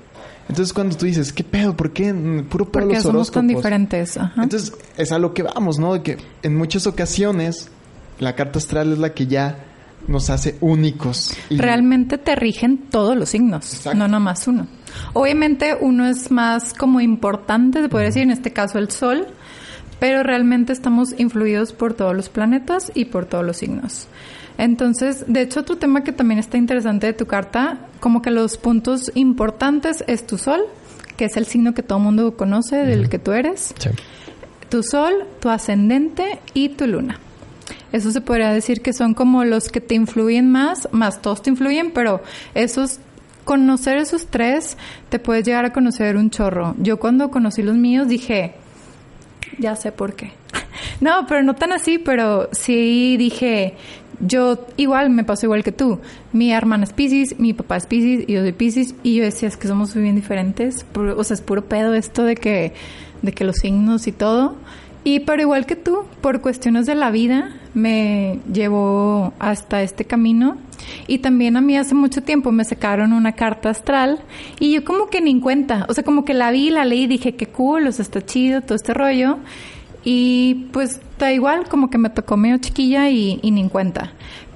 Entonces 0.49 0.73
cuando 0.73 0.97
tú 0.97 1.07
dices, 1.07 1.33
¿qué 1.33 1.45
pedo? 1.45 1.77
¿Por 1.77 1.93
qué? 1.93 2.13
Puro 2.49 2.65
pedo 2.67 2.83
Porque 2.83 2.95
los 2.95 3.03
somos 3.05 3.31
tan 3.31 3.47
diferentes. 3.47 4.17
Ajá. 4.19 4.43
Entonces, 4.43 4.73
es 4.97 5.13
a 5.13 5.19
lo 5.19 5.33
que 5.35 5.43
vamos, 5.43 5.79
¿no? 5.79 5.95
De 5.95 6.03
que 6.03 6.19
en 6.43 6.57
muchas 6.57 6.87
ocasiones 6.87 7.69
la 8.19 8.35
carta 8.35 8.59
astral 8.59 8.93
es 8.93 8.99
la 8.99 9.15
que 9.15 9.27
ya 9.27 9.65
nos 10.09 10.31
hace 10.31 10.57
únicos. 10.61 11.33
Y- 11.49 11.59
Realmente 11.59 12.19
te 12.19 12.35
rigen 12.35 12.79
todos 12.91 13.17
los 13.17 13.29
signos, 13.31 13.73
Exacto. 13.75 13.99
no 13.99 14.09
nomás 14.09 14.47
uno. 14.49 14.67
Obviamente 15.13 15.77
uno 15.81 16.07
es 16.07 16.31
más 16.31 16.75
como 16.75 17.01
importante, 17.01 17.81
se 17.81 17.89
podría 17.89 18.09
decir, 18.09 18.23
en 18.25 18.31
este 18.33 18.53
caso 18.53 18.79
el 18.79 18.91
Sol, 18.91 19.27
pero 20.01 20.25
realmente 20.25 20.73
estamos 20.73 21.15
influidos 21.19 21.73
por 21.73 21.95
todos 21.95 22.15
los 22.17 22.29
planetas 22.29 22.91
y 22.95 23.05
por 23.07 23.27
todos 23.27 23.45
los 23.45 23.57
signos. 23.59 24.09
Entonces, 24.59 25.25
de 25.27 25.43
hecho, 25.43 25.61
otro 25.61 25.77
tema 25.77 26.05
que 26.05 26.13
también 26.13 26.39
está 26.39 26.57
interesante 26.59 27.07
de 27.07 27.13
tu 27.13 27.27
carta, 27.27 27.79
como 28.01 28.23
que 28.23 28.31
los 28.31 28.59
puntos 28.59 29.11
importantes 29.15 30.05
es 30.07 30.27
tu 30.27 30.39
Sol, 30.39 30.61
que 31.17 31.25
es 31.27 31.37
el 31.37 31.47
signo 31.47 31.75
que 31.75 31.83
todo 31.83 31.99
el 31.99 32.05
mundo 32.05 32.37
conoce, 32.37 32.77
del 32.85 33.09
que 33.09 33.19
tú 33.19 33.33
eres, 33.33 33.75
Sí. 33.79 33.91
tu 34.69 34.83
sol, 34.83 35.13
tu 35.41 35.51
ascendente 35.51 36.39
y 36.55 36.71
tu 36.71 36.87
luna. 36.87 37.19
Eso 37.93 38.11
se 38.11 38.23
podría 38.23 38.51
decir 38.53 38.81
que 38.81 38.93
son 38.95 39.13
como 39.13 39.45
los 39.45 39.69
que 39.69 39.81
te 39.83 39.95
influyen 39.95 40.51
más, 40.51 40.89
más 40.93 41.21
todos 41.21 41.43
te 41.43 41.51
influyen, 41.51 41.91
pero 41.93 42.23
esos, 42.55 42.99
conocer 43.45 43.99
esos 43.99 44.27
tres, 44.29 44.79
te 45.11 45.19
puedes 45.19 45.45
llegar 45.45 45.67
a 45.67 45.73
conocer 45.73 46.17
un 46.17 46.31
chorro. 46.31 46.75
Yo 46.79 46.99
cuando 46.99 47.31
conocí 47.31 47.63
los 47.63 47.77
míos 47.77 48.09
dije, 48.09 48.55
ya 49.59 49.77
sé 49.77 49.93
por 49.93 50.15
qué. 50.15 50.33
No, 51.01 51.27
pero 51.29 51.43
no 51.43 51.55
tan 51.55 51.73
así, 51.73 51.99
pero 51.99 52.49
sí 52.53 53.17
dije, 53.19 53.75
yo 54.23 54.67
igual 54.77 55.11
me 55.11 55.25
pasó 55.25 55.47
igual 55.47 55.65
que 55.65 55.73
tú. 55.73 55.99
Mi 56.33 56.53
hermana 56.53 56.85
es 56.85 56.93
Pisces, 56.93 57.39
mi 57.39 57.53
papá 57.53 57.77
es 57.77 57.87
Pisces 57.87 58.25
y 58.29 58.33
yo 58.33 58.41
soy 58.41 58.53
Pisces 58.53 58.95
y 59.03 59.17
yo 59.17 59.25
decía, 59.25 59.49
es 59.49 59.57
que 59.57 59.69
somos 59.69 59.95
muy 59.95 60.05
bien 60.05 60.17
diferentes. 60.17 60.87
O 60.95 61.25
sea, 61.25 61.35
es 61.35 61.41
puro 61.41 61.65
pedo 61.65 61.95
esto 61.95 62.23
de 62.25 62.37
que, 62.37 62.73
de 63.21 63.33
que 63.33 63.45
los 63.45 63.57
signos 63.57 64.07
y 64.07 64.13
todo. 64.13 64.57
Y 65.05 65.21
pero 65.21 65.43
igual 65.43 65.67
que 65.67 65.75
tú, 65.75 66.05
por 66.21 66.41
cuestiones 66.41 66.87
de 66.87 66.95
la 66.95 67.11
vida, 67.11 67.57
me 67.75 68.39
llevó 68.53 69.33
hasta 69.41 69.83
este 69.83 70.05
camino. 70.05 70.57
Y 71.09 71.19
también 71.19 71.57
a 71.57 71.61
mí 71.61 71.77
hace 71.77 71.95
mucho 71.95 72.23
tiempo 72.23 72.53
me 72.53 72.65
sacaron 72.65 73.13
una 73.13 73.33
carta 73.33 73.71
astral 73.71 74.21
y 74.59 74.73
yo 74.73 74.85
como 74.85 75.09
que 75.09 75.21
ni 75.21 75.31
en 75.31 75.41
cuenta, 75.41 75.87
o 75.89 75.95
sea, 75.95 76.03
como 76.03 76.25
que 76.25 76.35
la 76.35 76.51
vi, 76.51 76.71
la 76.71 76.85
leí 76.85 77.07
dije, 77.07 77.37
qué 77.37 77.47
cool, 77.47 77.87
o 77.87 77.93
sea, 77.93 78.03
está 78.03 78.25
chido 78.25 78.63
todo 78.63 78.75
este 78.75 78.93
rollo. 78.95 79.39
Y 80.05 80.67
pues 80.73 81.01
da 81.19 81.33
igual, 81.33 81.69
como 81.69 81.91
que 81.91 81.99
me 81.99 82.11
tocó 82.11 82.37
medio 82.37 82.59
chiquilla 82.59 83.09
y, 83.11 83.39
y 83.43 83.51
ni 83.51 83.61
en 83.61 83.69
cuenta. 83.69 84.13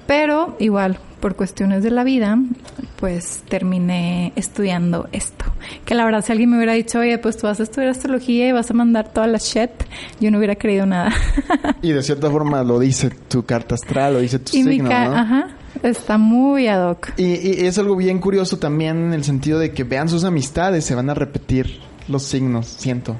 Pero 0.06 0.56
igual, 0.60 0.98
por 1.20 1.34
cuestiones 1.34 1.82
de 1.82 1.90
la 1.90 2.04
vida, 2.04 2.38
pues 3.00 3.42
terminé 3.48 4.32
estudiando 4.36 5.08
esto. 5.12 5.44
Que 5.84 5.94
la 5.94 6.04
verdad, 6.04 6.24
si 6.24 6.30
alguien 6.32 6.50
me 6.50 6.56
hubiera 6.56 6.74
dicho, 6.74 7.00
oye, 7.00 7.18
pues 7.18 7.36
tú 7.36 7.46
vas 7.48 7.58
a 7.58 7.64
estudiar 7.64 7.90
astrología 7.90 8.48
y 8.48 8.52
vas 8.52 8.70
a 8.70 8.74
mandar 8.74 9.12
toda 9.12 9.26
la 9.26 9.38
shit, 9.38 9.70
yo 10.20 10.30
no 10.30 10.38
hubiera 10.38 10.54
creído 10.56 10.86
nada. 10.86 11.12
Y 11.82 11.90
de 11.92 12.02
cierta 12.02 12.30
forma 12.30 12.62
lo 12.62 12.78
dice 12.78 13.10
tu 13.10 13.44
carta 13.44 13.74
astral, 13.74 14.14
lo 14.14 14.20
dice 14.20 14.38
tu 14.38 14.56
y 14.56 14.62
mi 14.62 14.72
signo, 14.72 14.88
ca- 14.88 15.08
¿no? 15.08 15.16
ajá, 15.16 15.48
está 15.82 16.18
muy 16.18 16.66
ad 16.68 16.90
hoc. 16.90 17.10
Y, 17.16 17.24
y 17.24 17.66
es 17.66 17.78
algo 17.78 17.96
bien 17.96 18.18
curioso 18.20 18.58
también 18.58 18.96
en 18.98 19.12
el 19.12 19.24
sentido 19.24 19.58
de 19.58 19.72
que 19.72 19.84
vean 19.84 20.08
sus 20.08 20.24
amistades, 20.24 20.84
se 20.84 20.94
van 20.94 21.10
a 21.10 21.14
repetir 21.14 21.78
los 22.08 22.22
signos, 22.24 22.66
siento. 22.66 23.16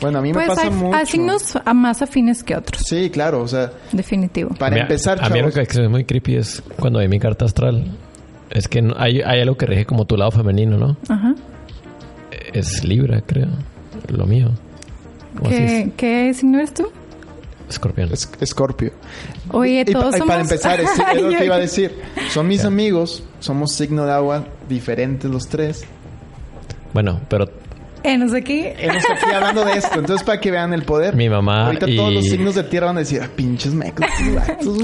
Bueno, 0.00 0.18
a 0.18 0.22
mí 0.22 0.28
me 0.28 0.34
Pues 0.34 0.48
pasa 0.48 0.62
hay, 0.64 0.70
mucho. 0.70 0.96
hay 0.96 1.06
signos 1.06 1.56
a- 1.56 1.72
más 1.74 2.02
afines 2.02 2.42
que 2.44 2.54
otros, 2.54 2.82
Sí, 2.86 3.08
claro, 3.10 3.40
o 3.42 3.48
sea, 3.48 3.72
definitivo. 3.92 4.50
para 4.58 4.80
empezar, 4.82 5.18
A 5.24 5.28
mí 5.30 5.40
lo 5.40 5.50
chavos. 5.50 5.68
que 5.68 5.82
es 5.82 5.88
muy 5.90 6.04
creepy 6.04 6.36
es 6.36 6.62
cuando 6.78 6.98
ve 6.98 7.08
mi 7.08 7.18
carta 7.18 7.46
astral. 7.46 7.84
Es 8.50 8.68
que 8.68 8.82
no- 8.82 8.94
hay, 8.98 9.20
hay 9.22 9.40
algo 9.40 9.56
que 9.56 9.66
rige 9.66 9.86
como 9.86 10.04
tu 10.04 10.16
lado 10.16 10.30
femenino, 10.30 10.76
¿no? 10.76 10.96
Ajá. 11.08 11.34
Es 12.52 12.84
Libra, 12.84 13.22
creo. 13.26 13.48
Lo 14.08 14.26
mío. 14.26 14.50
¿O 15.42 15.46
así 15.46 15.56
¿Qué, 15.56 15.92
¿Qué 15.96 16.34
signo 16.34 16.58
eres 16.58 16.74
tú? 16.74 16.84
es? 17.68 17.74
Escorpión. 17.74 18.10
Es- 18.12 18.30
Escorpio. 18.40 18.92
Oye, 19.50 19.84
todos 19.86 20.14
y 20.14 20.18
somos... 20.18 20.28
para 20.28 20.40
empezar, 20.42 20.78
es, 20.80 20.88
es 21.14 21.22
lo 21.22 21.28
que 21.30 21.44
iba 21.44 21.56
a 21.56 21.58
decir. 21.58 21.98
Son 22.30 22.46
mis 22.46 22.64
amigos, 22.64 23.24
somos 23.40 23.72
signo 23.72 24.04
de 24.06 24.12
agua, 24.12 24.44
diferentes 24.68 25.28
los 25.30 25.48
tres. 25.48 25.84
Bueno, 26.94 27.20
pero 27.28 27.46
Enos 28.06 28.32
aquí. 28.34 28.64
Aquí 28.66 29.30
hablando 29.34 29.64
de 29.64 29.72
esto, 29.78 29.98
entonces 29.98 30.24
para 30.24 30.40
que 30.40 30.50
vean 30.50 30.72
el 30.72 30.82
poder. 30.82 31.16
Mi 31.16 31.28
mamá 31.28 31.66
Ahorita 31.66 31.88
y- 31.90 31.96
todos 31.96 32.12
los 32.12 32.24
signos 32.28 32.54
de 32.54 32.62
tierra 32.64 32.86
van 32.86 32.96
a 32.96 33.00
decir, 33.00 33.20
ah, 33.22 33.28
pinches 33.34 33.74
mecos, 33.74 34.06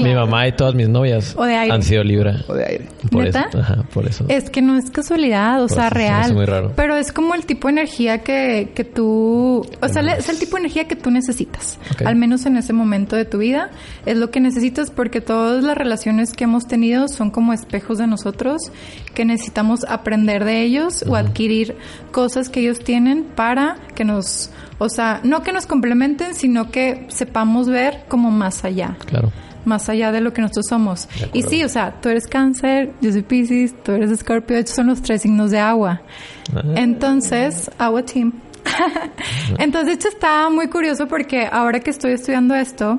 mi 0.01 0.15
mamá 0.15 0.49
y 0.49 0.53
todas 0.53 0.75
mis 0.75 0.89
novias 0.89 1.35
O 1.37 1.45
de 1.45 1.55
aire. 1.55 1.73
han 1.75 1.83
sido 1.83 2.03
Libra. 2.05 2.37
o 2.49 2.55
de 2.55 2.65
aire. 2.65 2.89
Por 3.11 3.25
¿Neta? 3.25 3.47
eso. 3.49 3.59
Ajá, 3.61 3.83
por 3.95 4.07
eso. 4.07 4.25
Es 4.29 4.51
que 4.51 4.61
no 4.63 4.77
es 4.77 4.91
casualidad, 4.91 5.63
o 5.63 5.67
Por 5.69 5.77
sea, 5.77 5.87
eso 5.87 5.95
real. 5.95 6.21
hace 6.23 6.33
muy 6.35 6.45
raro. 6.47 6.73
Pero 6.75 6.97
es 6.97 7.13
como 7.13 7.35
el 7.35 7.47
tipo 7.47 7.69
de 7.69 7.73
energía 7.73 8.19
que, 8.19 8.71
que 8.75 8.85
tú... 8.85 9.65
O 9.81 9.89
sea, 9.89 10.03
es 10.15 10.29
el 10.29 10.39
tipo 10.39 10.57
de 10.57 10.61
energía 10.63 10.89
que 10.89 10.97
tú 10.97 11.11
necesitas. 11.11 11.79
Al 12.05 12.17
menos 12.17 12.47
en 12.47 12.57
ese 12.57 12.73
momento 12.73 13.17
de 13.17 13.25
tu 13.25 13.39
vida. 13.39 13.71
Es 14.07 14.17
lo 14.17 14.31
que 14.31 14.41
necesitas 14.41 14.91
porque 14.91 15.21
todas 15.21 15.63
las 15.63 15.77
relaciones 15.77 16.33
que 16.33 16.45
hemos 16.45 16.67
tenido 16.67 17.09
son 17.09 17.31
como 17.31 17.53
espejos 17.53 17.99
de 17.99 18.07
nosotros 18.07 18.61
que 19.15 19.25
necesitamos 19.25 19.85
aprender 19.89 20.45
de 20.45 20.63
ellos 20.63 21.05
o 21.07 21.17
adquirir 21.17 21.77
cosas 22.11 22.49
que 22.49 22.61
ellos 22.61 22.81
tienen 22.81 23.12
para 23.23 23.77
que 23.95 24.05
nos... 24.05 24.51
O 24.79 24.89
sea, 24.89 25.21
no 25.23 25.43
que 25.43 25.53
nos 25.53 25.67
complementen, 25.67 26.35
sino 26.35 26.71
que 26.71 27.07
sepamos 27.09 27.69
ver 27.69 28.05
como 28.09 28.31
más 28.31 28.65
allá 28.65 28.97
Claro. 29.07 29.31
más 29.65 29.89
allá 29.89 30.11
de 30.11 30.21
lo 30.21 30.33
que 30.33 30.43
nosotros 30.43 30.67
somos. 30.69 31.09
Y 31.33 31.43
sí, 31.43 31.63
o 31.63 31.69
sea, 31.69 32.01
tú 32.01 32.09
eres 32.09 32.27
cáncer, 32.27 32.93
yo 33.01 33.13
soy 33.13 33.23
Pisces, 33.23 33.75
tú 33.85 33.93
eres 33.93 34.11
Escorpio, 34.11 34.57
de 34.57 34.63
hecho 34.63 34.75
son 34.75 34.89
los 34.89 35.01
tres 35.03 35.23
signos 35.23 35.53
de 35.53 35.61
agua. 35.61 36.03
Ah, 36.55 36.63
Entonces, 36.75 37.71
agua 37.79 38.03
team. 38.05 38.33
Entonces, 39.59 39.87
de 39.87 39.93
hecho, 39.95 40.09
está 40.09 40.49
muy 40.51 40.69
curioso 40.69 41.07
porque 41.07 41.49
ahora 41.51 41.79
que 41.81 41.91
estoy 41.91 42.13
estudiando 42.13 42.55
esto, 42.55 42.99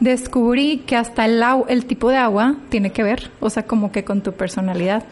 descubrí 0.00 0.78
que 0.86 0.96
hasta 0.96 1.24
el, 1.24 1.42
el 1.68 1.86
tipo 1.86 2.10
de 2.10 2.16
agua 2.18 2.56
tiene 2.68 2.92
que 2.92 3.02
ver, 3.02 3.30
o 3.40 3.50
sea, 3.50 3.64
como 3.64 3.90
que 3.90 4.04
con 4.04 4.22
tu 4.22 4.32
personalidad. 4.32 5.04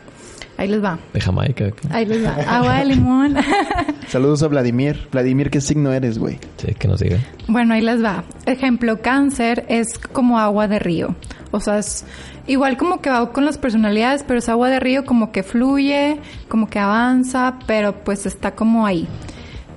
Ahí 0.63 0.69
les 0.69 0.83
va. 0.85 0.97
de 1.13 1.21
Jamaica. 1.21 1.73
Ahí 1.91 2.07
les 2.07 2.25
va. 2.25 2.35
Agua 2.47 2.77
de 2.77 2.85
limón. 2.85 3.35
Saludos 4.07 4.45
a 4.45 4.47
Vladimir. 4.47 5.09
Vladimir, 5.11 5.51
¿qué 5.51 5.61
signo 5.61 5.93
eres, 5.93 6.19
güey? 6.19 6.39
Sí, 6.57 6.73
que 6.75 6.87
nos 6.87 7.01
diga. 7.01 7.19
Bueno, 7.49 7.75
ahí 7.75 7.81
les 7.81 8.01
va. 8.01 8.23
Ejemplo, 8.47 9.03
cáncer 9.03 9.65
es 9.69 9.99
como 9.99 10.39
agua 10.39 10.69
de 10.69 10.79
río. 10.79 11.17
O 11.51 11.59
sea, 11.59 11.79
es 11.79 12.05
igual 12.47 12.77
como 12.77 13.01
que 13.01 13.11
va 13.11 13.33
con 13.33 13.45
las 13.45 13.59
personalidades, 13.59 14.23
pero 14.23 14.39
es 14.39 14.49
agua 14.49 14.69
de 14.71 14.79
río 14.79 15.05
como 15.05 15.33
que 15.33 15.43
fluye, 15.43 16.21
como 16.47 16.71
que 16.71 16.79
avanza, 16.79 17.59
pero 17.67 18.05
pues 18.05 18.25
está 18.25 18.53
como 18.55 18.87
ahí. 18.87 19.09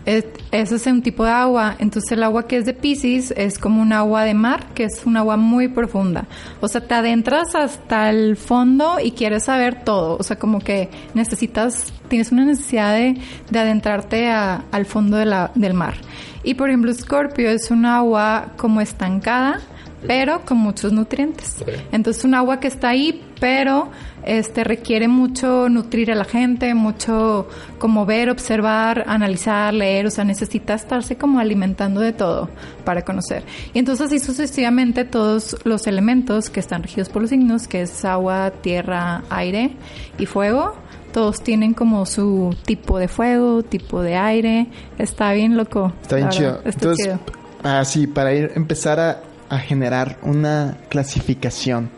Es- 0.05 0.25
Ese 0.51 0.75
es 0.75 0.85
un 0.87 1.01
tipo 1.01 1.25
de 1.25 1.31
agua. 1.31 1.75
Entonces 1.79 2.11
el 2.13 2.23
agua 2.23 2.47
que 2.47 2.57
es 2.57 2.65
de 2.65 2.73
Pisces 2.73 3.33
es 3.35 3.59
como 3.59 3.81
un 3.81 3.91
agua 3.91 4.23
de 4.23 4.33
mar, 4.33 4.67
que 4.73 4.85
es 4.85 5.05
un 5.05 5.17
agua 5.17 5.35
muy 5.35 5.67
profunda. 5.67 6.25
O 6.61 6.67
sea, 6.69 6.79
te 6.87 6.93
adentras 6.93 7.55
hasta 7.55 8.09
el 8.09 8.37
fondo 8.37 8.97
y 9.03 9.11
quieres 9.11 9.43
saber 9.45 9.83
todo. 9.83 10.15
O 10.17 10.23
sea, 10.23 10.37
como 10.39 10.59
que 10.59 10.89
necesitas, 11.13 11.91
tienes 12.07 12.31
una 12.31 12.45
necesidad 12.45 12.93
de, 12.95 13.17
de 13.49 13.59
adentrarte 13.59 14.29
a- 14.29 14.63
al 14.71 14.85
fondo 14.85 15.17
de 15.17 15.25
la- 15.25 15.51
del 15.55 15.73
mar. 15.73 15.95
Y 16.43 16.53
por 16.53 16.69
ejemplo, 16.69 16.93
Scorpio 16.93 17.49
es 17.49 17.69
un 17.71 17.85
agua 17.85 18.53
como 18.55 18.79
estancada, 18.79 19.59
pero 20.07 20.41
con 20.45 20.57
muchos 20.57 20.91
nutrientes. 20.93 21.61
Ok. 21.61 21.69
Entonces 21.91 22.23
un 22.23 22.35
agua 22.35 22.59
que 22.59 22.67
está 22.67 22.89
ahí, 22.89 23.23
pero 23.39 23.89
este 24.25 24.63
requiere 24.63 25.07
mucho 25.07 25.69
nutrir 25.69 26.11
a 26.11 26.15
la 26.15 26.25
gente, 26.25 26.73
mucho 26.73 27.47
como 27.77 28.05
ver, 28.05 28.29
observar, 28.29 29.03
analizar, 29.07 29.73
leer, 29.73 30.07
o 30.07 30.11
sea, 30.11 30.23
necesita 30.23 30.73
estarse 30.73 31.15
como 31.15 31.39
alimentando 31.39 32.01
de 32.01 32.11
todo 32.11 32.49
para 32.83 33.03
conocer. 33.03 33.43
Y 33.73 33.79
entonces 33.79 34.07
así 34.07 34.19
sucesivamente 34.19 35.05
todos 35.05 35.57
los 35.63 35.85
elementos 35.85 36.49
que 36.49 36.59
están 36.59 36.81
regidos 36.81 37.09
por 37.09 37.21
los 37.21 37.29
signos, 37.29 37.67
que 37.67 37.81
es 37.81 38.03
agua, 38.03 38.51
tierra, 38.61 39.23
aire 39.29 39.71
y 40.17 40.25
fuego, 40.25 40.75
Todos 41.13 41.41
tienen 41.41 41.73
como 41.73 42.05
su 42.05 42.53
tipo 42.65 42.99
de 42.99 43.07
fuego, 43.07 43.63
tipo 43.63 44.01
de 44.01 44.15
aire. 44.17 44.67
Está 44.97 45.31
bien 45.31 45.55
loco. 45.55 45.93
Está 46.01 46.17
bien 46.17 46.27
chido. 46.27 46.57
Está 46.65 46.69
Entonces, 46.69 47.05
chido. 47.05 47.19
así, 47.63 48.05
para 48.07 48.33
ir 48.33 48.51
empezar 48.55 48.99
a, 48.99 49.21
a 49.49 49.59
generar 49.59 50.17
una 50.21 50.77
clasificación. 50.89 51.89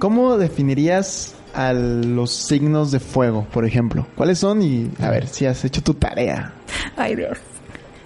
¿Cómo 0.00 0.38
definirías 0.38 1.36
a 1.54 1.72
los 1.72 2.32
signos 2.32 2.90
de 2.90 2.98
fuego, 2.98 3.46
por 3.52 3.64
ejemplo? 3.64 4.06
¿Cuáles 4.16 4.38
son? 4.38 4.60
Y 4.62 4.90
a 5.00 5.10
ver 5.10 5.28
si 5.28 5.46
has 5.46 5.64
hecho 5.64 5.82
tu 5.82 5.94
tarea. 5.94 6.52
Ay, 6.96 7.14
Dios. 7.14 7.38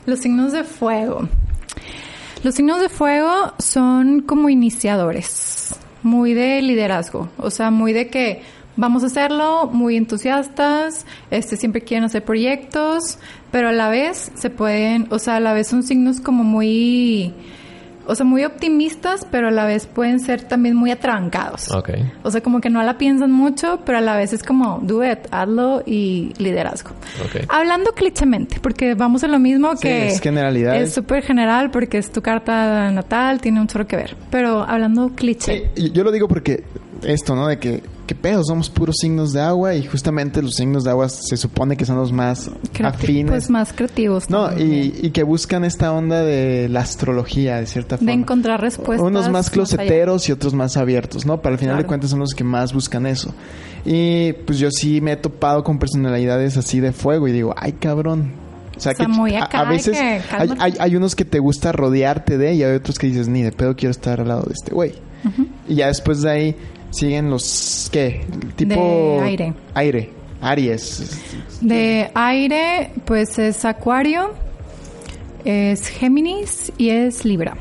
Los 0.04 0.20
signos 0.20 0.52
de 0.52 0.64
fuego. 0.64 1.28
Los 2.42 2.54
signos 2.54 2.80
de 2.80 2.88
fuego 2.88 3.54
son 3.58 4.20
como 4.20 4.48
iniciadores, 4.48 5.74
muy 6.02 6.34
de 6.34 6.60
liderazgo, 6.62 7.28
o 7.38 7.50
sea, 7.50 7.70
muy 7.70 7.92
de 7.92 8.08
que 8.08 8.42
vamos 8.76 9.02
a 9.02 9.06
hacerlo, 9.06 9.70
muy 9.72 9.96
entusiastas, 9.96 11.06
este 11.30 11.56
siempre 11.56 11.80
quieren 11.80 12.04
hacer 12.04 12.24
proyectos, 12.24 13.18
pero 13.50 13.70
a 13.70 13.72
la 13.72 13.88
vez 13.88 14.30
se 14.34 14.50
pueden, 14.50 15.08
o 15.10 15.18
sea, 15.18 15.36
a 15.36 15.40
la 15.40 15.54
vez 15.54 15.66
son 15.66 15.82
signos 15.82 16.20
como 16.20 16.44
muy 16.44 17.34
o 18.06 18.14
sea, 18.14 18.24
muy 18.24 18.44
optimistas, 18.44 19.26
pero 19.30 19.48
a 19.48 19.50
la 19.50 19.64
vez 19.64 19.86
pueden 19.86 20.20
ser 20.20 20.42
también 20.42 20.76
muy 20.76 20.90
atrabancados. 20.90 21.70
Ok. 21.72 21.90
O 22.22 22.30
sea, 22.30 22.40
como 22.40 22.60
que 22.60 22.70
no 22.70 22.82
la 22.82 22.98
piensan 22.98 23.30
mucho, 23.32 23.80
pero 23.84 23.98
a 23.98 24.00
la 24.00 24.16
vez 24.16 24.32
es 24.32 24.42
como, 24.42 24.78
do 24.82 25.04
it, 25.04 25.18
hazlo 25.30 25.82
y 25.86 26.32
liderazgo. 26.38 26.90
Ok. 27.24 27.44
Hablando 27.48 27.92
clichemente, 27.92 28.58
porque 28.60 28.94
vamos 28.94 29.24
a 29.24 29.28
lo 29.28 29.38
mismo 29.38 29.74
Sí, 29.76 29.82
que... 29.82 30.08
es 30.08 30.20
generalidades. 30.20 30.88
Es 30.88 30.94
súper 30.94 31.22
general 31.22 31.70
porque 31.70 31.98
es 31.98 32.10
tu 32.10 32.22
carta 32.22 32.90
natal, 32.90 33.40
tiene 33.40 33.60
un 33.60 33.66
chorro 33.66 33.86
que 33.86 33.96
ver. 33.96 34.16
Pero 34.30 34.62
hablando 34.62 35.10
cliché. 35.14 35.70
Sí, 35.74 35.90
yo 35.92 36.04
lo 36.04 36.12
digo 36.12 36.28
porque 36.28 36.64
esto, 37.02 37.34
¿no? 37.34 37.46
De 37.48 37.58
que, 37.58 37.82
¿qué 38.06 38.14
pedo? 38.14 38.42
Somos 38.44 38.70
puros 38.70 38.96
signos 39.00 39.32
de 39.32 39.40
agua 39.40 39.74
y 39.74 39.84
justamente 39.84 40.40
los 40.40 40.54
signos 40.54 40.84
de 40.84 40.90
agua 40.90 41.08
se 41.08 41.36
supone 41.36 41.76
que 41.76 41.84
son 41.84 41.96
los 41.96 42.12
más 42.12 42.50
creati- 42.72 42.86
afines. 42.86 43.30
Pues 43.30 43.50
más 43.50 43.72
creativos. 43.72 44.30
no, 44.30 44.56
y, 44.58 44.98
y 45.02 45.10
que 45.10 45.22
buscan 45.22 45.64
esta 45.64 45.92
onda 45.92 46.22
de 46.22 46.68
la 46.68 46.80
astrología, 46.80 47.56
de 47.56 47.66
cierta 47.66 47.96
forma. 47.98 48.12
De 48.12 48.18
encontrar 48.18 48.60
respuestas. 48.60 49.06
Unos 49.06 49.28
más 49.28 49.50
closeteros 49.50 50.28
y 50.28 50.32
otros 50.32 50.54
más 50.54 50.76
abiertos, 50.76 51.26
¿no? 51.26 51.40
Para 51.42 51.54
el 51.54 51.58
final 51.58 51.76
de 51.78 51.84
cuentas 51.84 52.10
son 52.10 52.20
los 52.20 52.32
que 52.34 52.44
más 52.44 52.72
buscan 52.72 53.06
eso. 53.06 53.34
Y 53.84 54.32
pues 54.46 54.58
yo 54.58 54.68
sí 54.70 55.00
me 55.00 55.12
he 55.12 55.16
topado 55.16 55.62
con 55.62 55.78
personalidades 55.78 56.56
así 56.56 56.80
de 56.80 56.92
fuego 56.92 57.28
y 57.28 57.32
digo, 57.32 57.54
ay 57.56 57.72
cabrón. 57.72 58.32
O 58.76 58.80
sea, 58.80 58.92
O 58.92 58.96
sea, 58.96 59.06
que 59.06 59.12
muy 59.12 59.34
a- 59.34 59.44
acá 59.44 59.60
a, 59.60 59.64
veces 59.70 59.96
que 59.96 60.04
hay, 60.04 60.20
cálmate. 60.20 60.60
hay, 60.62 60.74
hay 60.78 60.96
unos 60.96 61.14
que 61.14 61.24
te 61.24 61.38
gusta 61.38 61.72
rodearte 61.72 62.36
de 62.36 62.54
y 62.54 62.62
hay 62.62 62.74
otros 62.74 62.98
que 62.98 63.06
dices, 63.06 63.26
ni 63.28 63.42
de 63.42 63.50
pedo 63.52 63.74
quiero 63.74 63.90
estar 63.90 64.20
al 64.20 64.28
lado 64.28 64.42
de 64.42 64.52
este 64.52 64.74
güey. 64.74 64.92
Y 65.68 65.76
ya 65.76 65.86
después 65.88 66.20
de 66.22 66.30
ahí 66.30 66.56
siguen 66.96 67.30
los, 67.30 67.88
¿qué? 67.92 68.24
Tipo... 68.56 69.18
De 69.20 69.26
aire. 69.26 69.54
Aire. 69.74 70.10
Aries. 70.40 71.20
De 71.60 72.10
aire, 72.14 72.90
pues 73.04 73.38
es 73.38 73.64
Acuario, 73.64 74.32
es 75.44 75.88
Géminis 75.88 76.72
y 76.78 76.90
es 76.90 77.24
Libra. 77.24 77.56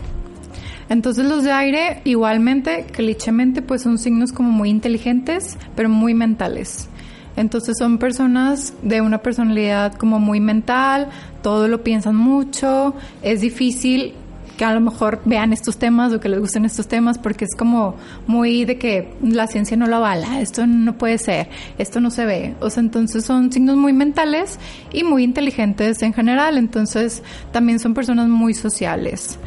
Entonces 0.90 1.26
los 1.26 1.44
de 1.44 1.52
aire, 1.52 2.02
igualmente, 2.04 2.86
clichemente, 2.92 3.62
pues 3.62 3.82
son 3.82 3.98
signos 3.98 4.32
como 4.32 4.52
muy 4.52 4.70
inteligentes, 4.70 5.58
pero 5.76 5.90
muy 5.90 6.14
mentales. 6.14 6.90
Entonces 7.36 7.76
son 7.78 7.98
personas 7.98 8.74
de 8.82 9.02
una 9.02 9.18
personalidad 9.18 9.96
como 9.96 10.20
muy 10.20 10.40
mental, 10.40 11.10
todo 11.42 11.68
lo 11.68 11.84
piensan 11.84 12.16
mucho, 12.16 12.94
es 13.22 13.42
difícil 13.42 14.14
que 14.58 14.66
a 14.66 14.74
lo 14.74 14.82
mejor 14.82 15.22
vean 15.26 15.54
estos 15.54 15.78
temas 15.78 16.14
o 16.14 16.20
que 16.20 16.30
les 16.30 16.40
gusten 16.40 16.66
estos 16.66 16.88
temas 16.88 17.18
porque 17.18 17.46
es 17.46 17.56
como 17.56 17.96
muy 18.28 18.66
de 18.66 18.78
que 18.78 19.14
la 19.22 19.48
ciencia 19.48 19.76
no 19.78 19.88
lo 19.88 19.98
avala, 19.98 20.42
esto 20.42 20.66
no 20.66 20.98
puede 20.98 21.18
ser, 21.18 21.50
esto 21.78 22.00
no 22.00 22.10
se 22.10 22.26
ve. 22.26 22.56
O 22.62 22.70
sea, 22.70 22.82
entonces 22.82 23.26
son 23.26 23.52
signos 23.52 23.76
muy 23.76 23.94
mentales 23.94 24.60
y 24.92 25.04
muy 25.04 25.24
inteligentes 25.24 26.02
en 26.02 26.14
general, 26.14 26.58
entonces 26.58 27.24
también 27.52 27.80
son 27.80 27.94
personas 27.94 28.28
muy 28.28 28.54
sociales. 28.54 29.40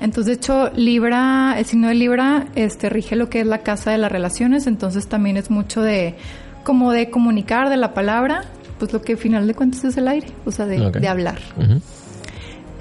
Entonces, 0.00 0.26
de 0.26 0.32
hecho, 0.34 0.70
Libra, 0.74 1.54
el 1.58 1.64
signo 1.64 1.88
de 1.88 1.94
Libra, 1.94 2.46
este, 2.54 2.88
rige 2.88 3.16
lo 3.16 3.28
que 3.28 3.40
es 3.40 3.46
la 3.46 3.58
casa 3.58 3.90
de 3.90 3.98
las 3.98 4.10
relaciones, 4.10 4.66
entonces 4.66 5.06
también 5.06 5.36
es 5.36 5.50
mucho 5.50 5.82
de, 5.82 6.14
como 6.64 6.92
de 6.92 7.10
comunicar, 7.10 7.68
de 7.68 7.76
la 7.76 7.94
palabra, 7.94 8.44
pues 8.78 8.92
lo 8.92 9.02
que 9.02 9.12
al 9.12 9.18
final 9.18 9.46
de 9.46 9.54
cuentas 9.54 9.84
es 9.84 9.96
el 9.96 10.08
aire, 10.08 10.28
o 10.44 10.50
sea, 10.50 10.66
de, 10.66 11.08
hablar. 11.08 11.38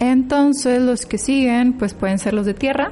Entonces, 0.01 0.81
los 0.81 1.05
que 1.05 1.19
siguen, 1.19 1.73
pues 1.73 1.93
pueden 1.93 2.17
ser 2.17 2.33
los 2.33 2.47
de 2.47 2.55
tierra. 2.55 2.91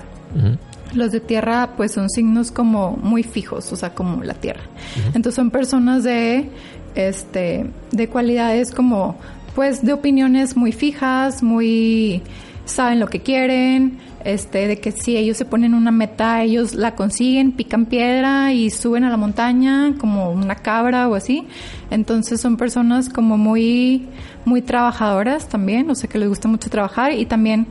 Los 0.93 1.11
de 1.11 1.19
tierra, 1.19 1.71
pues 1.75 1.91
son 1.93 2.07
signos 2.07 2.51
como 2.51 2.91
muy 3.01 3.23
fijos, 3.23 3.73
o 3.73 3.75
sea, 3.75 3.95
como 3.95 4.23
la 4.23 4.35
tierra. 4.35 4.61
Entonces 5.07 5.33
son 5.33 5.49
personas 5.49 6.03
de, 6.03 6.51
este, 6.93 7.65
de 7.91 8.09
cualidades 8.09 8.71
como, 8.71 9.15
pues, 9.55 9.83
de 9.83 9.93
opiniones 9.93 10.55
muy 10.55 10.71
fijas, 10.71 11.41
muy, 11.41 12.21
saben 12.65 12.99
lo 12.99 13.07
que 13.07 13.21
quieren, 13.21 13.97
este, 14.23 14.67
de 14.67 14.79
que 14.79 14.91
si 14.91 15.17
ellos 15.17 15.37
se 15.37 15.45
ponen 15.45 15.73
una 15.73 15.91
meta, 15.91 16.43
ellos 16.43 16.73
la 16.73 16.95
consiguen, 16.95 17.51
pican 17.51 17.85
piedra 17.85 18.53
y 18.53 18.69
suben 18.69 19.03
a 19.03 19.09
la 19.09 19.17
montaña 19.17 19.95
como 19.97 20.31
una 20.31 20.55
cabra 20.55 21.07
o 21.07 21.15
así. 21.15 21.47
Entonces 21.89 22.41
son 22.41 22.57
personas 22.57 23.09
como 23.09 23.37
muy, 23.37 24.07
muy 24.45 24.61
trabajadoras 24.61 25.47
también, 25.47 25.89
o 25.89 25.95
sea, 25.95 26.09
que 26.09 26.17
les 26.17 26.29
gusta 26.29 26.47
mucho 26.47 26.69
trabajar 26.69 27.13
y 27.13 27.25
también 27.25 27.67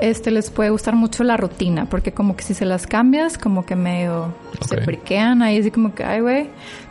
este 0.00 0.30
les 0.30 0.50
puede 0.50 0.70
gustar 0.70 0.94
mucho 0.94 1.24
la 1.24 1.36
rutina, 1.36 1.86
porque 1.86 2.12
como 2.12 2.36
que 2.36 2.44
si 2.44 2.54
se 2.54 2.66
las 2.66 2.86
cambias, 2.86 3.38
como 3.38 3.64
que 3.64 3.76
medio 3.76 4.34
se 4.68 4.80
friquean 4.82 5.42
ahí, 5.42 5.58
así 5.58 5.70
como 5.70 5.94
que, 5.94 6.04
ay, 6.04 6.20
güey. 6.20 6.48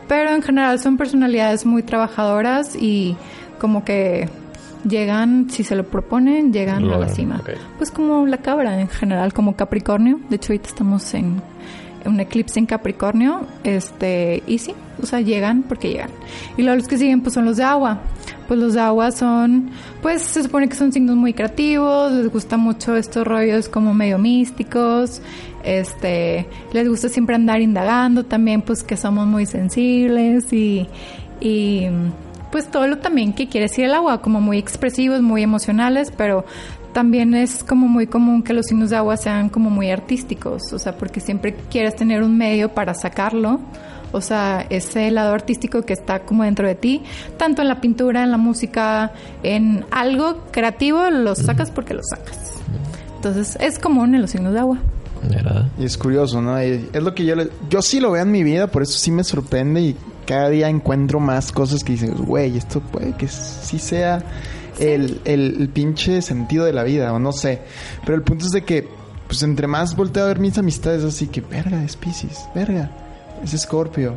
Pero 0.08 0.32
en 0.32 0.42
general 0.42 0.80
son 0.80 0.98
personalidades 0.98 1.66
muy 1.66 1.84
trabajadoras 1.84 2.76
y 2.76 3.16
como 3.60 3.84
que 3.84 4.30
llegan, 4.88 5.50
si 5.50 5.64
se 5.64 5.76
lo 5.76 5.84
proponen, 5.84 6.54
llegan 6.54 6.90
a 6.90 6.98
la 6.98 7.10
cima. 7.10 7.42
Pues 7.78 7.92
como 7.92 8.26
la 8.26 8.38
cabra 8.38 8.80
en 8.80 8.88
general, 8.88 9.34
como 9.34 9.56
Capricornio. 9.56 10.20
De 10.30 10.38
hecho, 10.38 10.54
ahorita 10.54 10.70
estamos 10.70 11.14
en 11.14 11.42
un 12.06 12.20
eclipse 12.20 12.60
en 12.60 12.66
Capricornio, 12.66 13.42
este, 13.64 14.44
y 14.46 14.60
sí, 14.60 14.74
o 15.02 15.06
sea, 15.06 15.22
llegan 15.22 15.64
porque 15.64 15.90
llegan. 15.90 16.12
Y 16.56 16.62
luego 16.62 16.78
los 16.78 16.88
que 16.88 16.98
siguen, 16.98 17.22
pues 17.22 17.34
son 17.34 17.46
los 17.46 17.58
de 17.58 17.64
agua. 17.64 18.00
Pues 18.48 18.60
los 18.60 18.76
de 18.76 18.82
agua 18.82 19.12
son, 19.12 19.72
pues 20.04 20.22
se 20.22 20.44
supone 20.44 20.70
que 20.70 20.76
son 20.76 20.92
signos 20.92 21.16
muy 21.16 21.34
creativos, 21.34 22.12
les 22.12 22.32
gusta 22.32 22.58
mucho 22.58 22.96
estos 22.96 23.26
rollos 23.26 23.70
como 23.70 23.94
medio 23.96 24.20
místicos, 24.20 25.22
este, 25.64 26.48
les 26.72 26.88
gusta 26.88 27.10
siempre 27.10 27.36
andar 27.36 27.60
indagando 27.62 28.24
también, 28.24 28.62
pues 28.62 28.84
que 28.84 28.98
somos 28.98 29.26
muy 29.26 29.48
sensibles 29.48 30.54
y, 30.54 30.88
y 31.42 31.88
pues 32.56 32.72
todo 32.72 32.88
lo 32.88 33.00
también 33.00 33.34
que 33.34 33.50
quiere 33.50 33.66
decir 33.68 33.84
el 33.84 33.94
agua, 33.94 34.22
como 34.22 34.40
muy 34.40 34.58
expresivos, 34.58 35.22
muy 35.22 35.44
emocionales, 35.44 36.10
pero 36.16 36.46
también 36.94 37.34
es 37.34 37.66
como 37.66 37.90
muy 37.90 38.08
común 38.08 38.44
que 38.44 38.54
los 38.54 38.68
signos 38.68 38.92
de 38.92 38.96
agua 38.96 39.18
sean 39.18 39.50
como 39.50 39.70
muy 39.70 39.92
artísticos, 39.92 40.72
o 40.72 40.80
sea, 40.80 40.96
porque 40.98 41.20
siempre 41.20 41.54
quieres 41.70 41.98
tener 41.98 42.24
un 42.24 42.38
medio 42.38 42.74
para 42.74 42.94
sacarlo, 42.94 43.60
o 44.14 44.22
sea, 44.22 44.66
ese 44.70 45.12
lado 45.12 45.34
artístico 45.34 45.82
que 45.82 45.92
está 45.92 46.20
como 46.20 46.44
dentro 46.44 46.66
de 46.66 46.76
ti, 46.76 47.02
tanto 47.36 47.62
en 47.62 47.68
la 47.68 47.82
pintura, 47.82 48.24
en 48.24 48.32
la 48.32 48.38
música, 48.38 49.12
en 49.44 49.84
algo 49.92 50.46
creativo, 50.52 51.10
lo 51.10 51.36
sacas 51.36 51.72
porque 51.72 51.94
lo 51.94 52.04
sacas. 52.10 52.54
Entonces, 53.18 53.58
es 53.60 53.80
común 53.80 54.16
en 54.16 54.22
los 54.22 54.32
signos 54.32 54.54
de 54.54 54.60
agua. 54.62 54.78
¿Verdad? 55.30 55.66
Y 55.78 55.84
es 55.84 55.98
curioso, 55.98 56.42
¿no? 56.42 56.64
Y 56.64 56.88
es 56.94 57.04
lo 57.04 57.14
que 57.14 57.26
yo 57.26 57.36
le- 57.36 57.50
yo 57.70 57.82
sí 57.82 58.00
lo 58.00 58.12
veo 58.12 58.22
en 58.24 58.32
mi 58.32 58.44
vida, 58.44 58.68
por 58.68 58.82
eso 58.82 58.98
sí 58.98 59.12
me 59.12 59.26
sorprende 59.26 59.82
y 59.82 59.96
cada 60.26 60.50
día 60.50 60.70
encuentro 60.70 61.20
más 61.20 61.52
cosas 61.52 61.84
que 61.84 61.94
dicen, 61.94 62.14
güey, 62.16 62.58
esto 62.58 62.80
puede 62.80 63.14
que 63.14 63.28
sí 63.28 63.80
sea 63.80 64.24
el, 64.80 65.22
el, 65.26 65.62
el 65.62 65.70
pinche 65.70 66.22
sentido 66.22 66.66
de 66.66 66.74
la 66.74 66.84
vida, 66.84 67.14
o 67.14 67.20
no 67.20 67.32
sé. 67.32 67.62
Pero 68.02 68.16
el 68.16 68.24
punto 68.24 68.46
es 68.46 68.52
de 68.52 68.64
que, 68.64 68.88
pues 69.28 69.44
entre 69.44 69.68
más 69.68 69.96
volteo 69.96 70.26
a 70.26 70.28
ver 70.28 70.40
mis 70.40 70.58
amistades, 70.58 71.04
así 71.04 71.28
que, 71.28 71.42
verga, 71.42 71.84
es 71.84 71.96
Pisces, 71.96 72.46
verga, 72.54 72.92
es 73.44 73.54
Escorpio. 73.54 74.16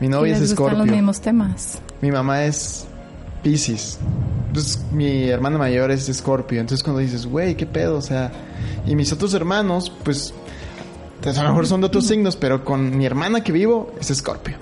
Mi 0.00 0.08
novia 0.08 0.32
es 0.34 0.40
gustan 0.40 0.64
los 0.64 0.72
Escorpio. 0.72 0.92
mismos 0.94 1.20
temas. 1.20 1.78
Mi 2.00 2.10
mamá 2.10 2.44
es 2.44 2.86
Pisces. 3.42 3.98
Entonces, 4.48 4.82
mi 4.92 5.28
hermana 5.28 5.58
mayor 5.58 5.90
es 5.90 6.08
Escorpio. 6.08 6.60
Entonces, 6.60 6.82
cuando 6.82 7.00
dices, 7.00 7.26
güey, 7.26 7.54
¿qué 7.54 7.66
pedo? 7.66 7.98
O 7.98 8.02
sea, 8.02 8.32
y 8.86 8.96
mis 8.96 9.12
otros 9.12 9.34
hermanos, 9.34 9.92
pues, 10.02 10.32
pues, 11.20 11.38
a 11.38 11.42
lo 11.42 11.50
mejor 11.50 11.66
son 11.66 11.82
de 11.82 11.86
otros 11.88 12.06
signos, 12.08 12.36
pero 12.36 12.64
con 12.64 12.96
mi 12.96 13.04
hermana 13.06 13.44
que 13.44 13.52
vivo 13.52 13.92
es 14.00 14.10
Escorpio. 14.10 14.56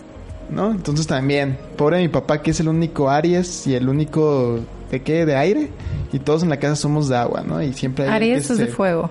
¿No? 0.50 0.70
Entonces, 0.70 1.06
también, 1.06 1.58
pobre 1.76 1.98
mi 1.98 2.08
papá, 2.08 2.40
que 2.42 2.52
es 2.52 2.60
el 2.60 2.68
único 2.68 3.10
Aries 3.10 3.66
y 3.66 3.74
el 3.74 3.88
único, 3.88 4.60
¿de 4.90 5.02
qué? 5.02 5.26
De 5.26 5.36
aire. 5.36 5.70
Y 6.12 6.18
todos 6.20 6.42
en 6.42 6.48
la 6.48 6.56
casa 6.58 6.74
somos 6.76 7.08
de 7.08 7.16
agua, 7.16 7.42
¿no? 7.46 7.62
Y 7.62 7.72
siempre 7.74 8.04
hay 8.06 8.10
Aries 8.10 8.46
que 8.46 8.52
es 8.54 8.58
de 8.58 8.66
fuego. 8.68 9.10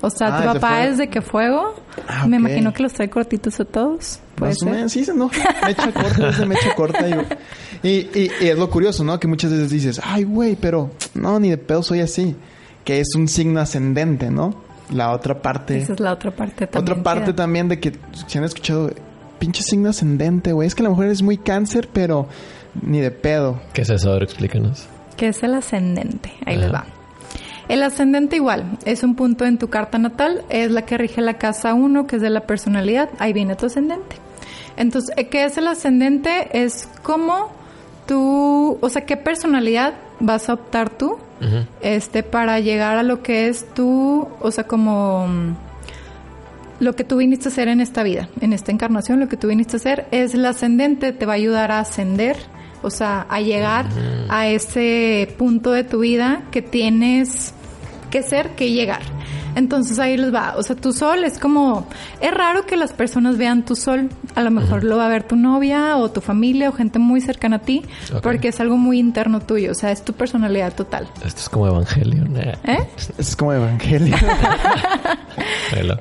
O 0.00 0.10
sea, 0.10 0.36
Ah, 0.36 0.42
tu 0.42 0.52
papá 0.54 0.84
es 0.86 0.98
de 0.98 1.08
que 1.08 1.20
fuego. 1.22 1.74
Ah, 2.08 2.26
Me 2.26 2.36
imagino 2.38 2.72
que 2.72 2.82
los 2.82 2.92
trae 2.92 3.08
cortitos 3.08 3.60
a 3.60 3.64
todos. 3.64 4.18
Puede 4.34 4.50
Más 4.50 4.58
ser. 4.58 4.90
sí, 4.90 5.04
se 5.04 5.12
enoja. 5.12 5.36
Mecha 5.64 5.92
corta, 5.92 6.28
es 6.30 6.38
de 6.38 6.46
mecha 6.46 6.74
corta. 6.74 7.06
Y, 7.84 7.88
y, 7.88 8.30
y 8.40 8.48
es 8.48 8.58
lo 8.58 8.68
curioso, 8.68 9.04
¿no? 9.04 9.20
Que 9.20 9.28
muchas 9.28 9.52
veces 9.52 9.70
dices, 9.70 10.00
ay, 10.02 10.24
güey, 10.24 10.56
pero 10.56 10.90
no, 11.14 11.38
ni 11.38 11.50
de 11.50 11.58
pedo 11.58 11.84
soy 11.84 12.00
así. 12.00 12.34
Que 12.84 12.98
es 12.98 13.14
un 13.14 13.28
signo 13.28 13.60
ascendente, 13.60 14.28
¿no? 14.32 14.56
La 14.92 15.12
otra 15.12 15.40
parte. 15.40 15.78
Esa 15.78 15.92
es 15.92 16.00
la 16.00 16.12
otra 16.14 16.32
parte 16.32 16.66
también. 16.66 16.82
otra 16.98 17.02
parte 17.04 17.32
también 17.32 17.68
de 17.68 17.78
que 17.78 17.92
si 18.26 18.38
han 18.38 18.44
escuchado, 18.44 18.90
pinche 19.42 19.62
signo 19.64 19.90
ascendente, 19.90 20.52
güey. 20.52 20.68
Es 20.68 20.74
que 20.76 20.82
a 20.82 20.84
lo 20.84 20.90
mejor 20.90 21.06
eres 21.06 21.20
muy 21.20 21.36
cáncer, 21.36 21.88
pero 21.92 22.28
ni 22.80 23.00
de 23.00 23.10
pedo. 23.10 23.60
¿Qué 23.72 23.82
es 23.82 23.90
eso? 23.90 24.12
Ahora 24.12 24.24
explícanos. 24.24 24.86
que 25.16 25.26
es 25.28 25.42
el 25.42 25.54
ascendente. 25.54 26.32
Ahí 26.46 26.56
les 26.56 26.66
Ajá. 26.70 26.72
va. 26.72 26.86
El 27.68 27.82
ascendente 27.82 28.36
igual, 28.36 28.78
es 28.84 29.02
un 29.02 29.14
punto 29.16 29.44
en 29.44 29.58
tu 29.58 29.68
carta 29.68 29.98
natal, 29.98 30.44
es 30.48 30.70
la 30.70 30.82
que 30.82 30.96
rige 30.96 31.20
la 31.22 31.38
casa 31.38 31.74
1, 31.74 32.06
que 32.06 32.16
es 32.16 32.22
de 32.22 32.30
la 32.30 32.40
personalidad, 32.42 33.08
ahí 33.18 33.32
viene 33.32 33.54
tu 33.56 33.66
ascendente. 33.66 34.16
Entonces, 34.76 35.12
eh, 35.16 35.28
¿qué 35.28 35.44
es 35.44 35.56
el 35.58 35.66
ascendente? 35.68 36.48
Es 36.64 36.88
como 37.02 37.50
tú, 38.06 38.78
o 38.80 38.88
sea, 38.88 39.04
qué 39.06 39.16
personalidad 39.16 39.94
vas 40.20 40.48
a 40.48 40.54
optar 40.54 40.90
tú 40.90 41.18
este 41.80 42.22
para 42.22 42.60
llegar 42.60 42.96
a 42.96 43.02
lo 43.02 43.22
que 43.22 43.48
es 43.48 43.66
tú, 43.74 44.28
o 44.40 44.50
sea, 44.52 44.64
como 44.64 45.26
lo 46.82 46.96
que 46.96 47.04
tú 47.04 47.18
viniste 47.18 47.48
a 47.48 47.52
hacer 47.52 47.68
en 47.68 47.80
esta 47.80 48.02
vida, 48.02 48.28
en 48.40 48.52
esta 48.52 48.72
encarnación, 48.72 49.20
lo 49.20 49.28
que 49.28 49.36
tú 49.36 49.46
viniste 49.46 49.76
a 49.76 49.78
hacer 49.78 50.06
es 50.10 50.34
el 50.34 50.44
ascendente, 50.44 51.12
te 51.12 51.26
va 51.26 51.34
a 51.34 51.36
ayudar 51.36 51.70
a 51.70 51.78
ascender, 51.78 52.36
o 52.82 52.90
sea, 52.90 53.24
a 53.30 53.40
llegar 53.40 53.86
a 54.28 54.48
ese 54.48 55.32
punto 55.38 55.70
de 55.70 55.84
tu 55.84 56.00
vida 56.00 56.42
que 56.50 56.60
tienes 56.60 57.54
que 58.12 58.22
ser, 58.22 58.50
que 58.50 58.70
llegar. 58.70 59.00
Entonces 59.54 59.98
ahí 59.98 60.16
les 60.16 60.32
va, 60.32 60.54
o 60.56 60.62
sea, 60.62 60.76
tu 60.76 60.92
sol 60.92 61.24
es 61.24 61.38
como, 61.38 61.86
es 62.20 62.32
raro 62.32 62.64
que 62.64 62.76
las 62.76 62.92
personas 62.92 63.36
vean 63.36 63.64
tu 63.64 63.76
sol, 63.76 64.08
a 64.34 64.42
lo 64.42 64.50
mejor 64.50 64.82
lo 64.82 64.96
va 64.96 65.06
a 65.06 65.08
ver 65.08 65.24
tu 65.24 65.36
novia 65.36 65.96
o 65.98 66.10
tu 66.10 66.20
familia 66.20 66.70
o 66.70 66.72
gente 66.72 66.98
muy 66.98 67.20
cercana 67.20 67.56
a 67.56 67.58
ti, 67.60 67.82
porque 68.22 68.48
es 68.48 68.60
algo 68.60 68.76
muy 68.76 68.98
interno 68.98 69.40
tuyo, 69.40 69.72
o 69.72 69.74
sea, 69.74 69.92
es 69.92 70.02
tu 70.02 70.14
personalidad 70.14 70.74
total. 70.74 71.08
Esto 71.24 71.40
es 71.40 71.48
como 71.48 71.66
Evangelion. 71.66 72.36
Eh. 72.36 72.54
Es 73.18 73.36
como 73.36 73.52
evangelio. 73.52 74.16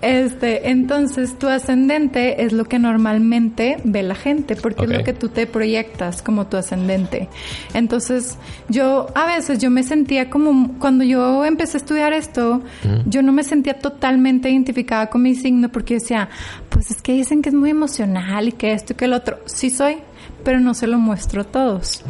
Este, 0.02 0.70
entonces 0.70 1.38
tu 1.40 1.48
ascendente 1.48 2.44
es 2.44 2.52
lo 2.52 2.66
que 2.66 2.80
normalmente 2.80 3.78
ve 3.84 4.04
la 4.04 4.16
gente, 4.16 4.56
porque 4.56 4.84
es 4.84 4.90
lo 4.90 5.04
que 5.04 5.14
tú 5.14 5.30
te 5.30 5.48
proyectas 5.48 6.22
como 6.22 6.48
tu 6.48 6.58
ascendente. 6.58 7.30
Entonces, 7.74 8.38
yo 8.68 9.08
a 9.16 9.26
veces 9.26 9.60
yo 9.60 9.70
me 9.70 9.84
sentía 9.84 10.30
como 10.30 10.78
cuando 10.80 11.04
yo 11.04 11.46
empecé 11.46 11.78
a 11.78 11.80
estudiar 11.80 12.01
esto, 12.10 12.62
yo 13.06 13.22
no 13.22 13.32
me 13.32 13.44
sentía 13.44 13.80
totalmente 13.80 14.50
identificada 14.50 15.08
con 15.08 15.22
mi 15.22 15.36
signo 15.36 15.70
porque 15.70 15.96
decía, 15.96 16.30
pues 16.70 16.92
es 16.92 17.02
que 17.02 17.14
dicen 17.14 17.42
que 17.42 17.50
es 17.50 17.56
muy 17.56 17.70
emocional 17.70 18.48
y 18.48 18.52
que 18.52 18.74
esto 18.74 18.94
y 18.94 18.96
que 18.96 19.06
el 19.06 19.14
otro. 19.14 19.40
Sí 19.46 19.70
soy, 19.70 19.98
pero 20.44 20.60
no 20.60 20.74
se 20.74 20.88
lo 20.88 20.98
muestro 20.98 21.42
a 21.42 21.46
todos 21.46 22.04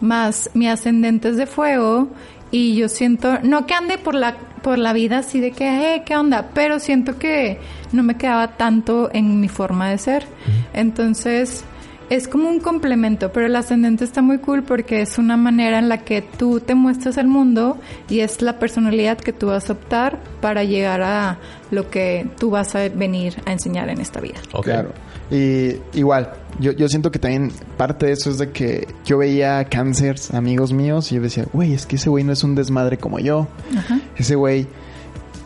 más 0.00 0.50
mi 0.54 0.68
ascendente 0.68 1.28
es 1.28 1.36
de 1.36 1.46
fuego 1.46 2.08
y 2.50 2.76
yo 2.76 2.88
siento, 2.88 3.38
no 3.42 3.66
que 3.66 3.74
ande 3.74 3.98
por 3.98 4.14
la, 4.14 4.36
por 4.62 4.78
la 4.78 4.92
vida 4.92 5.18
así 5.18 5.40
de 5.40 5.50
que, 5.50 5.94
eh, 5.94 6.02
¿qué 6.06 6.16
onda? 6.16 6.50
Pero 6.54 6.78
siento 6.78 7.18
que 7.18 7.58
no 7.92 8.02
me 8.02 8.16
quedaba 8.16 8.56
tanto 8.56 9.10
en 9.12 9.40
mi 9.40 9.48
forma 9.48 9.90
de 9.90 9.98
ser. 9.98 10.26
Entonces, 10.72 11.64
es 12.08 12.28
como 12.28 12.48
un 12.48 12.60
complemento, 12.60 13.32
pero 13.32 13.46
el 13.46 13.56
ascendente 13.56 14.04
está 14.04 14.22
muy 14.22 14.38
cool 14.38 14.62
porque 14.62 15.02
es 15.02 15.18
una 15.18 15.36
manera 15.36 15.78
en 15.78 15.88
la 15.88 15.98
que 15.98 16.22
tú 16.22 16.60
te 16.60 16.74
muestras 16.74 17.18
al 17.18 17.26
mundo 17.26 17.78
y 18.08 18.20
es 18.20 18.42
la 18.42 18.58
personalidad 18.58 19.18
que 19.18 19.32
tú 19.32 19.48
vas 19.48 19.68
a 19.70 19.72
optar 19.72 20.20
para 20.40 20.64
llegar 20.64 21.02
a 21.02 21.38
lo 21.70 21.90
que 21.90 22.26
tú 22.38 22.50
vas 22.50 22.74
a 22.74 22.88
venir 22.88 23.36
a 23.44 23.52
enseñar 23.52 23.88
en 23.88 24.00
esta 24.00 24.20
vida. 24.20 24.36
Ok. 24.52 24.64
Claro. 24.64 24.92
Y 25.30 25.76
igual, 25.94 26.32
yo, 26.60 26.70
yo 26.72 26.88
siento 26.88 27.10
que 27.10 27.18
también 27.18 27.50
parte 27.76 28.06
de 28.06 28.12
eso 28.12 28.30
es 28.30 28.38
de 28.38 28.50
que 28.50 28.86
yo 29.04 29.18
veía 29.18 29.64
cánceres, 29.64 30.32
amigos 30.32 30.72
míos, 30.72 31.10
y 31.10 31.16
yo 31.16 31.22
decía, 31.22 31.46
güey, 31.52 31.74
es 31.74 31.86
que 31.86 31.96
ese 31.96 32.08
güey 32.08 32.22
no 32.22 32.32
es 32.32 32.44
un 32.44 32.54
desmadre 32.54 32.98
como 32.98 33.18
yo. 33.18 33.48
Ajá. 33.76 33.98
Ese 34.16 34.36
güey 34.36 34.68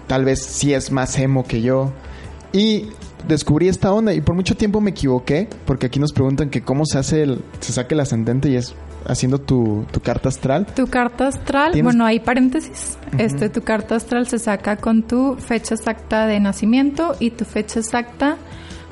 tal 0.06 0.24
vez 0.24 0.42
sí 0.42 0.74
es 0.74 0.92
más 0.92 1.18
emo 1.18 1.44
que 1.44 1.62
yo. 1.62 1.92
Y 2.52 2.90
descubrí 3.27 3.68
esta 3.68 3.93
onda 3.93 4.12
y 4.14 4.21
por 4.21 4.35
mucho 4.35 4.57
tiempo 4.57 4.81
me 4.81 4.91
equivoqué, 4.91 5.49
porque 5.66 5.87
aquí 5.87 5.99
nos 6.01 6.12
preguntan 6.12 6.51
que 6.51 6.62
cómo 6.62 6.85
se 6.87 6.99
hace 6.99 7.23
el, 7.23 7.41
se 7.61 7.73
saca 7.73 7.95
el 7.95 8.01
ascendente 8.01 8.49
y 8.51 8.57
es 8.57 8.75
haciendo 9.07 9.39
tu, 9.41 9.87
tu 9.91 10.01
carta 10.01 10.29
astral. 10.29 10.66
Tu 10.75 10.87
carta 10.87 11.29
astral, 11.29 11.73
Tienes- 11.73 11.85
bueno, 11.85 12.05
hay 12.05 12.21
paréntesis. 12.21 12.99
Este, 13.18 13.49
tu 13.49 13.62
carta 13.62 13.97
astral 13.97 14.27
se 14.27 14.39
saca 14.39 14.77
con 14.77 15.03
tu 15.05 15.37
fecha 15.37 15.75
exacta 15.75 16.27
de 16.27 16.39
nacimiento 16.41 17.16
y 17.18 17.31
tu 17.31 17.45
fecha 17.45 17.81
exacta, 17.81 18.37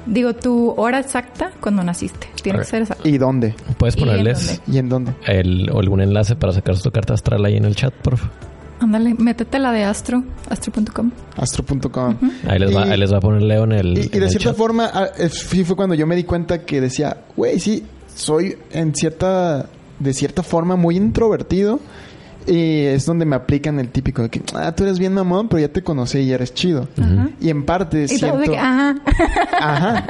digo, 0.07 0.33
tu 0.35 0.71
hora 0.77 0.99
exacta 1.01 1.51
cuando 1.61 1.83
naciste. 1.85 2.27
Tiene 2.43 2.61
que 2.61 2.65
ser 2.65 2.83
exacto. 2.83 3.07
¿Y 3.09 3.19
dónde? 3.19 3.55
¿Puedes 3.77 3.97
¿Y 3.97 4.01
en 4.01 4.05
ponerles 4.07 4.47
dónde? 4.47 4.63
¿Y 4.73 4.79
en 4.79 4.89
dónde? 4.89 5.13
el, 5.27 5.71
o 5.71 5.79
algún 5.81 6.01
enlace 6.01 6.37
para 6.37 6.53
sacar 6.53 6.79
tu 6.79 6.91
carta 6.91 7.13
astral 7.15 7.45
ahí 7.45 7.57
en 7.57 7.65
el 7.67 7.77
chat, 7.77 7.93
por 7.95 8.17
favor? 8.17 8.35
Ándale, 8.81 9.15
métete 9.19 9.59
la 9.59 9.73
de 9.73 9.85
astro, 9.85 10.23
astro.com. 10.49 11.11
Astro.com. 11.37 12.17
Ahí 12.49 12.59
les, 12.59 12.75
va, 12.77 12.87
Y- 12.87 12.91
ahí 12.91 12.99
les 12.99 13.13
va 13.13 13.17
a 13.19 13.21
poner 13.21 13.43
Leo 13.43 13.65
en 13.65 13.73
el. 13.73 13.99
Y, 13.99 14.01
y 14.03 14.05
en 14.05 14.11
de 14.11 14.19
el 14.19 14.31
cierta 14.31 14.51
chat. 14.51 14.57
forma, 14.57 14.91
ah, 14.93 15.09
sí 15.31 15.65
fue 15.65 15.75
cuando 15.77 15.95
yo 15.95 16.07
me 16.07 16.15
di 16.17 16.25
cuenta 16.25 16.65
que 16.65 16.81
decía, 16.81 17.17
güey, 17.37 17.59
sí, 17.59 17.85
soy 18.15 18.57
en 18.71 18.95
cierta, 18.95 19.67
de 19.99 20.13
cierta 20.15 20.43
forma 20.43 20.77
muy 20.77 20.97
introvertido. 20.97 21.81
Y 22.47 22.85
es 22.85 23.05
donde 23.05 23.27
me 23.27 23.37
aplican 23.37 23.79
el 23.79 23.91
típico 23.91 24.23
de 24.23 24.31
que, 24.31 24.41
ah, 24.55 24.73
tú 24.73 24.85
eres 24.85 24.99
bien 24.99 25.13
mamón, 25.13 25.49
pero 25.49 25.61
ya 25.61 25.69
te 25.69 25.83
conocí 25.83 26.21
y 26.21 26.33
eres 26.33 26.55
chido. 26.55 26.89
Y 27.41 27.51
en 27.51 27.65
parte 27.67 28.05
Y 28.05 28.09
siento... 28.09 28.41
que, 28.41 28.57
ajá. 28.57 28.95
Ajá. 29.61 30.07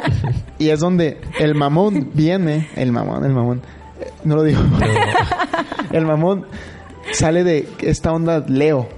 Y 0.58 0.68
es 0.68 0.78
donde 0.78 1.18
el 1.40 1.56
mamón 1.56 2.10
viene, 2.14 2.68
el 2.76 2.92
mamón, 2.92 3.24
el 3.24 3.32
mamón, 3.32 3.60
eh, 4.00 4.10
no 4.22 4.36
lo 4.36 4.44
digo, 4.44 4.60
el 5.90 6.06
mamón 6.06 6.46
sale 7.12 7.44
de 7.44 7.68
esta 7.80 8.12
onda 8.12 8.44
Leo, 8.48 8.88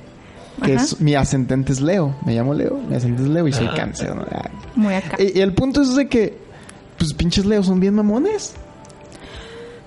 que 0.64 0.74
Ajá. 0.74 0.84
es 0.84 1.00
mi 1.00 1.14
ascendente 1.14 1.72
es 1.72 1.80
Leo, 1.80 2.14
me 2.24 2.34
llamo 2.34 2.54
Leo, 2.54 2.78
mi 2.88 2.94
ascendente 2.96 3.24
es 3.24 3.28
Leo 3.30 3.48
y 3.48 3.52
soy 3.52 3.66
Ah. 3.70 3.74
cáncer. 3.76 4.14
¿no? 4.14 4.24
Ah. 4.30 4.48
Muy 4.74 4.94
acá. 4.94 5.16
Y, 5.22 5.38
y 5.38 5.40
el 5.42 5.52
punto 5.54 5.82
es 5.82 5.94
de 5.94 6.08
que, 6.08 6.36
pues 6.98 7.12
pinches 7.14 7.44
Leo 7.46 7.62
son 7.62 7.80
bien 7.80 7.94
mamones. 7.94 8.54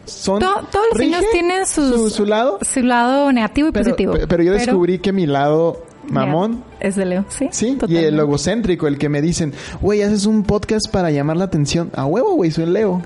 Son, 0.06 0.40
To- 0.40 0.68
todos 0.70 0.86
los 0.92 1.00
signos 1.00 1.24
tienen 1.32 1.66
sus- 1.66 1.96
su, 1.96 2.10
su 2.10 2.26
lado, 2.26 2.60
Su 2.62 2.82
lado 2.82 3.32
negativo 3.32 3.70
y 3.70 3.72
pero, 3.72 3.86
positivo. 3.86 4.14
pe- 4.14 4.28
pero 4.28 4.44
yo 4.44 4.52
descubrí 4.54 5.00
que 5.00 5.14
mi 5.14 5.26
lado 5.26 5.86
mamón 6.10 6.62
Es 6.82 6.98
de 6.98 7.06
Leo, 7.06 7.24
sí. 7.30 7.48
Sí, 7.52 7.68
y 7.70 7.76
totalmente. 7.76 8.08
el 8.10 8.20
egocéntrico, 8.20 8.88
el 8.88 8.98
que 8.98 9.08
me 9.08 9.22
dicen, 9.22 9.54
güey, 9.80 10.02
haces 10.02 10.26
un 10.26 10.44
podcast 10.44 10.90
para 10.92 11.10
llamar 11.12 11.38
la 11.38 11.46
atención. 11.46 11.90
A 11.96 12.06
huevo, 12.06 12.34
güey, 12.36 12.52
soy 12.52 12.66
Leo. 12.66 13.02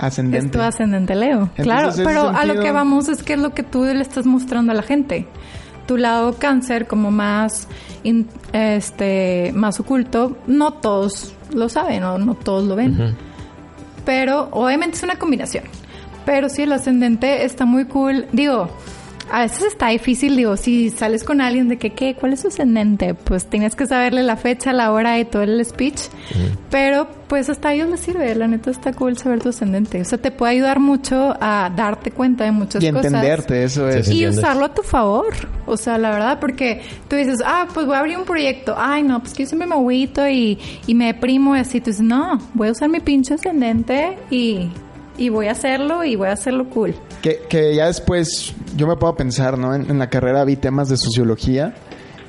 Ascendente. 0.00 0.46
Es 0.46 0.52
tu 0.52 0.60
ascendente 0.60 1.14
Leo. 1.14 1.50
Entonces, 1.56 1.64
claro, 1.64 1.90
pero 2.04 2.28
a 2.28 2.44
lo 2.46 2.54
que 2.60 2.72
vamos 2.72 3.08
es 3.08 3.22
que 3.22 3.34
es 3.34 3.38
lo 3.40 3.50
que 3.54 3.62
tú 3.62 3.84
le 3.84 4.00
estás 4.00 4.26
mostrando 4.26 4.72
a 4.72 4.74
la 4.74 4.82
gente. 4.82 5.26
Tu 5.86 5.96
lado 5.96 6.34
cáncer 6.34 6.86
como 6.86 7.10
más 7.10 7.68
in- 8.02 8.28
este 8.52 9.52
más 9.54 9.78
oculto, 9.80 10.36
no 10.46 10.72
todos 10.74 11.34
lo 11.52 11.68
saben 11.68 12.02
o 12.04 12.18
no 12.18 12.34
todos 12.34 12.64
lo 12.64 12.76
ven. 12.76 13.16
Pero 14.04 14.48
obviamente 14.52 14.96
es 14.96 15.02
una 15.02 15.16
combinación. 15.16 15.64
Pero 16.24 16.48
sí 16.48 16.62
el 16.62 16.72
ascendente 16.72 17.44
está 17.44 17.64
muy 17.64 17.84
cool. 17.86 18.26
Digo, 18.32 18.70
a 19.30 19.42
veces 19.42 19.62
está 19.62 19.88
difícil, 19.88 20.36
digo, 20.36 20.56
si 20.56 20.90
sales 20.90 21.24
con 21.24 21.40
alguien 21.40 21.68
de 21.68 21.78
que, 21.78 21.90
¿qué? 21.90 22.14
¿Cuál 22.14 22.32
es 22.32 22.40
su 22.40 22.48
ascendente? 22.48 23.14
Pues 23.14 23.46
tienes 23.46 23.76
que 23.76 23.86
saberle 23.86 24.22
la 24.22 24.36
fecha, 24.36 24.72
la 24.72 24.92
hora 24.92 25.18
y 25.18 25.24
todo 25.24 25.42
el 25.42 25.64
speech. 25.64 26.00
Pero 26.70 27.08
pues 27.28 27.48
hasta 27.48 27.68
a 27.68 27.74
ellos 27.74 27.88
les 27.88 28.00
sirve, 28.00 28.34
la 28.34 28.48
neta 28.48 28.70
está 28.70 28.92
cool 28.92 29.16
saber 29.16 29.40
tu 29.40 29.50
ascendente. 29.50 30.00
O 30.00 30.04
sea, 30.04 30.18
te 30.18 30.32
puede 30.32 30.54
ayudar 30.54 30.80
mucho 30.80 31.36
a 31.40 31.70
darte 31.74 32.10
cuenta 32.10 32.44
de 32.44 32.50
muchas 32.50 32.82
y 32.82 32.90
cosas. 32.90 33.06
entenderte, 33.06 33.62
eso 33.62 33.88
es. 33.88 34.06
sí. 34.06 34.12
Y 34.12 34.14
entiendes. 34.14 34.38
usarlo 34.38 34.64
a 34.64 34.74
tu 34.74 34.82
favor. 34.82 35.32
O 35.66 35.76
sea, 35.76 35.96
la 35.96 36.10
verdad, 36.10 36.40
porque 36.40 36.82
tú 37.08 37.14
dices, 37.14 37.40
ah, 37.44 37.68
pues 37.72 37.86
voy 37.86 37.94
a 37.94 38.00
abrir 38.00 38.18
un 38.18 38.24
proyecto. 38.24 38.74
Ay, 38.76 39.04
no, 39.04 39.20
pues 39.20 39.34
que 39.34 39.44
yo 39.44 39.48
siempre 39.48 39.68
me 39.68 39.74
agüito 39.74 40.28
y, 40.28 40.58
y 40.86 40.94
me 40.94 41.06
deprimo 41.06 41.56
y 41.56 41.60
así. 41.60 41.80
Tú 41.80 41.90
dices, 41.90 42.04
no, 42.04 42.38
voy 42.54 42.68
a 42.68 42.72
usar 42.72 42.88
mi 42.88 42.98
pinche 42.98 43.34
ascendente 43.34 44.18
y, 44.30 44.68
y 45.20 45.28
voy 45.28 45.48
a 45.48 45.52
hacerlo 45.52 46.02
y 46.02 46.16
voy 46.16 46.28
a 46.28 46.32
hacerlo 46.32 46.68
cool. 46.70 46.94
Que, 47.20 47.42
que 47.48 47.74
ya 47.74 47.86
después 47.86 48.54
yo 48.74 48.86
me 48.86 48.96
puedo 48.96 49.14
pensar, 49.14 49.58
¿no? 49.58 49.74
En, 49.74 49.98
la 49.98 50.08
carrera 50.08 50.44
vi 50.44 50.56
temas 50.56 50.88
de 50.88 50.96
sociología 50.96 51.74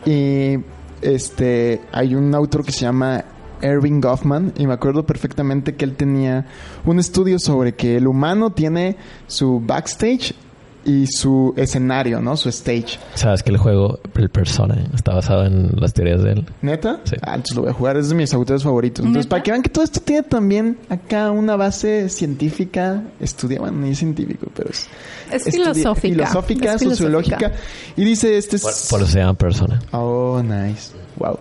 y 0.05 0.57
este 1.01 1.81
hay 1.93 2.15
un 2.15 2.35
autor 2.35 2.65
que 2.65 2.73
se 2.73 2.81
llama 2.81 3.23
Erving 3.61 4.01
Goffman 4.01 4.53
y 4.57 4.67
me 4.67 4.73
acuerdo 4.73 5.05
perfectamente 5.05 5.75
que 5.75 5.85
él 5.85 5.95
tenía 5.95 6.47
un 6.85 6.99
estudio 6.99 7.39
sobre 7.39 7.75
que 7.75 7.95
el 7.95 8.07
humano 8.07 8.51
tiene 8.51 8.97
su 9.25 9.61
backstage 9.65 10.35
y 10.83 11.05
su 11.07 11.53
escenario, 11.57 12.21
¿no? 12.21 12.35
Su 12.37 12.49
stage. 12.49 12.99
Sabes 13.13 13.43
que 13.43 13.51
el 13.51 13.57
juego, 13.57 13.99
el 14.15 14.29
Persona, 14.29 14.83
está 14.95 15.13
basado 15.13 15.45
en 15.45 15.71
las 15.75 15.93
teorías 15.93 16.23
de 16.23 16.31
él. 16.33 16.45
¿Neta? 16.61 16.99
Sí. 17.03 17.15
Ah, 17.21 17.35
entonces 17.35 17.55
lo 17.55 17.61
voy 17.63 17.71
a 17.71 17.73
jugar, 17.73 17.97
es 17.97 18.09
de 18.09 18.15
mis 18.15 18.33
autores 18.33 18.63
favoritos. 18.63 19.05
Entonces, 19.05 19.25
¿Neta? 19.25 19.29
para 19.29 19.43
que 19.43 19.51
vean 19.51 19.61
que 19.63 19.69
todo 19.69 19.83
esto 19.83 19.99
tiene 19.99 20.23
también 20.23 20.77
acá 20.89 21.29
una 21.31 21.55
base 21.55 22.09
científica, 22.09 23.03
estudia, 23.19 23.59
bueno, 23.59 23.77
ni 23.79 23.89
es 23.91 23.99
científico, 23.99 24.47
pero 24.55 24.69
es... 24.69 24.87
Es 25.31 25.43
filosófica. 25.45 26.01
Filosófica, 26.01 26.73
Es 26.73 26.81
sociológica. 26.81 27.37
filosófica. 27.37 27.63
Y 27.95 28.03
dice, 28.03 28.37
este 28.37 28.55
es... 28.55 28.61
Por, 28.63 28.71
por 28.89 29.01
eso 29.03 29.11
se 29.13 29.19
llama 29.19 29.33
Persona. 29.35 29.79
Oh, 29.91 30.41
nice. 30.43 30.91
Wow. 31.17 31.37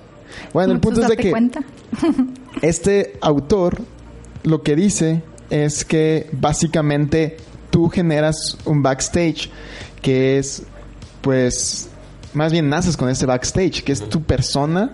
Bueno, 0.52 0.74
el 0.74 0.80
punto 0.80 1.00
es 1.02 1.08
de 1.08 1.16
que 1.16 1.30
cuenta. 1.30 1.60
este 2.62 3.16
autor 3.20 3.80
lo 4.42 4.62
que 4.62 4.76
dice 4.76 5.22
es 5.50 5.84
que 5.84 6.28
básicamente 6.32 7.36
tú 7.80 7.88
generas 7.88 8.58
un 8.66 8.82
backstage 8.82 9.48
que 10.02 10.38
es, 10.38 10.64
pues, 11.22 11.88
más 12.34 12.52
bien 12.52 12.68
naces 12.68 12.94
con 12.94 13.08
ese 13.08 13.24
backstage, 13.24 13.82
que 13.82 13.92
es 13.92 14.06
tu 14.06 14.22
persona 14.22 14.92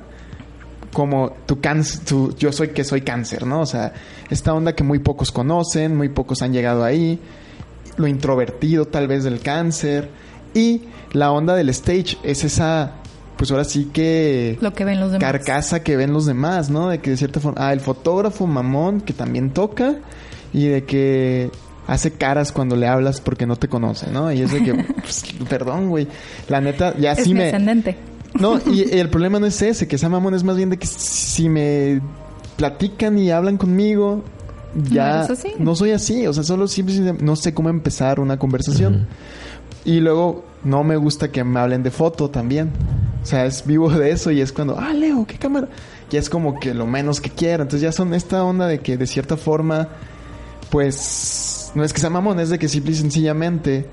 como 0.92 1.32
tu 1.46 1.60
cáncer, 1.60 2.04
tu, 2.04 2.34
yo 2.36 2.52
soy 2.52 2.68
que 2.68 2.84
soy 2.84 3.00
cáncer, 3.00 3.44
¿no? 3.44 3.60
O 3.60 3.66
sea, 3.66 3.92
esta 4.30 4.54
onda 4.54 4.74
que 4.74 4.84
muy 4.84 5.00
pocos 5.00 5.32
conocen, 5.32 5.96
muy 5.96 6.08
pocos 6.08 6.42
han 6.42 6.52
llegado 6.52 6.84
ahí. 6.84 7.18
lo 7.96 8.06
introvertido 8.06 8.86
tal 8.86 9.08
vez 9.08 9.24
del 9.24 9.40
cáncer. 9.40 10.08
Y 10.54 10.82
la 11.12 11.32
onda 11.32 11.54
del 11.56 11.68
stage 11.70 12.18
es 12.22 12.44
esa, 12.44 12.92
pues 13.36 13.50
ahora 13.50 13.64
sí 13.64 13.90
que 13.92 14.58
Lo 14.60 14.72
que 14.72 14.84
ven 14.84 15.00
los 15.00 15.10
demás. 15.10 15.32
carcasa 15.32 15.82
que 15.82 15.96
ven 15.96 16.12
los 16.12 16.24
demás, 16.24 16.70
¿no? 16.70 16.88
De 16.88 17.00
que 17.00 17.10
de 17.10 17.16
cierta 17.16 17.40
forma, 17.40 17.66
ah, 17.66 17.72
el 17.72 17.80
fotógrafo 17.80 18.46
mamón 18.46 19.00
que 19.00 19.12
también 19.12 19.50
toca 19.50 19.96
y 20.52 20.68
de 20.68 20.84
que 20.84 21.50
hace 21.86 22.12
caras 22.12 22.52
cuando 22.52 22.76
le 22.76 22.86
hablas 22.88 23.20
porque 23.20 23.46
no 23.46 23.56
te 23.56 23.68
conoce, 23.68 24.10
¿no? 24.10 24.32
Y 24.32 24.42
es 24.42 24.52
de 24.52 24.62
que, 24.62 24.74
pues, 25.00 25.24
perdón, 25.48 25.88
güey, 25.88 26.08
la 26.48 26.60
neta, 26.60 26.96
ya 26.98 27.12
Es 27.12 27.24
sí 27.24 27.30
mi 27.34 27.40
me... 27.40 27.46
ascendente. 27.46 27.96
No, 28.38 28.58
y 28.66 28.82
el 28.98 29.08
problema 29.08 29.38
no 29.40 29.46
es 29.46 29.60
ese, 29.62 29.86
que 29.88 29.98
sea 29.98 30.08
mamón, 30.08 30.34
es 30.34 30.44
más 30.44 30.56
bien 30.56 30.70
de 30.70 30.78
que 30.78 30.86
si 30.86 31.48
me 31.48 32.00
platican 32.56 33.18
y 33.18 33.30
hablan 33.30 33.56
conmigo, 33.56 34.24
ya 34.90 35.26
No 35.26 35.32
así. 35.32 35.52
no 35.58 35.74
soy 35.74 35.92
así, 35.92 36.26
o 36.26 36.32
sea, 36.32 36.42
solo 36.42 36.68
siempre 36.68 37.14
no 37.20 37.36
sé 37.36 37.54
cómo 37.54 37.68
empezar 37.70 38.20
una 38.20 38.38
conversación. 38.38 39.06
Y 39.84 40.00
luego 40.00 40.44
no 40.64 40.82
me 40.82 40.96
gusta 40.96 41.30
que 41.30 41.44
me 41.44 41.60
hablen 41.60 41.82
de 41.84 41.90
foto 41.92 42.28
también. 42.28 42.72
O 43.22 43.26
sea, 43.26 43.46
es 43.46 43.64
vivo 43.64 43.88
de 43.90 44.10
eso 44.10 44.30
y 44.32 44.40
es 44.40 44.52
cuando, 44.52 44.76
ah, 44.78 44.92
Leo, 44.92 45.24
¿qué 45.26 45.36
cámara? 45.38 45.68
Ya 46.10 46.18
es 46.18 46.28
como 46.28 46.58
que 46.58 46.74
lo 46.74 46.86
menos 46.86 47.20
que 47.20 47.30
quiero. 47.30 47.62
Entonces 47.62 47.82
ya 47.82 47.92
son 47.92 48.12
esta 48.12 48.42
onda 48.44 48.66
de 48.66 48.80
que 48.80 48.96
de 48.96 49.06
cierta 49.06 49.36
forma, 49.36 49.88
pues, 50.70 51.55
no 51.76 51.84
es 51.84 51.92
que 51.92 52.00
sea 52.00 52.10
mamón, 52.10 52.40
es 52.40 52.48
de 52.48 52.58
que 52.58 52.68
simple 52.68 52.92
y 52.92 52.94
sencillamente, 52.96 53.86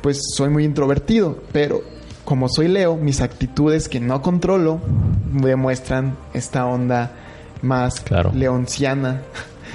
pues 0.00 0.20
soy 0.36 0.48
muy 0.50 0.64
introvertido. 0.64 1.38
Pero 1.52 1.82
como 2.24 2.48
soy 2.48 2.68
Leo, 2.68 2.96
mis 2.96 3.20
actitudes 3.20 3.88
que 3.88 3.98
no 4.00 4.22
controlo 4.22 4.80
demuestran 5.32 6.16
esta 6.32 6.64
onda 6.66 7.10
más 7.60 8.00
Claro. 8.00 8.30
leonciana. 8.32 9.22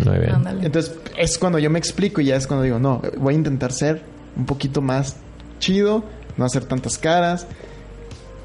Muy 0.06 0.20
bien. 0.20 0.32
Ándale. 0.36 0.66
Entonces 0.66 0.96
es 1.18 1.38
cuando 1.38 1.60
yo 1.60 1.70
me 1.70 1.80
explico 1.80 2.22
y 2.22 2.26
ya 2.26 2.38
es 2.38 2.48
cuando 2.48 2.64
digo, 2.64 2.80
no, 2.80 3.02
voy 3.18 3.34
a 3.34 3.38
intentar 3.38 3.74
ser 3.74 4.02
un 4.38 4.46
poquito 4.46 4.82
más 4.82 5.18
chido, 5.60 6.04
no 6.38 6.46
hacer 6.46 6.64
tantas 6.64 6.98
caras, 6.98 7.46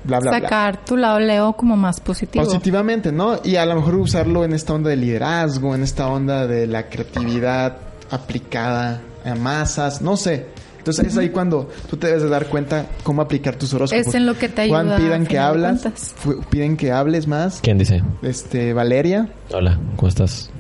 bla, 0.05 0.19
bla, 0.19 0.31
bla. 0.33 0.41
Sacar 0.41 0.85
tu 0.85 0.97
lado 0.97 1.21
Leo 1.21 1.53
como 1.53 1.77
más 1.77 2.01
positivo. 2.01 2.45
Positivamente, 2.45 3.13
¿no? 3.13 3.37
Y 3.45 3.57
a 3.57 3.65
lo 3.65 3.77
mejor 3.77 3.95
usarlo 3.95 4.45
en 4.45 4.53
esta 4.55 4.75
onda 4.75 4.91
de 4.91 4.97
liderazgo, 4.97 5.75
en 5.75 5.85
esta 5.85 6.09
onda 6.09 6.47
de 6.49 6.67
la 6.67 6.89
creatividad 6.89 7.79
aplicada 8.11 9.01
a 9.25 9.35
masas, 9.35 10.01
no 10.03 10.17
sé. 10.17 10.47
Entonces 10.79 11.09
es 11.09 11.19
ahí 11.19 11.29
cuando 11.29 11.69
tú 11.91 11.97
te 11.99 12.07
debes 12.07 12.23
de 12.23 12.29
dar 12.31 12.47
cuenta 12.47 12.87
cómo 13.03 13.21
aplicar 13.21 13.57
tus 13.57 13.75
horóscopos. 13.75 14.07
Es 14.07 14.15
en 14.15 14.25
lo 14.25 14.39
que 14.39 14.49
te 14.49 14.63
ayuda, 14.63 14.85
Juan, 14.85 15.03
pidan 15.03 15.27
que 15.27 15.39
hablas, 15.39 16.15
piden 16.49 16.77
que 16.77 16.93
hables 16.93 17.27
más. 17.27 17.61
¿Quién 17.63 17.77
dice? 17.77 18.03
Este, 18.23 18.73
Valeria, 18.73 19.29
Hola, 19.53 19.79
¿cómo 19.97 20.09
estás? 20.09 20.51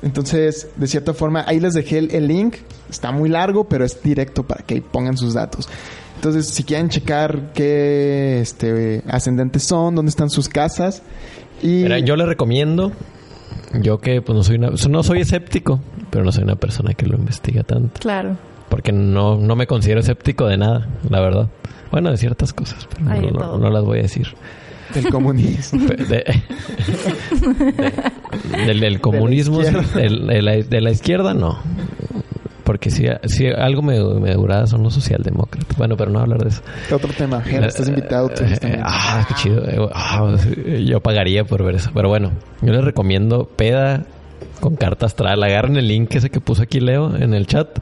Entonces, 0.00 0.68
de 0.76 0.86
cierta 0.86 1.12
forma, 1.12 1.44
ahí 1.46 1.60
les 1.60 1.74
dejé 1.74 1.98
el, 1.98 2.14
el 2.14 2.28
link. 2.28 2.56
Está 2.88 3.10
muy 3.10 3.28
largo, 3.28 3.64
pero 3.64 3.84
es 3.84 4.02
directo 4.02 4.44
para 4.44 4.64
que 4.64 4.80
pongan 4.80 5.16
sus 5.16 5.34
datos. 5.34 5.68
Entonces, 6.14 6.48
si 6.48 6.64
quieren 6.64 6.88
checar 6.88 7.52
qué 7.52 8.40
este, 8.40 9.02
ascendentes 9.08 9.64
son, 9.64 9.94
dónde 9.94 10.10
están 10.10 10.30
sus 10.30 10.48
casas. 10.48 11.02
Y 11.62 11.82
Mira, 11.82 11.98
yo 11.98 12.16
le 12.16 12.26
recomiendo, 12.26 12.92
yo 13.82 13.98
que 13.98 14.20
pues 14.22 14.36
no 14.36 14.42
soy 14.42 14.56
una, 14.56 14.70
no 14.88 15.02
soy 15.02 15.20
escéptico, 15.20 15.80
pero 16.10 16.24
no 16.24 16.32
soy 16.32 16.44
una 16.44 16.56
persona 16.56 16.94
que 16.94 17.06
lo 17.06 17.16
investiga 17.16 17.62
tanto. 17.62 18.00
Claro. 18.00 18.36
Porque 18.68 18.92
no, 18.92 19.36
no 19.36 19.56
me 19.56 19.66
considero 19.66 20.00
escéptico 20.00 20.46
de 20.46 20.56
nada, 20.58 20.88
la 21.08 21.20
verdad. 21.20 21.48
Bueno, 21.90 22.10
de 22.10 22.16
ciertas 22.18 22.52
cosas, 22.52 22.86
pero 22.96 23.58
no, 23.58 23.70
las 23.70 23.82
voy 23.84 24.00
a 24.00 24.02
decir. 24.02 24.28
del 24.94 25.08
comunismo. 25.10 25.86
Pe- 25.88 25.96
de- 25.96 26.24
de- 28.50 28.64
del, 28.66 28.80
del 28.80 29.00
comunismo, 29.00 29.58
de 29.60 30.80
la 30.80 30.90
izquierda, 30.90 31.34
no. 31.34 31.58
Porque 32.68 32.90
si, 32.90 33.06
si 33.24 33.46
algo 33.46 33.80
me, 33.80 33.98
me 34.20 34.34
duraba 34.34 34.66
son 34.66 34.82
los 34.82 34.92
socialdemócratas. 34.92 35.74
Bueno, 35.78 35.96
pero 35.96 36.10
no 36.10 36.18
hablar 36.20 36.42
de 36.42 36.50
eso. 36.50 36.60
Otro 36.92 37.10
tema, 37.16 37.40
Ger, 37.40 37.64
estás 37.64 37.88
invitado. 37.88 38.28
tú, 38.28 38.44
Eh, 38.44 38.48
justamente. 38.50 38.82
ah, 38.84 39.24
qué 39.26 39.34
chido. 39.36 39.64
Eh, 39.66 39.88
ah, 39.94 40.36
sí, 40.38 40.84
yo 40.84 41.00
pagaría 41.00 41.44
por 41.44 41.64
ver 41.64 41.76
eso. 41.76 41.90
Pero 41.94 42.10
bueno, 42.10 42.32
yo 42.60 42.70
les 42.74 42.84
recomiendo 42.84 43.46
peda 43.56 44.04
con 44.60 44.76
carta 44.76 45.06
astral. 45.06 45.42
Agarren 45.42 45.78
el 45.78 45.88
link 45.88 46.14
ese 46.14 46.28
que 46.28 46.40
puso 46.42 46.62
aquí 46.62 46.78
Leo 46.78 47.16
en 47.16 47.32
el 47.32 47.46
chat 47.46 47.78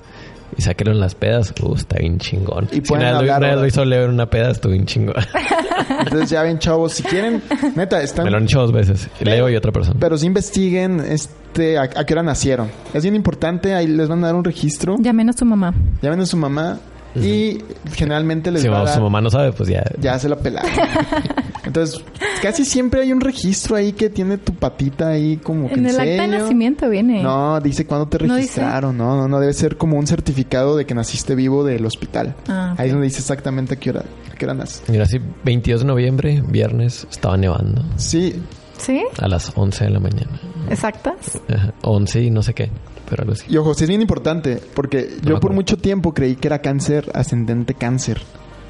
y 0.56 0.62
en 0.90 1.00
las 1.00 1.14
pedas. 1.14 1.52
Uh, 1.62 1.74
está 1.74 1.98
bien 1.98 2.18
chingón. 2.18 2.68
Y 2.70 2.76
si 2.76 2.80
pueden 2.82 3.06
vez- 3.06 3.14
hablar 3.14 3.44
ahora. 3.44 3.56
lo 3.56 3.66
hizo 3.66 3.84
Leo 3.84 4.04
en 4.04 4.10
una 4.10 4.28
peda, 4.28 4.50
estuvo 4.50 4.72
bien 4.72 4.86
chingón. 4.86 5.16
Entonces, 6.00 6.30
ya 6.30 6.42
ven, 6.42 6.58
chavos, 6.58 6.92
si 6.94 7.02
quieren, 7.02 7.42
neta, 7.74 8.02
están. 8.02 8.24
Me 8.24 8.30
lo 8.30 8.38
han 8.38 8.46
dicho 8.46 8.60
dos 8.60 8.72
veces. 8.72 9.08
Leo 9.20 9.48
y 9.48 9.56
otra 9.56 9.72
persona. 9.72 9.96
Pero 10.00 10.16
si 10.18 10.26
investiguen 10.26 11.00
este, 11.00 11.78
a, 11.78 11.82
a 11.82 12.04
qué 12.04 12.14
hora 12.14 12.22
nacieron. 12.22 12.68
Es 12.94 13.02
bien 13.02 13.14
importante, 13.14 13.74
ahí 13.74 13.86
les 13.86 14.08
van 14.08 14.22
a 14.24 14.28
dar 14.28 14.36
un 14.36 14.44
registro. 14.44 14.96
Llamen 14.98 15.30
a 15.30 15.32
su 15.32 15.44
mamá. 15.44 15.74
Llamen 16.02 16.20
a 16.20 16.26
su 16.26 16.36
mamá 16.36 16.78
y 17.24 17.62
generalmente 17.94 18.50
les 18.50 18.62
si 18.62 18.68
va 18.68 18.76
a 18.76 18.78
ma- 18.80 18.84
dar... 18.86 18.94
su 18.94 19.00
mamá 19.02 19.20
no 19.20 19.30
sabe, 19.30 19.52
pues 19.52 19.68
ya. 19.68 19.84
Ya 20.00 20.18
se 20.18 20.28
la 20.28 20.36
pelaron. 20.36 20.70
Entonces, 21.64 22.00
casi 22.42 22.64
siempre 22.64 23.00
hay 23.00 23.12
un 23.12 23.20
registro 23.20 23.76
ahí 23.76 23.92
que 23.92 24.08
tiene 24.08 24.38
tu 24.38 24.54
patita 24.54 25.08
ahí 25.08 25.36
como 25.38 25.68
que 25.68 25.74
En 25.74 25.86
el 25.86 25.98
acta 25.98 26.04
de 26.22 26.28
nacimiento 26.28 26.88
viene. 26.88 27.22
No, 27.22 27.60
dice 27.60 27.86
cuándo 27.86 28.06
te 28.06 28.18
registraron. 28.18 28.96
No, 28.96 29.16
no, 29.16 29.26
no. 29.28 29.40
Debe 29.40 29.52
ser 29.52 29.76
como 29.76 29.98
un 29.98 30.06
certificado 30.06 30.76
de 30.76 30.86
que 30.86 30.94
naciste 30.94 31.34
vivo 31.34 31.64
del 31.64 31.84
hospital. 31.84 32.34
Ah. 32.48 32.74
Ahí 32.78 32.86
es 32.86 32.92
donde 32.92 33.06
dice 33.08 33.18
exactamente 33.20 33.74
a 33.74 33.76
qué 33.78 33.90
hora, 33.90 34.04
a 34.32 34.34
qué 34.36 34.44
hora 34.44 34.54
naces. 34.54 34.82
Mira, 34.88 35.06
sí, 35.06 35.18
22 35.44 35.80
de 35.80 35.86
noviembre, 35.86 36.42
viernes, 36.46 37.06
estaba 37.10 37.36
nevando. 37.36 37.82
Sí, 37.96 38.40
¿Sí? 38.78 39.02
A 39.20 39.26
las 39.26 39.52
11 39.56 39.84
de 39.84 39.90
la 39.90 40.00
mañana. 40.00 40.38
¿Exactas? 40.70 41.40
Ajá, 41.48 41.72
11 41.82 42.20
y 42.22 42.30
no 42.30 42.42
sé 42.42 42.54
qué. 42.54 42.70
Pero 43.08 43.22
algo 43.22 43.34
así. 43.34 43.44
y 43.48 43.56
ojo, 43.56 43.74
sí 43.74 43.84
es 43.84 43.88
bien 43.88 44.00
importante 44.02 44.60
porque 44.74 45.10
yo 45.22 45.38
por 45.40 45.52
mucho 45.52 45.76
tiempo 45.76 46.12
creí 46.12 46.36
que 46.36 46.48
era 46.48 46.60
cáncer, 46.60 47.10
ascendente 47.14 47.74
cáncer. 47.74 48.20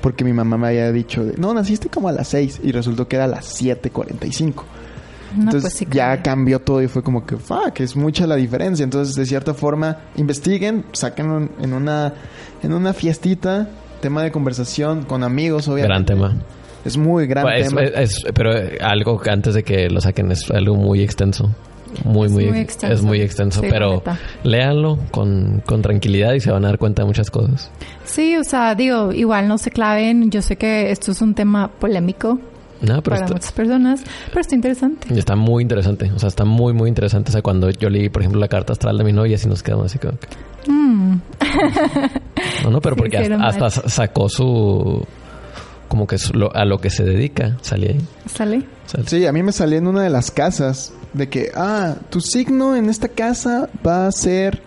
Porque 0.03 0.25
mi 0.25 0.33
mamá 0.33 0.57
me 0.59 0.69
había 0.69 0.93
dicho, 0.93 1.25
de, 1.25 1.35
no, 1.39 1.53
naciste 1.55 1.89
como 1.89 2.09
a 2.09 2.13
las 2.13 2.29
6 2.29 2.61
y 2.63 2.71
resultó 2.71 3.09
que 3.09 3.17
era 3.17 3.25
a 3.25 3.29
las 3.29 3.61
7.45. 3.61 4.55
No, 5.37 5.43
Entonces 5.45 5.63
pues 5.63 5.75
sí. 5.75 5.87
ya 5.91 6.23
cambió 6.23 6.61
todo 6.61 6.81
y 6.83 6.87
fue 6.87 7.03
como 7.03 7.27
que, 7.27 7.37
fuck, 7.37 7.81
es 7.81 7.97
mucha 7.97 8.27
la 8.27 8.37
diferencia. 8.37 8.85
Entonces, 8.85 9.17
de 9.17 9.27
cierta 9.27 9.53
forma, 9.55 9.99
investiguen, 10.17 10.85
saquen 10.93 11.51
en 11.61 11.73
una, 11.73 12.13
en 12.63 12.73
una 12.73 12.93
fiestita, 12.93 13.69
tema 14.01 14.23
de 14.23 14.31
conversación 14.31 15.03
con 15.05 15.25
amigos, 15.25 15.67
obviamente. 15.67 16.15
Gran 16.15 16.31
tema. 16.31 16.43
Es 16.85 16.97
muy 16.97 17.27
gran 17.27 17.43
Pues, 17.45 17.69
tema. 17.69 17.83
es- 17.83 17.95
es- 17.97 18.25
pero 18.33 18.53
algo 18.83 19.19
que 19.19 19.31
antes 19.31 19.55
de 19.55 19.65
que 19.65 19.89
lo 19.91 20.01
saquen 20.01 20.31
es 20.31 20.49
algo 20.53 20.77
muy 20.77 21.03
extenso. 21.03 21.51
Muy, 22.05 22.27
Es 22.27 22.33
muy, 22.33 22.45
muy 22.47 22.59
ex- 22.59 22.73
extenso. 22.75 22.95
Es 22.95 23.03
muy 23.03 23.21
extenso. 23.21 23.61
Sí, 23.61 23.67
pero 23.71 24.03
léanlo 24.43 24.99
con, 25.11 25.63
con 25.67 25.83
tranquilidad 25.83 26.35
y 26.35 26.41
se 26.41 26.51
van 26.51 26.65
a 26.65 26.69
dar 26.69 26.79
cuenta 26.79 27.03
de 27.03 27.07
muchas 27.07 27.31
cosas. 27.31 27.71
Sí, 28.05 28.37
o 28.37 28.45
sea, 28.45 28.75
digo, 28.75 29.13
igual 29.13 29.49
no 29.49 29.59
se 29.59 29.71
claven. 29.71 30.31
Yo 30.31 30.43
sé 30.43 30.57
que 30.57 30.91
esto 30.91 31.13
es 31.13 31.21
un 31.23 31.35
tema 31.35 31.69
polémico 31.69 32.39
No, 32.81 33.03
pero 33.03 33.03
para 33.03 33.17
está, 33.17 33.33
muchas 33.35 33.53
personas, 33.53 34.03
pero 34.29 34.41
está 34.41 34.55
interesante. 34.55 35.19
está 35.19 35.37
muy 35.37 35.63
interesante. 35.63 36.11
O 36.15 36.19
sea, 36.19 36.29
está 36.29 36.45
muy, 36.45 36.73
muy 36.73 36.89
interesante. 36.89 37.31
O 37.31 37.33
sea, 37.33 37.43
cuando 37.43 37.71
yo 37.71 37.89
leí, 37.89 38.09
por 38.09 38.23
ejemplo, 38.23 38.41
la 38.41 38.49
carta 38.49 38.73
astral 38.73 38.99
de 38.99 39.05
mi 39.05 39.13
novia, 39.13 39.37
así 39.37 39.49
nos 39.49 39.63
quedamos 39.63 39.87
así 39.87 39.99
como 39.99 40.19
que... 40.19 40.27
Mm, 40.71 41.21
No, 42.65 42.71
no, 42.71 42.81
pero 42.81 42.95
Sí, 42.97 43.01
porque 43.03 43.17
hasta, 43.19 43.67
hasta 43.67 43.89
sacó 43.89 44.29
su... 44.29 45.05
Como 45.89 46.07
que 46.07 46.19
su- 46.19 46.33
lo- 46.35 46.55
a 46.55 46.65
lo 46.65 46.79
que 46.79 46.91
se 46.91 47.05
dedica. 47.05 47.57
Salía 47.61 47.91
ahí. 47.91 48.01
¿Sale? 48.27 48.63
Sea, 48.87 49.05
Sí, 49.07 49.25
a 49.27 49.33
mí 49.33 49.43
me 49.43 49.53
salió 49.53 49.79
en 49.79 49.87
una 49.87 50.03
de 50.03 50.11
las 50.11 50.31
casas 50.33 50.93
de 51.17 51.29
que, 51.29 51.51
ah, 51.55 51.97
tu 52.11 52.21
signo 52.21 52.77
en 52.77 52.89
esta 52.89 53.09
casa 53.09 53.69
va 53.87 54.07
a 54.07 54.13
ser 54.13 54.63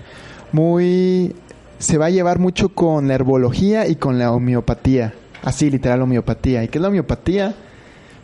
muy... 0.51 1.35
Se 1.77 1.97
va 1.97 2.07
a 2.07 2.09
llevar 2.09 2.39
mucho 2.39 2.69
con 2.69 3.07
la 3.07 3.13
herbología 3.13 3.87
y 3.87 3.95
con 3.95 4.19
la 4.19 4.33
homeopatía. 4.33 5.13
Así, 5.41 5.69
literal, 5.69 6.01
homeopatía. 6.01 6.63
¿Y 6.63 6.67
qué 6.67 6.77
es 6.77 6.81
la 6.81 6.89
homeopatía? 6.89 7.55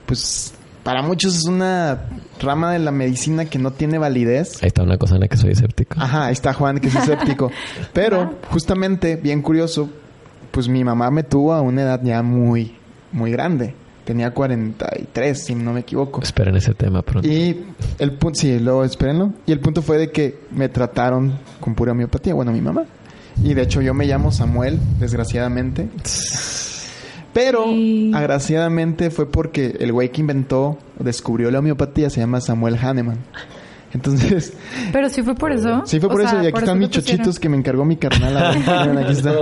Pues 0.05 0.53
para 0.83 1.01
muchos 1.01 1.35
es 1.35 1.45
una 1.45 2.01
rama 2.39 2.73
de 2.73 2.79
la 2.79 2.91
medicina 2.91 3.45
que 3.45 3.57
no 3.57 3.71
tiene 3.71 3.97
validez. 3.97 4.61
Ahí 4.61 4.67
está 4.67 4.83
una 4.83 4.97
cosa 4.97 5.15
en 5.15 5.21
la 5.21 5.27
que 5.27 5.37
soy 5.37 5.51
escéptico. 5.51 5.95
Ajá, 5.99 6.25
ahí 6.27 6.33
está 6.33 6.53
Juan, 6.53 6.79
que 6.79 6.89
es 6.89 6.95
escéptico. 6.95 7.49
Pero, 7.93 8.35
justamente, 8.51 9.15
bien 9.15 9.41
curioso, 9.41 9.89
pues 10.51 10.67
mi 10.67 10.83
mamá 10.83 11.09
me 11.09 11.23
tuvo 11.23 11.53
a 11.53 11.61
una 11.61 11.81
edad 11.81 12.01
ya 12.03 12.21
muy, 12.21 12.75
muy 13.11 13.31
grande. 13.31 13.73
Tenía 14.05 14.31
43, 14.31 15.43
si 15.43 15.55
no 15.55 15.73
me 15.73 15.79
equivoco. 15.81 16.21
Esperen 16.21 16.55
ese 16.55 16.73
tema 16.75 17.01
pronto. 17.01 17.27
Y 17.27 17.65
el 17.99 18.11
punto, 18.13 18.39
sí, 18.39 18.59
luego 18.59 18.83
espérenlo. 18.83 19.33
Y 19.47 19.51
el 19.51 19.59
punto 19.59 19.81
fue 19.81 19.97
de 19.97 20.11
que 20.11 20.37
me 20.51 20.69
trataron 20.69 21.33
con 21.59 21.73
pura 21.75 21.91
homeopatía, 21.91 22.33
bueno, 22.35 22.51
mi 22.51 22.61
mamá. 22.61 22.83
Y 23.43 23.53
de 23.55 23.63
hecho 23.63 23.81
yo 23.81 23.93
me 23.93 24.05
llamo 24.05 24.31
Samuel, 24.31 24.79
desgraciadamente. 24.99 25.89
Pero, 27.33 27.65
Sí. 27.65 28.11
agraciadamente 28.15 29.09
fue 29.09 29.29
porque 29.29 29.75
el 29.79 29.91
güey 29.91 30.09
que 30.09 30.21
inventó, 30.21 30.77
descubrió 30.99 31.51
la 31.51 31.59
homeopatía, 31.59 32.09
se 32.09 32.21
llama 32.21 32.39
Samuel 32.39 32.77
Hahnemann. 32.77 33.17
Entonces, 33.95 34.53
Pero 34.91 35.09
sí 35.09 35.23
fue 35.23 35.35
por 35.35 35.51
eso. 35.53 35.81
sí 35.85 35.99
fue 35.99 36.09
O 36.09 36.11
por 36.11 36.21
sea, 36.21 36.31
eso. 36.31 36.43
Y 36.43 36.47
aquí 36.47 36.59
están 36.59 36.77
mis 36.77 36.89
pusieron. 36.89 37.09
chochitos 37.17 37.39
que 37.39 37.47
me 37.49 37.57
encargó 37.57 37.85
mi 37.85 37.95
carnal. 37.95 38.37
Aquí 38.99 39.11
está. 39.13 39.33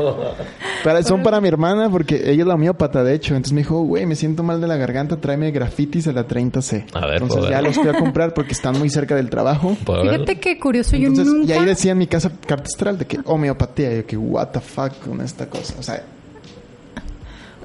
Para, 0.84 1.02
son 1.04 1.24
para 1.24 1.42
mi 1.42 1.48
hermana 1.48 1.90
porque 1.90 2.30
ella 2.32 2.44
es 2.44 2.48
la 2.48 2.54
homeópata, 2.54 3.04
de 3.04 3.16
hecho. 3.16 3.36
Entonces 3.36 3.54
me 3.54 3.62
dijo, 3.62 3.82
güey, 3.82 4.06
me 4.06 4.16
siento 4.16 4.44
mal 4.44 4.62
de 4.62 4.68
la 4.68 4.78
garganta, 4.78 5.18
tráeme 5.20 5.50
grafitis 5.52 6.08
a 6.08 6.12
la 6.14 6.28
30C. 6.28 6.86
A 6.94 7.06
ver, 7.08 7.22
Entonces 7.24 7.50
ya 7.50 7.58
ver. 7.58 7.64
los 7.64 7.76
fui 7.76 7.88
a 7.90 7.94
comprar 7.94 8.34
porque 8.34 8.52
están 8.54 8.78
muy 8.78 8.90
cerca 8.90 9.16
del 9.16 9.30
trabajo. 9.30 9.76
Fíjate 9.76 10.40
que 10.40 10.60
curioso, 10.60 10.96
yo 10.98 11.08
Entonces, 11.08 11.34
nunca... 11.34 11.48
y 11.56 11.58
ahí 11.58 11.66
decía 11.66 11.94
en 11.94 11.98
mi 11.98 12.08
casa 12.08 12.32
carta 12.46 12.66
astral 12.66 12.98
de 13.00 13.06
que 13.08 13.20
homeopatía. 13.26 13.92
Y 13.94 13.98
yo 13.98 14.06
que, 14.06 14.18
what 14.18 14.50
the 14.50 14.60
fuck 14.60 14.94
con 15.06 15.20
esta 15.22 15.48
cosa. 15.50 15.74
O 15.80 15.84
sea, 15.84 16.04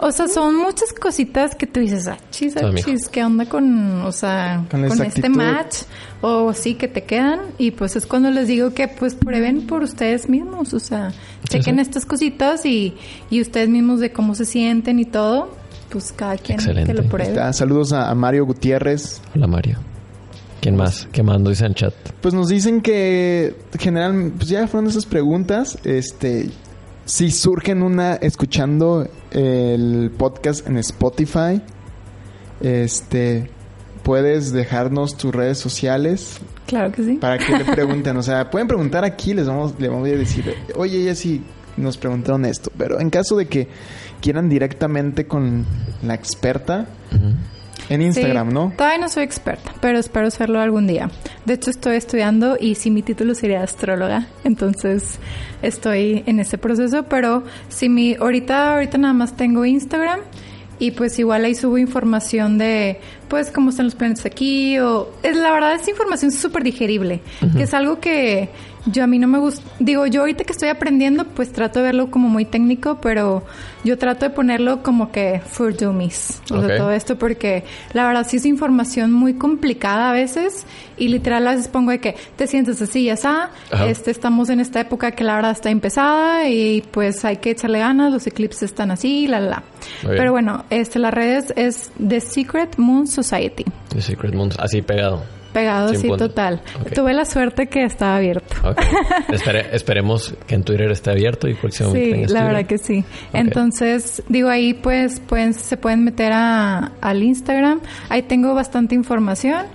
O 0.00 0.12
sea, 0.12 0.28
son 0.28 0.56
muchas 0.56 0.92
cositas 0.92 1.54
que 1.54 1.66
tú 1.66 1.80
dices, 1.80 2.06
ah, 2.06 2.18
chis, 2.30 2.56
ah, 2.56 2.70
chis, 2.74 3.08
¿qué 3.08 3.24
onda 3.24 3.46
con, 3.46 4.02
o 4.02 4.12
sea, 4.12 4.64
Con 4.70 4.84
este 4.84 5.28
match? 5.28 5.82
O 6.20 6.52
sí, 6.52 6.74
que 6.74 6.88
te 6.88 7.04
quedan. 7.04 7.40
Y 7.58 7.72
pues 7.72 7.96
es 7.96 8.06
cuando 8.06 8.30
les 8.30 8.48
digo 8.48 8.72
que 8.74 8.88
pues 8.88 9.14
prueben 9.14 9.66
por 9.66 9.82
ustedes 9.82 10.28
mismos. 10.28 10.72
O 10.74 10.80
sea, 10.80 11.12
chequen 11.48 11.76
sí. 11.76 11.80
estas 11.80 12.06
cositas 12.06 12.64
y, 12.64 12.94
y 13.30 13.40
ustedes 13.40 13.68
mismos 13.68 14.00
de 14.00 14.12
cómo 14.12 14.34
se 14.34 14.44
sienten 14.44 14.98
y 14.98 15.04
todo. 15.04 15.50
Pues 15.90 16.12
cada 16.12 16.36
quien 16.36 16.58
Excelente. 16.58 16.92
que 16.92 17.02
lo 17.02 17.08
pruebe. 17.08 17.30
está. 17.30 17.52
saludos 17.52 17.92
a, 17.92 18.10
a 18.10 18.14
Mario 18.14 18.46
Gutiérrez. 18.46 19.20
Hola, 19.34 19.46
Mario. 19.46 19.78
¿Quién 20.60 20.76
más? 20.76 21.08
¿Qué 21.12 21.22
mando 21.22 21.50
dice 21.50 21.64
en 21.64 21.70
el 21.70 21.74
chat? 21.76 21.94
Pues 22.20 22.34
nos 22.34 22.48
dicen 22.48 22.80
que 22.80 23.54
general, 23.78 24.32
pues 24.36 24.48
ya 24.48 24.66
fueron 24.66 24.90
esas 24.90 25.06
preguntas. 25.06 25.78
Este, 25.84 26.50
si 27.08 27.30
surgen 27.30 27.82
una 27.82 28.16
escuchando 28.16 29.08
el 29.30 30.10
podcast 30.18 30.66
en 30.66 30.76
Spotify, 30.76 31.62
este, 32.60 33.50
puedes 34.02 34.52
dejarnos 34.52 35.16
tus 35.16 35.34
redes 35.34 35.56
sociales 35.58 36.38
Claro 36.66 36.92
que 36.92 37.02
sí. 37.02 37.14
para 37.14 37.38
que 37.38 37.56
le 37.56 37.64
pregunten. 37.74 38.14
O 38.18 38.22
sea, 38.22 38.50
pueden 38.50 38.68
preguntar 38.68 39.04
aquí, 39.04 39.32
les 39.32 39.46
vamos, 39.46 39.74
le 39.78 39.88
vamos 39.88 40.06
a 40.06 40.10
decir, 40.12 40.54
oye, 40.76 41.02
ya 41.02 41.14
sí 41.14 41.42
nos 41.78 41.96
preguntaron 41.96 42.44
esto. 42.44 42.70
Pero 42.76 43.00
en 43.00 43.08
caso 43.08 43.38
de 43.38 43.46
que 43.46 43.68
quieran 44.20 44.50
directamente 44.50 45.26
con 45.26 45.64
la 46.02 46.12
experta, 46.12 46.88
en 47.88 48.02
Instagram, 48.02 48.48
Sí, 48.48 48.54
¿no? 48.54 48.72
Todavía 48.76 48.98
no 48.98 49.08
soy 49.08 49.24
experta, 49.24 49.72
pero 49.80 49.98
espero 49.98 50.30
serlo 50.30 50.60
algún 50.60 50.86
día. 50.86 51.10
De 51.44 51.54
hecho, 51.54 51.70
estoy 51.70 51.96
estudiando 51.96 52.56
y 52.60 52.74
sí, 52.74 52.90
mi 52.90 53.02
título 53.02 53.34
sería 53.34 53.62
astróloga. 53.62 54.26
Entonces, 54.44 55.18
estoy 55.62 56.22
en 56.26 56.40
ese 56.40 56.58
proceso. 56.58 57.04
Pero 57.04 57.44
si 57.68 57.88
mi, 57.88 58.14
ahorita, 58.14 58.74
ahorita 58.74 58.98
nada 58.98 59.14
más 59.14 59.36
tengo 59.36 59.64
Instagram. 59.64 60.20
Y 60.80 60.92
pues 60.92 61.18
igual 61.18 61.44
ahí 61.44 61.56
subo 61.56 61.76
información 61.76 62.56
de, 62.56 63.00
pues, 63.26 63.50
cómo 63.50 63.70
están 63.70 63.86
los 63.86 63.96
planetas 63.96 64.26
aquí. 64.26 64.78
O, 64.78 65.10
es, 65.24 65.36
la 65.36 65.50
verdad, 65.50 65.74
es 65.74 65.88
información 65.88 66.30
súper 66.30 66.62
digerible. 66.62 67.20
Que 67.56 67.64
es 67.64 67.74
algo 67.74 67.98
que 67.98 68.48
yo 68.90 69.04
a 69.04 69.06
mí 69.06 69.18
no 69.18 69.28
me 69.28 69.38
gusta. 69.38 69.62
Digo, 69.78 70.06
yo 70.06 70.20
ahorita 70.22 70.44
que 70.44 70.52
estoy 70.52 70.68
aprendiendo, 70.68 71.24
pues 71.24 71.52
trato 71.52 71.78
de 71.80 71.86
verlo 71.86 72.10
como 72.10 72.28
muy 72.28 72.44
técnico. 72.44 72.98
Pero 73.00 73.44
yo 73.84 73.96
trato 73.98 74.26
de 74.26 74.30
ponerlo 74.30 74.82
como 74.82 75.12
que 75.12 75.40
for 75.46 75.76
dummies. 75.76 76.42
O 76.50 76.56
Ok. 76.58 76.66
sea, 76.66 76.76
todo 76.78 76.90
esto 76.92 77.16
porque 77.18 77.64
la 77.92 78.06
verdad 78.06 78.26
sí 78.28 78.36
es 78.38 78.46
información 78.46 79.12
muy 79.12 79.34
complicada 79.34 80.10
a 80.10 80.12
veces 80.12 80.66
y 80.96 81.08
literal 81.08 81.46
a 81.46 81.52
veces 81.52 81.68
pongo 81.68 81.90
de 81.92 82.00
que 82.00 82.16
te 82.36 82.46
sientes 82.46 82.82
así 82.82 83.02
y 83.02 83.10
así, 83.10 83.26
Ajá. 83.28 83.50
este, 83.86 84.10
estamos 84.10 84.48
en 84.50 84.58
esta 84.60 84.80
época 84.80 85.12
que 85.12 85.22
la 85.22 85.36
verdad 85.36 85.52
está 85.52 85.70
empezada 85.70 86.48
y 86.48 86.82
pues 86.90 87.24
hay 87.24 87.36
que 87.36 87.50
echarle 87.50 87.78
ganas, 87.78 88.12
los 88.12 88.26
eclipses 88.26 88.62
están 88.64 88.90
así, 88.90 89.28
la 89.28 89.38
la 89.40 89.48
la. 89.48 89.62
Pero 90.02 90.32
bueno, 90.32 90.64
este, 90.70 90.98
las 90.98 91.14
redes 91.14 91.52
es 91.56 91.92
The 92.06 92.20
Secret 92.20 92.78
Moon 92.78 93.06
Society, 93.06 93.64
The 93.90 94.00
Secret 94.02 94.34
Moons. 94.34 94.56
Así 94.58 94.82
pegado. 94.82 95.22
Pegado 95.52 95.92
punto. 95.94 96.16
total. 96.28 96.60
Ok. 96.80 96.92
Tuve 96.94 97.12
la 97.14 97.24
suerte 97.24 97.66
que 97.68 97.84
estaba 97.84 98.16
abierto. 98.16 98.54
Ok. 98.68 98.80
Espere- 99.28 99.68
esperemos 99.72 100.34
que 100.46 100.54
en 100.54 100.62
Twitter 100.64 100.90
esté 100.90 101.10
abierto 101.10 101.48
y 101.48 101.54
próximamente 101.54 102.04
Sí, 102.06 102.12
tengas 102.12 102.30
la 102.30 102.40
Twitter. 102.40 102.54
verdad 102.54 102.68
que 102.68 102.78
sí. 102.78 103.04
Entonces, 103.32 104.22
digo, 104.28 104.48
ahí 104.48 104.74
pues 104.74 105.20
pueden, 105.20 105.54
se 105.54 105.76
pueden 105.76 106.04
meter 106.04 106.32
a, 106.34 106.92
al 107.00 107.22
Instagram. 107.22 107.80
Ahí 108.08 108.22
tengo 108.22 108.54
bastante 108.54 108.94
información. 108.94 109.66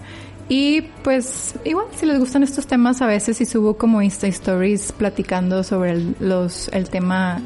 Y 0.49 0.81
pues 1.03 1.55
igual, 1.63 1.85
si 1.95 2.05
les 2.05 2.19
gustan 2.19 2.43
estos 2.43 2.67
temas, 2.67 3.01
a 3.01 3.07
veces 3.07 3.37
sí 3.37 3.45
subo 3.45 3.77
como 3.77 4.01
Insta 4.01 4.27
Stories 4.27 4.91
platicando 4.91 5.63
sobre 5.63 5.91
el, 5.93 6.15
los, 6.19 6.67
el 6.73 6.89
tema, 6.89 7.41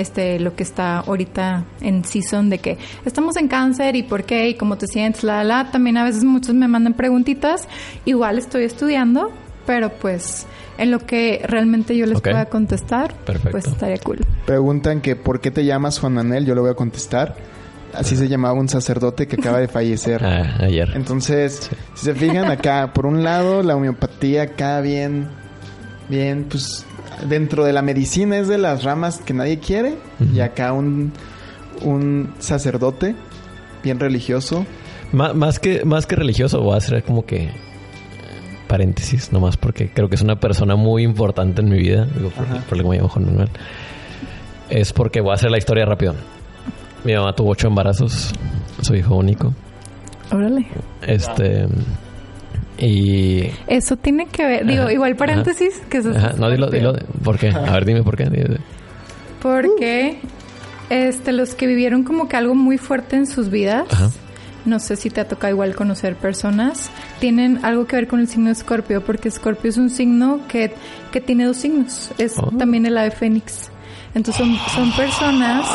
este, 0.00 0.40
lo 0.40 0.54
que 0.56 0.62
está 0.62 0.98
ahorita 1.00 1.64
en 1.80 2.04
season 2.04 2.50
de 2.50 2.58
que 2.58 2.78
estamos 3.04 3.36
en 3.36 3.48
cáncer 3.48 3.96
y 3.96 4.02
por 4.02 4.24
qué 4.24 4.48
y 4.48 4.54
cómo 4.54 4.76
te 4.78 4.86
sientes, 4.86 5.22
la, 5.24 5.44
la. 5.44 5.70
También 5.70 5.96
a 5.96 6.04
veces 6.04 6.24
muchos 6.24 6.54
me 6.54 6.68
mandan 6.68 6.94
preguntitas. 6.94 7.68
Igual 8.04 8.38
estoy 8.38 8.64
estudiando, 8.64 9.30
pero 9.66 9.90
pues 9.90 10.46
en 10.78 10.90
lo 10.90 10.98
que 11.00 11.42
realmente 11.44 11.96
yo 11.96 12.06
les 12.06 12.18
Ok. 12.18 12.24
pueda 12.30 12.46
contestar, 12.46 13.14
Perfecto. 13.14 13.50
pues 13.50 13.66
estaría 13.66 13.98
cool. 13.98 14.18
Preguntan 14.46 15.00
que 15.00 15.14
por 15.16 15.40
qué 15.40 15.50
te 15.50 15.64
llamas 15.64 15.98
Juan 16.00 16.14
Manuel, 16.14 16.46
yo 16.46 16.54
le 16.54 16.60
voy 16.62 16.70
a 16.70 16.74
contestar. 16.74 17.36
Así 17.92 18.16
se 18.16 18.28
llamaba 18.28 18.54
un 18.54 18.68
sacerdote 18.68 19.26
que 19.26 19.34
acaba 19.36 19.58
de 19.58 19.66
fallecer. 19.78 20.24
Ah, 20.24 20.58
ayer. 20.60 20.90
Entonces, 20.94 21.68
si 21.94 22.04
se 22.04 22.14
fijan 22.14 22.50
acá, 22.50 22.92
por 22.94 23.04
un 23.04 23.22
lado 23.24 23.62
la 23.62 23.74
homeopatía 23.76 24.42
acá 24.44 24.80
bien, 24.80 25.28
bien, 26.08 26.46
pues 26.48 26.86
dentro 27.28 27.64
de 27.64 27.72
la 27.72 27.82
medicina 27.82 28.38
es 28.38 28.48
de 28.48 28.58
las 28.58 28.82
ramas 28.84 29.18
que 29.18 29.34
nadie 29.34 29.58
quiere 29.58 29.96
y 30.34 30.40
acá 30.40 30.72
un, 30.72 31.12
un 31.82 32.32
sacerdote 32.38 33.14
bien 33.82 33.98
religioso. 34.00 34.66
Má- 35.12 35.32
más, 35.32 35.58
que, 35.58 35.84
más 35.84 36.06
que 36.06 36.16
religioso, 36.16 36.60
voy 36.60 36.74
a 36.74 36.78
hacer 36.78 37.02
como 37.02 37.24
que 37.26 37.44
eh, 37.44 37.50
paréntesis, 38.68 39.32
nomás 39.32 39.56
porque 39.56 39.90
creo 39.92 40.08
que 40.08 40.14
es 40.14 40.22
una 40.22 40.38
persona 40.38 40.76
muy 40.76 41.02
importante 41.02 41.62
en 41.62 41.68
mi 41.68 41.78
vida. 41.78 42.04
Digo, 42.06 42.30
por, 42.30 42.46
por 42.64 42.78
lo 42.78 42.84
que 42.84 42.88
me 42.90 42.96
llamo 42.96 43.08
Juan 43.08 43.26
Manuel. 43.26 43.48
Es 44.68 44.92
porque 44.92 45.20
voy 45.20 45.32
a 45.32 45.34
hacer 45.34 45.50
la 45.50 45.58
historia 45.58 45.84
rápido. 45.84 46.14
Mi 47.04 47.14
mamá 47.14 47.32
tuvo 47.34 47.50
ocho 47.50 47.66
embarazos, 47.66 48.32
su 48.82 48.94
hijo 48.94 49.16
único. 49.16 49.52
Órale. 50.30 50.66
Este. 51.02 51.66
Y. 52.80 53.50
Eso 53.66 53.96
tiene 53.96 54.26
que 54.26 54.44
ver, 54.44 54.66
digo, 54.66 54.82
Ajá, 54.82 54.92
igual 54.92 55.16
paréntesis, 55.16 55.80
que 55.88 55.98
eso 55.98 56.10
es 56.10 56.16
Ajá, 56.16 56.32
no, 56.38 56.50
dilo, 56.50 56.68
dilo. 56.70 56.94
¿Por 57.22 57.38
qué? 57.38 57.48
A 57.50 57.72
ver, 57.72 57.84
dime 57.84 58.02
por 58.02 58.16
qué. 58.16 58.28
Porque 59.42 60.18
este, 60.90 61.32
los 61.32 61.54
que 61.54 61.66
vivieron 61.66 62.04
como 62.04 62.28
que 62.28 62.36
algo 62.36 62.54
muy 62.54 62.78
fuerte 62.78 63.16
en 63.16 63.26
sus 63.26 63.50
vidas, 63.50 63.86
no 64.64 64.78
sé 64.80 64.96
si 64.96 65.08
te 65.10 65.20
ha 65.20 65.28
tocado 65.28 65.52
igual 65.52 65.74
conocer 65.74 66.16
personas, 66.16 66.90
tienen 67.20 67.64
algo 67.64 67.86
que 67.86 67.96
ver 67.96 68.08
con 68.08 68.20
el 68.20 68.28
signo 68.28 68.46
de 68.46 68.52
Escorpio, 68.52 69.02
porque 69.04 69.28
Escorpio 69.28 69.70
es 69.70 69.76
un 69.78 69.88
signo 69.90 70.40
que, 70.48 70.72
que 71.12 71.20
tiene 71.20 71.44
dos 71.46 71.56
signos, 71.58 72.10
es 72.18 72.34
Oh. 72.38 72.50
también 72.58 72.86
el 72.86 72.98
ave 72.98 73.10
fénix. 73.10 73.70
Entonces 74.14 74.44
son, 74.44 74.56
son 74.74 74.92
personas 74.96 75.66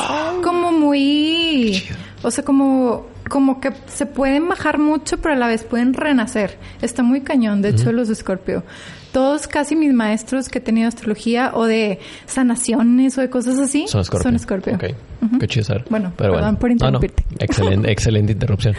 como 0.43 0.71
muy, 0.73 1.81
o 2.21 2.29
sea, 2.29 2.43
como, 2.43 3.07
como 3.29 3.59
que 3.59 3.71
se 3.87 4.05
pueden 4.05 4.47
bajar 4.47 4.77
mucho, 4.79 5.17
pero 5.17 5.33
a 5.33 5.37
la 5.37 5.47
vez 5.47 5.63
pueden 5.63 5.93
renacer. 5.93 6.57
Está 6.81 7.03
muy 7.03 7.21
cañón, 7.21 7.61
de 7.61 7.69
hecho, 7.69 7.91
los 7.91 8.07
de 8.07 8.13
Escorpio. 8.13 8.63
Todos 9.11 9.47
casi 9.47 9.75
mis 9.75 9.93
maestros 9.93 10.49
que 10.49 10.57
he 10.59 10.61
tenido 10.61 10.87
astrología 10.89 11.51
o 11.53 11.65
de 11.65 11.99
sanaciones 12.25 13.17
o 13.17 13.21
de 13.21 13.29
cosas 13.29 13.57
así 13.59 13.87
Son 13.87 14.03
Scorpio. 14.03 14.23
Son 14.23 14.35
Escorpio. 14.35 14.75
Ok. 14.75 14.83
Ujú. 15.21 15.39
Qué 15.39 15.47
chido 15.47 15.63
saber. 15.63 15.85
Bueno, 15.89 16.11
Pero 16.17 16.33
perdón 16.33 16.57
bueno. 16.59 16.79
por 16.79 16.91
No, 16.91 16.99
no. 16.99 17.07
Excelente, 17.39 17.91
excelente 17.91 18.33
interrupción. 18.33 18.75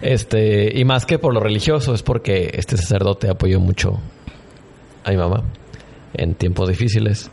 Este, 0.00 0.78
y 0.78 0.84
más 0.84 1.06
que 1.06 1.18
por 1.18 1.34
lo 1.34 1.40
religioso, 1.40 1.92
es 1.92 2.02
porque 2.04 2.50
este 2.54 2.76
sacerdote 2.76 3.28
apoyó 3.28 3.58
mucho 3.58 3.98
a 5.04 5.10
mi 5.10 5.16
mamá 5.16 5.42
en 6.14 6.34
tiempos 6.34 6.68
difíciles. 6.68 7.30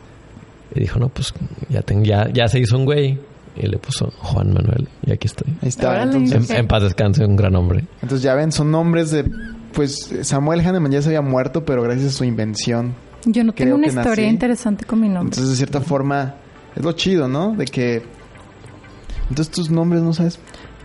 Y 0.74 0.80
dijo, 0.80 0.98
no, 0.98 1.08
pues 1.08 1.32
ya, 1.68 1.82
ya, 2.02 2.28
ya 2.32 2.48
se 2.48 2.58
hizo 2.58 2.76
un 2.76 2.84
güey. 2.84 3.18
Y 3.60 3.66
le 3.66 3.78
puso 3.78 4.10
Juan 4.18 4.52
Manuel. 4.52 4.88
Y 5.06 5.12
aquí 5.12 5.26
estoy. 5.26 5.52
Ahí 5.62 5.68
está. 5.68 6.02
En, 6.02 6.12
Entonces, 6.14 6.50
en 6.50 6.66
paz 6.68 6.82
descanse, 6.82 7.24
un 7.24 7.36
gran 7.36 7.54
hombre. 7.56 7.84
entonces 8.02 8.22
ya 8.22 8.34
ven, 8.34 8.52
son 8.52 8.70
nombres 8.70 9.10
de, 9.10 9.24
pues 9.72 10.10
Samuel 10.22 10.60
Hahnemann 10.60 10.92
ya 10.92 11.02
se 11.02 11.08
había 11.08 11.22
muerto, 11.22 11.64
pero 11.64 11.82
gracias 11.82 12.14
a 12.14 12.16
su 12.18 12.24
invención. 12.24 12.94
Yo 13.24 13.42
no 13.44 13.52
tengo 13.52 13.74
una 13.74 13.88
historia 13.88 14.24
nací. 14.24 14.34
interesante 14.34 14.84
con 14.84 15.00
mi 15.00 15.08
nombre. 15.08 15.30
Entonces 15.34 15.50
de 15.50 15.56
cierta 15.56 15.80
forma 15.80 16.36
es 16.76 16.84
lo 16.84 16.92
chido, 16.92 17.26
¿no? 17.28 17.54
De 17.54 17.64
que 17.64 18.02
entonces 19.28 19.50
tus 19.52 19.70
nombres 19.70 20.02
no 20.02 20.12
sabes. 20.12 20.38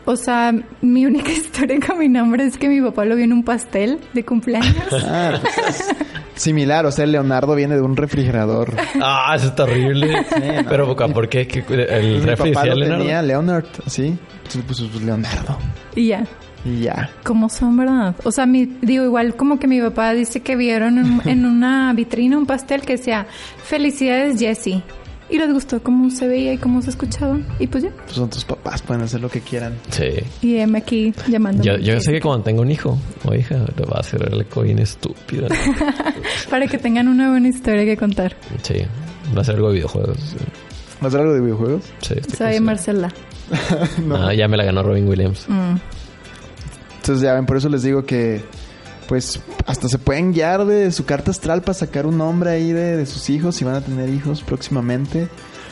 O 0.05 0.15
sea, 0.15 0.53
mi 0.81 1.05
única 1.05 1.31
historia 1.31 1.77
con 1.85 1.99
mi 1.99 2.09
nombre 2.09 2.45
es 2.45 2.57
que 2.57 2.67
mi 2.67 2.81
papá 2.81 3.05
lo 3.05 3.15
vio 3.15 3.25
en 3.25 3.33
un 3.33 3.43
pastel 3.43 3.99
de 4.13 4.25
cumpleaños. 4.25 4.75
Ah, 5.05 5.39
pues, 5.41 5.95
similar, 6.35 6.85
o 6.85 6.91
sea, 6.91 7.05
Leonardo 7.05 7.55
viene 7.55 7.75
de 7.75 7.81
un 7.81 7.95
refrigerador. 7.95 8.75
Ah, 9.01 9.33
eso 9.35 9.47
está 9.47 9.63
horrible. 9.63 10.11
no. 10.13 10.69
Pero, 10.69 10.95
¿por 10.95 11.27
qué? 11.29 11.47
¿Qué- 11.47 11.63
El 11.67 12.19
Mi 12.19 12.25
refri 12.25 12.51
papá 12.51 12.61
decía 12.61 12.73
lo 12.75 12.79
Leonardo? 12.79 13.03
tenía 13.03 13.21
Leonard, 13.21 13.65
¿sí? 13.87 14.17
Entonces 14.37 14.63
pues, 14.65 14.81
pues, 14.91 15.03
Leonardo. 15.03 15.57
y 15.95 16.07
ya. 16.07 16.23
Y 16.65 16.79
ya. 16.83 17.09
¿Cómo 17.23 17.49
son, 17.49 17.75
verdad? 17.75 18.15
O 18.23 18.31
sea, 18.31 18.45
mi, 18.45 18.65
digo, 18.81 19.03
igual 19.03 19.35
como 19.35 19.59
que 19.59 19.67
mi 19.67 19.81
papá 19.81 20.13
dice 20.13 20.39
que 20.41 20.55
vieron 20.55 20.97
en, 20.97 21.21
en 21.29 21.45
una 21.45 21.91
vitrina 21.93 22.37
un 22.37 22.45
pastel 22.45 22.81
que 22.81 22.93
decía, 22.93 23.27
felicidades 23.63 24.39
Jessie. 24.39 24.81
Y 25.33 25.39
les 25.39 25.51
gustó 25.51 25.81
cómo 25.81 26.11
se 26.11 26.27
veía 26.27 26.53
y 26.53 26.59
cómo 26.59 26.79
se 26.83 26.91
escuchaba. 26.91 27.39
Y 27.57 27.65
pues 27.65 27.85
ya. 27.85 27.89
Pues 27.89 28.11
son 28.11 28.29
tus 28.29 28.45
papás, 28.45 28.83
pueden 28.83 29.01
hacer 29.01 29.19
lo 29.19 29.29
que 29.29 29.41
quieran. 29.41 29.73
Sí. 29.89 30.11
Y 30.43 30.57
M 30.57 30.77
aquí 30.77 31.11
llamando. 31.27 31.63
Yo, 31.63 31.75
yo 31.77 31.99
sé 31.99 32.11
que 32.11 32.21
cuando 32.21 32.43
tengo 32.43 32.61
un 32.61 32.69
hijo 32.69 32.99
o 33.25 33.33
hija, 33.33 33.55
le 33.75 33.85
va 33.85 33.97
a 33.97 34.01
hacer 34.01 34.31
el 34.31 34.41
eco 34.41 34.61
bien 34.61 34.77
estúpido. 34.77 35.47
Para 36.51 36.67
que 36.67 36.77
tengan 36.77 37.07
una 37.07 37.31
buena 37.31 37.47
historia 37.47 37.83
que 37.83 37.97
contar. 37.97 38.35
Sí. 38.61 38.75
Va 39.35 39.41
a 39.41 39.43
ser 39.43 39.55
algo 39.55 39.69
de 39.69 39.73
videojuegos. 39.77 40.35
¿Va 41.03 41.07
a 41.07 41.09
ser 41.09 41.21
algo 41.21 41.33
de 41.33 41.41
videojuegos? 41.41 41.81
Sí, 42.01 42.13
Soy 42.37 42.59
Marcela. 42.59 43.11
Ah, 44.11 44.35
ya 44.35 44.47
me 44.47 44.55
la 44.55 44.65
ganó 44.65 44.83
Robin 44.83 45.07
Williams. 45.07 45.45
Mm. 45.49 45.77
Entonces 46.97 47.23
ya 47.23 47.33
ven, 47.33 47.47
por 47.47 47.57
eso 47.57 47.69
les 47.69 47.81
digo 47.81 48.05
que 48.05 48.43
pues 49.07 49.39
hasta 49.65 49.87
se 49.87 49.97
pueden 49.97 50.31
guiar 50.33 50.65
de 50.65 50.91
su 50.91 51.05
carta 51.05 51.31
astral 51.31 51.61
para 51.61 51.73
sacar 51.73 52.05
un 52.05 52.17
nombre 52.17 52.49
ahí 52.51 52.71
de, 52.71 52.97
de 52.97 53.05
sus 53.05 53.29
hijos 53.29 53.55
si 53.55 53.63
van 53.65 53.75
a 53.75 53.81
tener 53.81 54.09
hijos 54.09 54.41
próximamente. 54.41 55.27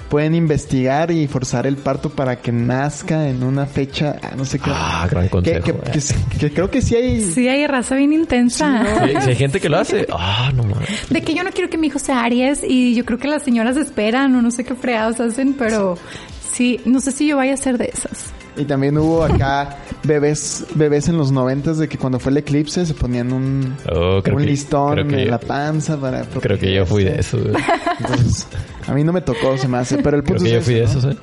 Pueden 0.10 0.36
investigar 0.36 1.10
y 1.10 1.26
forzar 1.28 1.66
el 1.66 1.78
parto 1.78 2.10
para 2.10 2.36
que 2.42 2.52
nazca 2.52 3.30
en 3.30 3.44
una 3.44 3.66
fecha, 3.66 4.18
ah, 4.22 4.32
no 4.36 4.44
sé 4.44 4.60
qué. 4.60 4.70
Ah, 4.74 5.08
gran 5.10 5.24
que, 5.24 5.30
consejo. 5.30 5.64
que- 5.64 5.72
eh. 5.72 6.02
que- 6.32 6.38
que 6.38 6.54
creo 6.54 6.70
que 6.70 6.82
sí 6.82 6.96
hay... 6.98 7.24
Sí, 7.24 7.48
hay 7.48 7.66
raza 7.66 7.96
bien 7.96 8.12
intensa. 8.12 8.84
Sí, 9.08 9.30
hay 9.30 9.36
gente 9.38 9.62
que 9.62 9.70
lo 9.70 9.78
hace. 9.78 10.06
Ah, 10.12 10.52
no 10.54 10.64
mames. 10.64 10.90
De 11.10 11.22
que 11.22 11.34
yo 11.34 11.46
no 11.46 11.52
quiero 11.52 11.70
que 11.70 11.78
mi 11.78 11.88
hijo 11.88 11.98
sea 11.98 12.24
Aries 12.26 12.62
y 12.68 12.94
yo 12.94 13.06
creo 13.06 13.20
que 13.20 13.30
las 13.30 13.44
señoras 13.44 13.78
esperan 13.78 14.36
o 14.36 14.42
no 14.42 14.52
sé 14.52 14.66
qué 14.66 14.76
fregados 14.76 15.22
hacen, 15.22 15.54
pero 15.54 15.98
sí, 16.54 16.82
no 16.84 17.00
sé 17.00 17.14
si 17.14 17.28
yo 17.28 17.38
vaya 17.38 17.54
a 17.54 17.58
ser 17.58 17.78
de 17.78 17.86
esas. 17.94 18.34
Y 18.58 18.66
también 18.66 18.98
hubo 18.98 19.24
acá 19.24 19.78
bebés 20.04 20.66
bebés 20.76 21.08
en 21.08 21.18
los 21.18 21.32
noventas 21.32 21.78
de 21.78 21.88
que 21.88 21.98
cuando 21.98 22.20
fue 22.20 22.32
el 22.32 22.38
eclipse 22.40 22.86
se 22.86 22.94
ponían 22.94 23.32
un, 23.32 23.78
Oh, 23.90 24.20
creo 24.22 24.36
un 24.36 24.42
que- 24.44 24.50
listón 24.50 24.92
creo 24.94 25.08
que 25.08 25.20
en 25.20 25.26
yo- 25.26 25.32
la 25.32 25.40
panza 25.40 25.98
para... 25.98 26.24
Creo 26.26 26.60
que 26.60 26.74
yo 26.74 26.86
fui 26.86 27.04
de 27.06 27.20
eso. 27.20 27.38
Entonces, 28.00 28.48
a 28.88 28.94
mí 28.94 29.04
no 29.04 29.14
me 29.14 29.22
tocó, 29.22 29.58
se 29.58 29.68
me 29.68 29.78
hace, 29.78 29.98
pero 30.00 30.18
el 30.18 30.24
Creo 30.24 30.36
punto 30.38 30.44
que 30.46 30.52
yo 30.52 30.58
es 30.60 30.66
fui 30.66 30.74
de 30.76 30.84
eso, 30.84 31.00
¿no? 31.02 31.12
¿eh? 31.12 31.18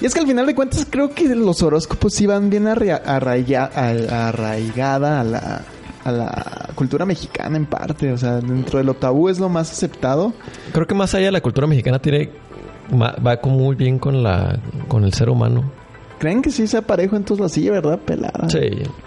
Y 0.00 0.06
es 0.06 0.14
que 0.14 0.20
al 0.20 0.26
final 0.26 0.46
de 0.46 0.54
cuentas 0.54 0.86
creo 0.88 1.10
que 1.10 1.34
los 1.34 1.62
horóscopos 1.62 2.14
sí 2.14 2.26
van 2.26 2.48
bien 2.48 2.66
arraigada 2.66 3.70
a 5.20 5.24
la, 5.24 5.62
a 6.04 6.12
la 6.12 6.68
cultura 6.74 7.04
mexicana 7.04 7.56
en 7.56 7.66
parte. 7.66 8.12
O 8.12 8.18
sea, 8.18 8.36
dentro 8.36 8.78
de 8.78 8.84
lo 8.84 8.94
tabú 8.94 9.28
es 9.28 9.38
lo 9.38 9.48
más 9.48 9.70
aceptado. 9.70 10.32
Creo 10.72 10.86
que 10.86 10.94
más 10.94 11.14
allá 11.14 11.26
de 11.26 11.32
la 11.32 11.40
cultura 11.40 11.66
mexicana 11.66 11.98
tiene 11.98 12.30
va 12.92 13.36
como 13.40 13.58
muy 13.58 13.76
bien 13.76 13.98
con 13.98 14.22
la 14.22 14.58
con 14.88 15.04
el 15.04 15.12
ser 15.12 15.28
humano. 15.30 15.70
¿Creen 16.20 16.40
que 16.42 16.50
sí 16.50 16.66
sea 16.68 16.82
parejo 16.82 17.16
entonces 17.16 17.46
así, 17.46 17.68
verdad? 17.68 17.98
Pelada. 17.98 18.48
Sí. 18.48 18.60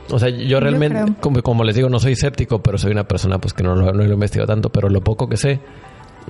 O 0.10 0.20
sea, 0.20 0.28
yo 0.30 0.60
realmente, 0.60 1.00
creo. 1.02 1.16
como, 1.22 1.42
como 1.42 1.64
les 1.64 1.76
digo, 1.76 1.88
no 1.88 2.00
soy 2.00 2.14
escéptico, 2.14 2.62
pero 2.62 2.78
soy 2.78 2.92
una 2.92 3.06
persona 3.08 3.38
pues 3.40 3.54
que 3.54 3.64
no 3.64 3.76
lo, 3.76 3.94
no 3.94 4.04
lo 4.04 4.14
investigo 4.14 4.46
tanto, 4.46 4.70
pero 4.70 4.90
lo 4.90 5.02
poco 5.02 5.30
que 5.30 5.38
sé, 5.38 5.62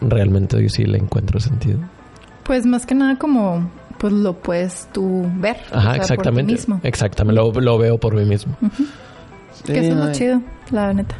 realmente 0.01 0.61
yo 0.61 0.69
sí 0.69 0.83
le 0.83 0.97
encuentro 0.99 1.39
sentido. 1.39 1.79
Pues 2.43 2.65
más 2.65 2.85
que 2.85 2.93
nada 2.95 3.17
como 3.17 3.71
pues 3.97 4.11
lo 4.11 4.33
puedes 4.33 4.89
tú 4.91 5.25
ver. 5.37 5.55
o 5.67 5.69
sea, 5.69 5.79
Ajá, 5.79 5.87
por 5.87 5.93
ti 5.95 6.01
exactamente. 6.01 6.51
mismo. 6.51 6.79
Exactamente, 6.83 7.41
lo, 7.41 7.51
lo 7.53 7.77
veo 7.77 7.97
por 7.97 8.13
mí 8.15 8.25
mismo. 8.25 8.55
Que 9.65 9.79
eso 9.79 9.89
es 9.91 9.95
no, 9.95 10.05
lo 10.07 10.11
chido, 10.11 10.41
la 10.71 10.93
neta. 10.93 11.15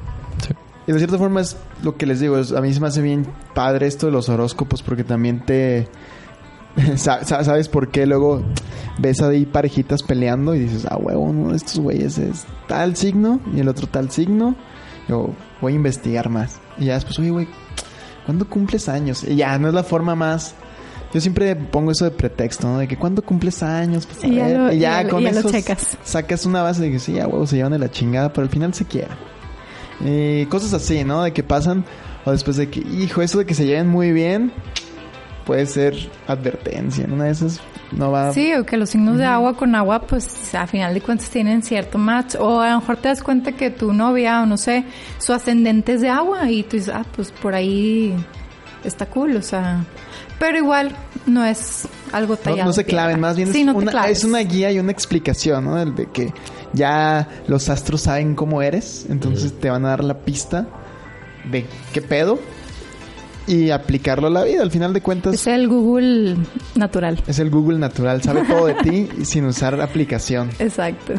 Sí. 0.46 0.54
Y 0.88 0.92
de 0.92 0.98
cierta 0.98 1.18
forma 1.18 1.40
es 1.40 1.56
lo 1.82 1.96
que 1.96 2.06
les 2.06 2.20
digo, 2.20 2.38
es- 2.38 2.52
a 2.52 2.60
mí 2.60 2.74
se 2.74 2.82
me 2.82 2.88
hace 2.88 3.02
bien 3.02 3.26
padre 3.54 3.88
esto 3.88 4.08
de 4.08 4.12
los 4.12 4.28
horóscopos 4.28 4.82
porque 4.84 5.06
también 5.06 5.40
te... 5.46 5.88
sa- 6.98 7.24
sa- 7.24 7.44
¿Sabes 7.46 7.70
por 7.70 7.88
qué? 7.90 8.06
Luego 8.06 8.44
ves 9.00 9.22
ahí 9.22 9.46
parejitas 9.46 10.04
peleando 10.04 10.54
y 10.56 10.60
dices, 10.60 10.86
ah, 10.90 10.98
huevo, 10.98 11.22
uno 11.22 11.50
de 11.52 11.58
estos 11.58 11.80
güeyes 11.80 12.18
es 12.18 12.46
tal 12.68 12.96
signo 12.96 13.40
y 13.56 13.60
el 13.60 13.68
otro 13.70 13.88
tal 13.88 14.12
signo. 14.12 14.56
Yo 15.08 15.32
voy 15.62 15.74
a 15.74 15.76
investigar 15.76 16.30
más. 16.30 16.60
Y 16.78 16.86
ya 16.86 16.94
después, 16.96 17.18
oye, 17.20 17.30
güey, 17.32 17.48
¿cuándo 18.26 18.48
cumples 18.48 18.88
años? 18.90 19.24
Y 19.24 19.36
ya, 19.36 19.58
no 19.58 19.68
es 19.68 19.74
la 19.74 19.84
forma 19.84 20.16
más... 20.16 20.56
Yo 21.14 21.22
siempre 21.22 21.56
pongo 21.56 21.92
eso 21.92 22.06
de 22.06 22.12
pretexto, 22.12 22.68
¿no? 22.68 22.80
De 22.80 22.88
que 22.88 22.98
¿cuándo 22.98 23.22
cumples 23.22 23.62
años? 23.62 24.08
Pues, 24.08 24.24
a 24.24 24.28
Y 24.28 24.36
ya 24.36 24.48
ver. 24.48 24.58
lo- 24.58 24.74
y 24.74 24.80
ya 24.80 25.04
ya 25.04 25.10
con 25.10 25.22
ya 25.22 25.30
eso 25.30 25.48
sacas 26.04 26.46
una 26.48 26.64
base 26.64 26.82
de 26.82 26.92
que 26.92 26.98
sí, 26.98 27.20
a 27.20 27.28
huevo, 27.28 27.46
se 27.46 27.58
llevan 27.58 27.74
de 27.74 27.78
la 27.78 27.92
chingada, 27.92 28.34
pero 28.34 28.46
al 28.46 28.50
final 28.50 28.74
se 28.74 28.86
quieren. 28.86 29.12
Eh, 30.04 30.48
cosas 30.50 30.74
así, 30.74 31.04
¿no? 31.04 31.22
De 31.22 31.32
que 31.32 31.44
pasan, 31.44 31.86
o 32.26 32.32
después 32.32 32.58
de 32.58 32.68
que, 32.70 32.80
hijo, 32.80 33.22
eso 33.22 33.38
de 33.38 33.46
que 33.46 33.54
se 33.54 33.66
lleven 33.68 33.90
muy 33.90 34.12
bien, 34.12 34.52
puede 35.46 35.66
ser 35.66 35.96
advertencia. 36.28 37.06
En 37.06 37.14
una 37.14 37.26
de 37.26 37.32
esas 37.32 37.60
no 37.92 38.12
va. 38.12 38.34
Sí, 38.34 38.54
o 38.54 38.66
que 38.66 38.78
los 38.78 38.90
signos 38.90 39.18
de 39.18 39.26
agua 39.26 39.56
con 39.56 39.76
agua, 39.76 40.02
pues 40.02 40.54
a 40.56 40.68
final 40.68 40.94
de 40.94 41.02
cuentas 41.02 41.30
tienen 41.30 41.64
cierto 41.64 41.98
match. 41.98 42.36
O 42.40 42.60
a 42.60 42.72
lo 42.72 42.80
mejor 42.80 42.98
te 42.98 43.10
das 43.10 43.22
cuenta 43.22 43.52
que 43.52 43.70
tu 43.70 43.94
novia, 43.94 44.42
o 44.42 44.46
no 44.46 44.58
sé, 44.58 44.86
su 45.20 45.34
ascendente 45.34 45.94
es 45.94 46.02
de 46.02 46.10
agua 46.10 46.50
y 46.50 46.64
tú 46.64 46.78
dices, 46.78 46.94
ah, 46.94 47.06
pues 47.16 47.32
por 47.32 47.54
ahí 47.56 48.14
está 48.84 49.06
cool, 49.08 49.36
o 49.36 49.42
sea. 49.42 49.86
Pero 50.40 50.58
igual 50.58 50.96
no 51.26 51.46
es 51.46 51.88
algo 52.12 52.36
tallado. 52.36 52.66
no 52.66 52.74
se 52.74 52.84
claven, 52.84 53.20
más 53.20 53.38
bien 53.38 53.54
Sí, 53.54 53.62
es, 53.62 53.66
no 53.66 53.76
una, 53.76 54.08
es 54.10 54.24
una 54.24 54.40
guía 54.40 54.72
y 54.72 54.80
una 54.80 54.92
explicación, 54.92 55.64
¿no? 55.66 55.80
El 55.80 55.96
de 55.96 56.08
que 56.08 56.34
ya 56.74 57.30
los 57.48 57.70
astros 57.70 58.02
saben 58.02 58.36
cómo 58.36 58.62
eres, 58.62 59.06
entonces 59.10 59.58
te 59.58 59.70
van 59.70 59.86
a 59.86 59.90
dar 59.90 60.04
la 60.04 60.18
pista 60.20 60.68
de 61.50 61.66
qué 61.94 62.02
pedo 62.02 62.40
y 63.48 63.70
aplicarlo 63.72 64.28
a 64.28 64.30
la 64.30 64.44
vida. 64.44 64.62
Al 64.62 64.72
final 64.72 64.94
de 64.94 65.02
cuentas, 65.02 65.34
Es 65.34 65.48
el 65.48 65.68
Google 65.68 66.36
natural. 66.76 67.22
es 67.28 67.40
el 67.40 67.50
Google 67.50 67.78
natural, 67.80 68.22
sabe 68.22 68.44
todo 68.44 68.68
de 68.68 68.74
ti 68.76 69.10
sin 69.26 69.46
usar 69.46 69.80
aplicación. 69.82 70.50
Exacto. 70.60 71.14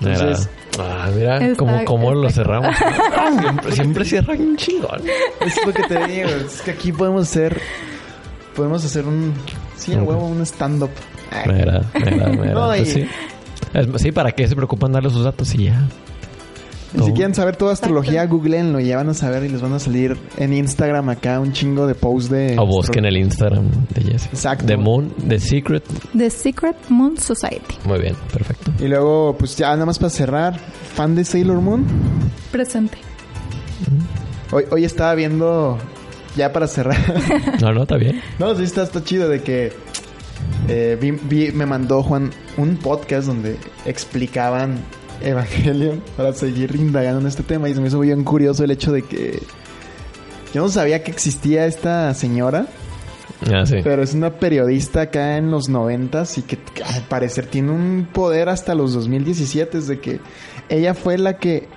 Mira, 0.00 0.12
Entonces- 0.14 0.48
ah, 0.78 1.08
mira 1.14 1.38
Está- 1.38 1.56
cómo, 1.56 1.84
cómo 1.84 2.14
lo 2.14 2.30
cerramos. 2.30 2.74
siempre, 3.40 3.72
siempre 3.72 4.04
cierran 4.04 4.40
un 4.40 4.56
chingón. 4.56 5.00
Es 5.40 5.66
lo 5.66 5.72
que 5.72 5.82
te 5.84 6.06
digo, 6.06 6.28
es 6.28 6.60
que 6.62 6.70
aquí 6.72 6.92
podemos 6.92 7.22
hacer 7.28 7.60
podemos 8.54 8.84
hacer 8.84 9.06
un 9.06 9.32
sí, 9.76 9.94
a 9.94 10.02
huevo, 10.02 10.26
un 10.26 10.42
stand 10.42 10.82
up. 10.82 10.90
Mira, 11.46 11.82
mira, 11.94 12.26
mira. 12.28 12.52
No, 12.54 12.66
Pues 12.68 12.92
sí. 12.92 13.06
Sí, 13.98 14.12
¿para 14.12 14.32
qué 14.32 14.48
se 14.48 14.56
preocupan 14.56 14.90
darle 14.92 15.10
sus 15.10 15.22
datos 15.24 15.54
y 15.54 15.64
ya? 15.64 15.86
Y 16.96 17.02
si 17.02 17.12
quieren 17.12 17.34
saber 17.34 17.56
toda 17.56 17.72
astrología, 17.74 18.24
googleenlo 18.26 18.80
y 18.80 18.86
ya 18.86 18.96
van 18.96 19.08
a 19.10 19.14
saber 19.14 19.44
y 19.44 19.48
les 19.48 19.60
van 19.60 19.74
a 19.74 19.78
salir 19.78 20.16
en 20.38 20.52
Instagram 20.54 21.08
acá 21.10 21.38
un 21.38 21.52
chingo 21.52 21.86
de 21.86 21.94
posts 21.94 22.30
de 22.30 22.56
O 22.58 22.66
busquen 22.66 23.04
el 23.04 23.16
Instagram 23.18 23.66
de 23.94 24.02
Jesse. 24.12 24.26
Exacto. 24.26 24.64
The 24.66 24.76
Moon, 24.78 25.12
The 25.28 25.38
Secret. 25.38 25.84
The 26.16 26.30
Secret 26.30 26.76
Moon 26.88 27.18
Society. 27.18 27.76
Muy 27.84 27.98
bien, 28.00 28.14
perfecto. 28.32 28.72
Y 28.82 28.88
luego, 28.88 29.36
pues 29.38 29.54
ya 29.56 29.70
nada 29.74 29.84
más 29.86 29.98
para 29.98 30.10
cerrar, 30.10 30.58
fan 30.94 31.14
de 31.14 31.24
Sailor 31.24 31.60
Moon. 31.60 31.84
Presente. 32.50 32.96
Hoy, 34.50 34.64
hoy 34.70 34.84
estaba 34.84 35.14
viendo, 35.14 35.76
ya 36.36 36.52
para 36.52 36.66
cerrar. 36.68 36.96
No, 37.60 37.72
no, 37.72 37.82
está 37.82 37.96
bien. 37.96 38.20
no, 38.38 38.54
sí, 38.56 38.62
está, 38.64 38.82
está 38.84 39.04
chido 39.04 39.28
de 39.28 39.42
que 39.42 39.72
eh, 40.68 40.96
vi- 41.00 41.10
vi- 41.10 41.52
me 41.52 41.66
mandó 41.66 42.02
Juan 42.02 42.30
un 42.56 42.76
podcast 42.76 43.26
donde 43.26 43.58
explicaban 43.84 44.78
Evangelion 45.22 46.02
para 46.16 46.32
seguir 46.32 46.74
indagando 46.76 47.20
en 47.20 47.26
este 47.26 47.42
tema 47.42 47.68
y 47.68 47.74
se 47.74 47.80
me 47.80 47.88
hizo 47.88 48.00
bien 48.00 48.24
curioso 48.24 48.64
el 48.64 48.70
hecho 48.70 48.92
de 48.92 49.02
que 49.02 49.42
yo 50.54 50.62
no 50.62 50.68
sabía 50.68 51.02
que 51.02 51.10
existía 51.10 51.66
esta 51.66 52.12
señora, 52.14 52.66
Ah, 53.52 53.64
sí. 53.66 53.76
pero 53.84 54.02
es 54.02 54.14
una 54.14 54.30
periodista 54.30 55.02
acá 55.02 55.36
en 55.36 55.50
los 55.50 55.68
noventas 55.68 56.38
y 56.38 56.42
que, 56.42 56.58
al 56.84 57.02
parecer 57.02 57.46
tiene 57.46 57.70
un 57.70 58.08
poder 58.12 58.48
hasta 58.48 58.74
los 58.74 58.94
2017, 58.94 59.78
es 59.78 59.86
de 59.86 60.00
que 60.00 60.20
ella 60.68 60.94
fue 60.94 61.18
la 61.18 61.36
que 61.36 61.68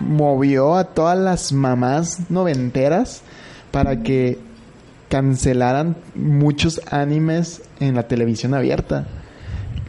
movió 0.00 0.74
a 0.76 0.84
todas 0.84 1.18
las 1.18 1.52
mamás 1.52 2.30
noventeras 2.30 3.22
para 3.70 4.02
que 4.02 4.38
cancelaran 5.08 5.96
muchos 6.14 6.80
animes 6.90 7.62
en 7.78 7.94
la 7.94 8.08
televisión 8.08 8.54
abierta. 8.54 9.06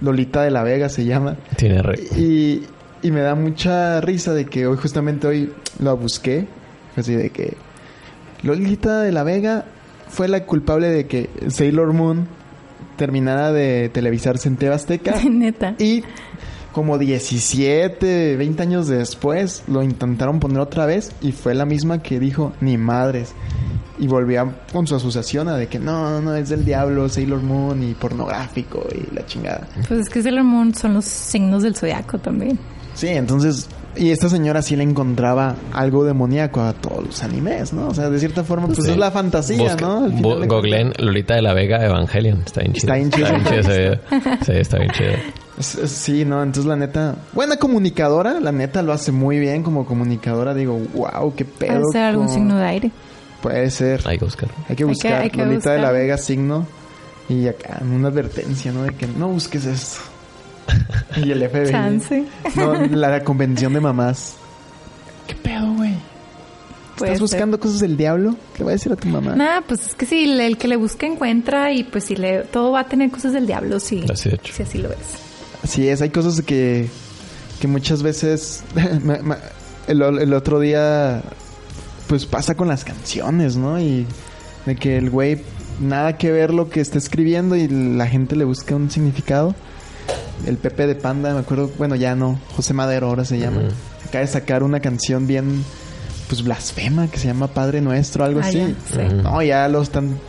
Lolita 0.01 0.41
de 0.43 0.51
la 0.51 0.63
Vega 0.63 0.89
se 0.89 1.05
llama. 1.05 1.37
Tiene 1.57 1.81
re... 1.81 1.99
Y, 2.17 2.63
y 3.01 3.11
me 3.11 3.21
da 3.21 3.35
mucha 3.35 4.01
risa 4.01 4.33
de 4.33 4.45
que 4.45 4.67
hoy, 4.67 4.77
justamente 4.77 5.27
hoy, 5.27 5.53
lo 5.79 5.95
busqué. 5.95 6.47
Así 6.95 7.15
de 7.15 7.29
que 7.29 7.55
Lolita 8.43 9.01
de 9.01 9.11
la 9.11 9.23
Vega 9.23 9.65
fue 10.09 10.27
la 10.27 10.45
culpable 10.45 10.89
de 10.89 11.07
que 11.07 11.29
Sailor 11.47 11.93
Moon 11.93 12.27
terminara 12.97 13.51
de 13.51 13.89
televisarse 13.89 14.49
en 14.49 14.57
TV 14.57 14.73
Azteca. 14.73 15.15
Neta. 15.29 15.75
Y 15.79 16.03
como 16.71 16.97
17, 16.97 18.37
20 18.37 18.63
años 18.63 18.87
después 18.87 19.63
lo 19.67 19.83
intentaron 19.83 20.39
poner 20.39 20.59
otra 20.59 20.85
vez 20.85 21.11
y 21.21 21.31
fue 21.31 21.53
la 21.53 21.65
misma 21.65 22.01
que 22.01 22.19
dijo 22.19 22.53
ni 22.61 22.77
madres. 22.77 23.33
Y 23.99 24.07
volvía 24.07 24.45
con 24.71 24.87
su 24.87 24.95
asociación 24.95 25.47
a 25.49 25.55
de 25.57 25.67
que 25.67 25.77
no, 25.77 26.09
no, 26.09 26.21
no, 26.21 26.35
es 26.35 26.49
del 26.49 26.65
diablo, 26.65 27.07
Sailor 27.09 27.41
Moon 27.41 27.83
y 27.83 27.93
pornográfico 27.93 28.85
y 28.93 29.13
la 29.13 29.25
chingada. 29.25 29.67
Pues 29.87 29.99
es 30.01 30.09
que 30.09 30.23
Sailor 30.23 30.43
Moon 30.43 30.73
son 30.73 30.93
los 30.95 31.05
signos 31.05 31.63
del 31.63 31.75
zodiaco 31.75 32.17
también. 32.17 32.57
Sí, 32.93 33.07
entonces, 33.07 33.69
y 33.95 34.09
esta 34.09 34.27
señora 34.27 34.61
sí 34.61 34.75
le 34.75 34.83
encontraba 34.83 35.55
algo 35.73 36.03
demoníaco 36.03 36.61
a 36.61 36.73
todos 36.73 37.05
los 37.05 37.23
animes, 37.23 37.71
¿no? 37.73 37.87
O 37.89 37.93
sea, 37.93 38.09
de 38.09 38.19
cierta 38.19 38.43
forma, 38.43 38.67
pues 38.67 38.79
Sí. 38.83 38.91
es 38.91 38.97
la 38.97 39.11
fantasía, 39.11 39.57
Busca- 39.75 39.81
¿no? 39.81 40.05
Al 40.05 40.13
final 40.13 40.23
bu- 40.23 40.39
de 40.41 40.47
googleen 40.47 40.93
Lolita 40.97 41.35
de 41.35 41.41
la 41.41 41.53
Vega 41.53 41.85
Evangelion. 41.85 42.41
Está 42.45 42.61
bien 42.61 42.73
chido. 42.73 42.93
Está 42.93 42.95
bien 42.95 43.11
chido. 43.11 43.59
ese 43.59 43.79
video. 43.79 43.99
Sí, 44.45 44.51
está 44.53 44.77
bien 44.79 44.91
chido. 44.91 45.11
Es- 45.59 45.75
es- 45.75 45.91
sí, 45.91 46.25
no, 46.25 46.41
entonces 46.43 46.65
la 46.65 46.75
neta, 46.75 47.15
buena 47.33 47.57
comunicadora, 47.57 48.39
la 48.39 48.51
neta 48.51 48.81
lo 48.81 48.93
hace 48.93 49.11
muy 49.11 49.39
bien 49.39 49.63
como 49.63 49.85
comunicadora, 49.85 50.53
digo, 50.53 50.79
wow, 50.95 51.33
qué 51.35 51.45
pedo. 51.45 51.79
Puede 51.81 51.91
ser 51.93 52.01
algún 52.03 52.29
signo 52.29 52.57
de 52.57 52.65
aire. 52.65 52.91
Puede 53.41 53.69
ser. 53.71 54.01
Hay 54.05 54.17
que 54.17 54.25
buscar. 54.25 54.49
Hay 54.49 54.63
que 54.65 54.69
Hay 54.69 54.75
que- 54.75 54.83
buscar 54.85 55.21
hay 55.21 55.29
que 55.29 55.37
Lolita 55.45 55.71
de 55.71 55.79
la. 55.79 55.91
Vega 55.91 56.17
signo 56.17 56.67
y 57.29 57.47
acá 57.47 57.79
una 57.81 58.09
advertencia, 58.09 58.71
¿no? 58.71 58.83
De 58.83 58.93
que 58.93 59.07
no 59.07 59.27
busques 59.29 59.65
esto. 59.65 59.99
y 61.17 61.31
el 61.31 61.49
FBI. 61.49 61.71
Chance. 61.71 62.25
No, 62.55 62.73
la 62.73 63.23
convención 63.23 63.73
de 63.73 63.79
mamás. 63.79 64.35
¿Qué 65.27 65.35
pedo, 65.35 65.73
güey? 65.73 65.95
¿Estás 66.95 67.09
ser. 67.09 67.19
buscando 67.19 67.59
cosas 67.59 67.79
del 67.79 67.97
diablo? 67.97 68.35
¿Qué 68.55 68.63
va 68.63 68.69
a 68.69 68.73
decir 68.73 68.91
a 68.91 68.95
tu 68.95 69.07
mamá? 69.07 69.35
Nada, 69.35 69.61
pues 69.61 69.87
es 69.87 69.95
que 69.95 70.05
si 70.05 70.27
le- 70.27 70.45
el 70.45 70.57
que 70.57 70.67
le 70.67 70.75
busca 70.75 71.07
encuentra 71.07 71.71
y 71.73 71.83
pues 71.83 72.03
si 72.03 72.15
le 72.15 72.43
todo 72.43 72.71
va 72.73 72.81
a 72.81 72.87
tener 72.87 73.09
cosas 73.09 73.33
del 73.33 73.47
diablo, 73.47 73.79
sí. 73.79 74.05
Así 74.07 74.29
de 74.29 74.35
hecho. 74.35 74.53
Si 74.53 74.61
así 74.63 74.77
lo 74.77 74.89
ves. 74.89 74.97
Así 75.63 75.87
es, 75.87 76.01
hay 76.01 76.09
cosas 76.11 76.41
que, 76.43 76.87
que 77.59 77.67
muchas 77.67 78.03
veces... 78.03 78.63
el 79.87 80.33
otro 80.33 80.59
día, 80.59 81.23
pues 82.11 82.25
pasa 82.25 82.55
con 82.55 82.67
las 82.67 82.83
canciones, 82.83 83.55
¿no? 83.55 83.79
Y 83.79 84.05
de 84.65 84.75
que 84.75 84.97
el 84.97 85.09
güey 85.09 85.41
nada 85.79 86.17
que 86.17 86.29
ver 86.29 86.53
lo 86.53 86.69
que 86.69 86.81
está 86.81 86.97
escribiendo 86.97 87.55
y 87.55 87.69
la 87.69 88.05
gente 88.05 88.35
le 88.35 88.43
busca 88.43 88.75
un 88.75 88.91
significado. 88.91 89.55
El 90.45 90.57
Pepe 90.57 90.87
de 90.87 90.95
Panda, 90.95 91.33
me 91.33 91.39
acuerdo, 91.39 91.71
bueno, 91.77 91.95
ya 91.95 92.13
no, 92.13 92.37
José 92.57 92.73
Madero 92.73 93.07
ahora 93.07 93.23
se 93.23 93.39
llama. 93.39 93.61
Acaba 94.05 94.25
de 94.25 94.27
sacar 94.27 94.61
una 94.61 94.81
canción 94.81 95.25
bien, 95.25 95.63
pues 96.27 96.43
blasfema, 96.43 97.07
que 97.07 97.17
se 97.17 97.27
llama 97.27 97.47
Padre 97.47 97.79
Nuestro, 97.79 98.25
algo 98.25 98.41
Ah, 98.43 98.47
así. 98.49 98.57
ya, 98.57 98.67
sí. 99.07 99.15
No, 99.23 99.41
ya 99.41 99.69
lo 99.69 99.81
están 99.81 100.19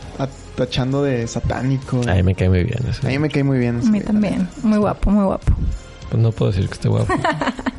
tachando 0.55 1.03
de 1.03 1.27
satánico. 1.27 1.99
A 2.07 2.13
mí 2.13 2.23
me 2.23 2.33
cae 2.33 2.47
muy 2.47 2.63
bien. 2.63 2.79
eso. 2.89 3.05
A 3.05 3.09
mí 3.09 3.19
me 3.19 3.27
cae 3.29 3.43
muy 3.43 3.59
bien. 3.59 3.81
A 3.85 3.89
mí 3.91 3.99
también. 3.99 4.47
Muy 4.63 4.77
guapo, 4.77 5.11
muy 5.11 5.25
guapo. 5.25 5.51
Pues 6.09 6.23
no 6.23 6.31
puedo 6.31 6.53
decir 6.53 6.69
que 6.69 6.75
esté 6.75 6.87
guapo. 6.87 7.13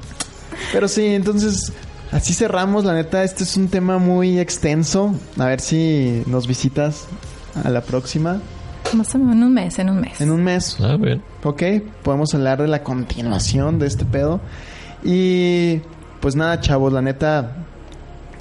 Pero 0.74 0.88
sí, 0.88 1.06
entonces 1.06 1.72
así 2.14 2.32
cerramos. 2.32 2.84
La 2.84 2.94
neta, 2.94 3.22
este 3.24 3.44
es 3.44 3.56
un 3.56 3.68
tema 3.68 3.98
muy 3.98 4.38
extenso. 4.38 5.14
A 5.38 5.44
ver 5.46 5.60
si 5.60 6.22
nos 6.26 6.46
visitas 6.46 7.06
a 7.62 7.68
la 7.68 7.82
próxima. 7.82 8.40
Más 8.94 9.14
o 9.14 9.18
menos 9.18 9.34
en 9.36 9.42
un 9.42 9.52
mes, 9.54 9.78
en 9.78 9.90
un 9.90 10.00
mes. 10.00 10.20
En 10.20 10.30
un 10.30 10.42
mes, 10.44 10.76
Ah, 10.80 10.96
bien. 10.98 11.22
ok. 11.42 11.62
Podemos 12.02 12.34
hablar 12.34 12.60
de 12.62 12.68
la 12.68 12.82
continuación 12.82 13.78
de 13.78 13.86
este 13.86 14.04
pedo. 14.04 14.40
Y 15.02 15.80
pues 16.20 16.36
nada, 16.36 16.60
chavos, 16.60 16.92
la 16.92 17.02
neta, 17.02 17.56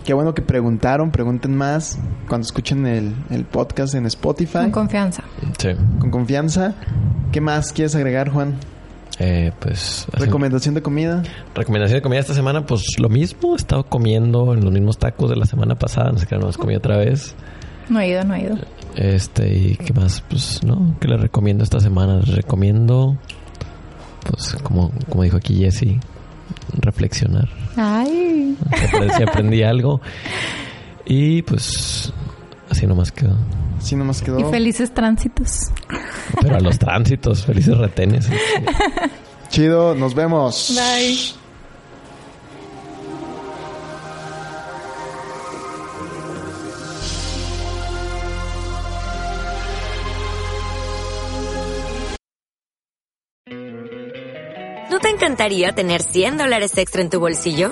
qué 0.05 0.13
bueno 0.13 0.33
que 0.33 0.41
preguntaron. 0.41 1.11
Pregunten 1.11 1.55
más 1.55 1.97
cuando 2.29 2.45
escuchen 2.45 2.85
el, 2.85 3.13
el 3.31 3.45
podcast 3.45 3.95
en 3.95 4.05
Spotify. 4.05 4.59
Con 4.59 4.71
confianza. 4.71 5.23
Sí. 5.57 5.69
con 5.99 6.11
confianza. 6.11 6.75
¿Qué 7.31 7.41
más 7.41 7.73
quieres 7.73 7.95
agregar, 7.95 8.29
Juan? 8.29 8.55
Eh, 9.19 9.51
pues... 9.59 10.07
¿Recomendación 10.13 10.75
de 10.75 10.81
comida? 10.81 11.23
Recomendación 11.55 11.99
de 11.99 12.01
comida 12.01 12.19
esta 12.19 12.33
semana, 12.33 12.65
pues 12.65 12.83
lo 12.99 13.09
mismo. 13.09 13.53
He 13.53 13.57
estado 13.57 13.85
comiendo 13.85 14.53
en 14.53 14.63
los 14.63 14.71
mismos 14.71 14.97
tacos 14.97 15.29
de 15.29 15.35
la 15.35 15.45
semana 15.45 15.75
pasada. 15.75 16.11
No 16.11 16.17
sé 16.17 16.27
qué 16.27 16.37
no 16.37 16.51
comí 16.53 16.75
otra 16.75 16.97
vez. 16.97 17.35
No 17.89 17.99
he 17.99 18.09
ido, 18.09 18.23
no 18.23 18.33
he 18.35 18.41
ido. 18.41 18.57
Este, 18.95 19.53
y 19.53 19.75
qué 19.75 19.93
más, 19.93 20.21
pues, 20.29 20.63
¿no? 20.63 20.95
¿Qué 20.99 21.07
les 21.07 21.19
recomiendo 21.19 21.63
esta 21.63 21.79
semana? 21.79 22.19
Les 22.19 22.35
recomiendo, 22.35 23.17
pues, 24.29 24.55
como, 24.63 24.91
como 25.09 25.23
dijo 25.23 25.37
aquí 25.37 25.57
Jesse, 25.57 25.99
reflexionar. 26.79 27.49
Ay. 27.75 28.57
Si 28.75 28.85
aprendí, 28.85 29.13
si 29.15 29.23
aprendí 29.23 29.63
algo. 29.63 30.01
Y 31.05 31.41
pues, 31.41 32.13
así 32.73 32.87
nomás 32.87 33.11
quedó. 33.11 33.37
Así 33.77 33.95
nomás 33.95 34.21
quedó. 34.21 34.39
Y 34.39 34.51
felices 34.51 34.93
tránsitos. 34.93 35.71
Pero 36.41 36.55
a 36.55 36.59
los 36.59 36.77
tránsitos, 36.79 37.45
felices 37.45 37.77
retenes. 37.77 38.27
Chido, 39.49 39.95
nos 39.95 40.15
vemos. 40.15 40.75
Bye. 40.75 41.17
¿No 54.89 54.99
te 54.99 55.09
encantaría 55.09 55.73
tener 55.73 56.01
100 56.01 56.37
dólares 56.37 56.77
extra 56.77 57.01
en 57.01 57.09
tu 57.09 57.19
bolsillo? 57.19 57.71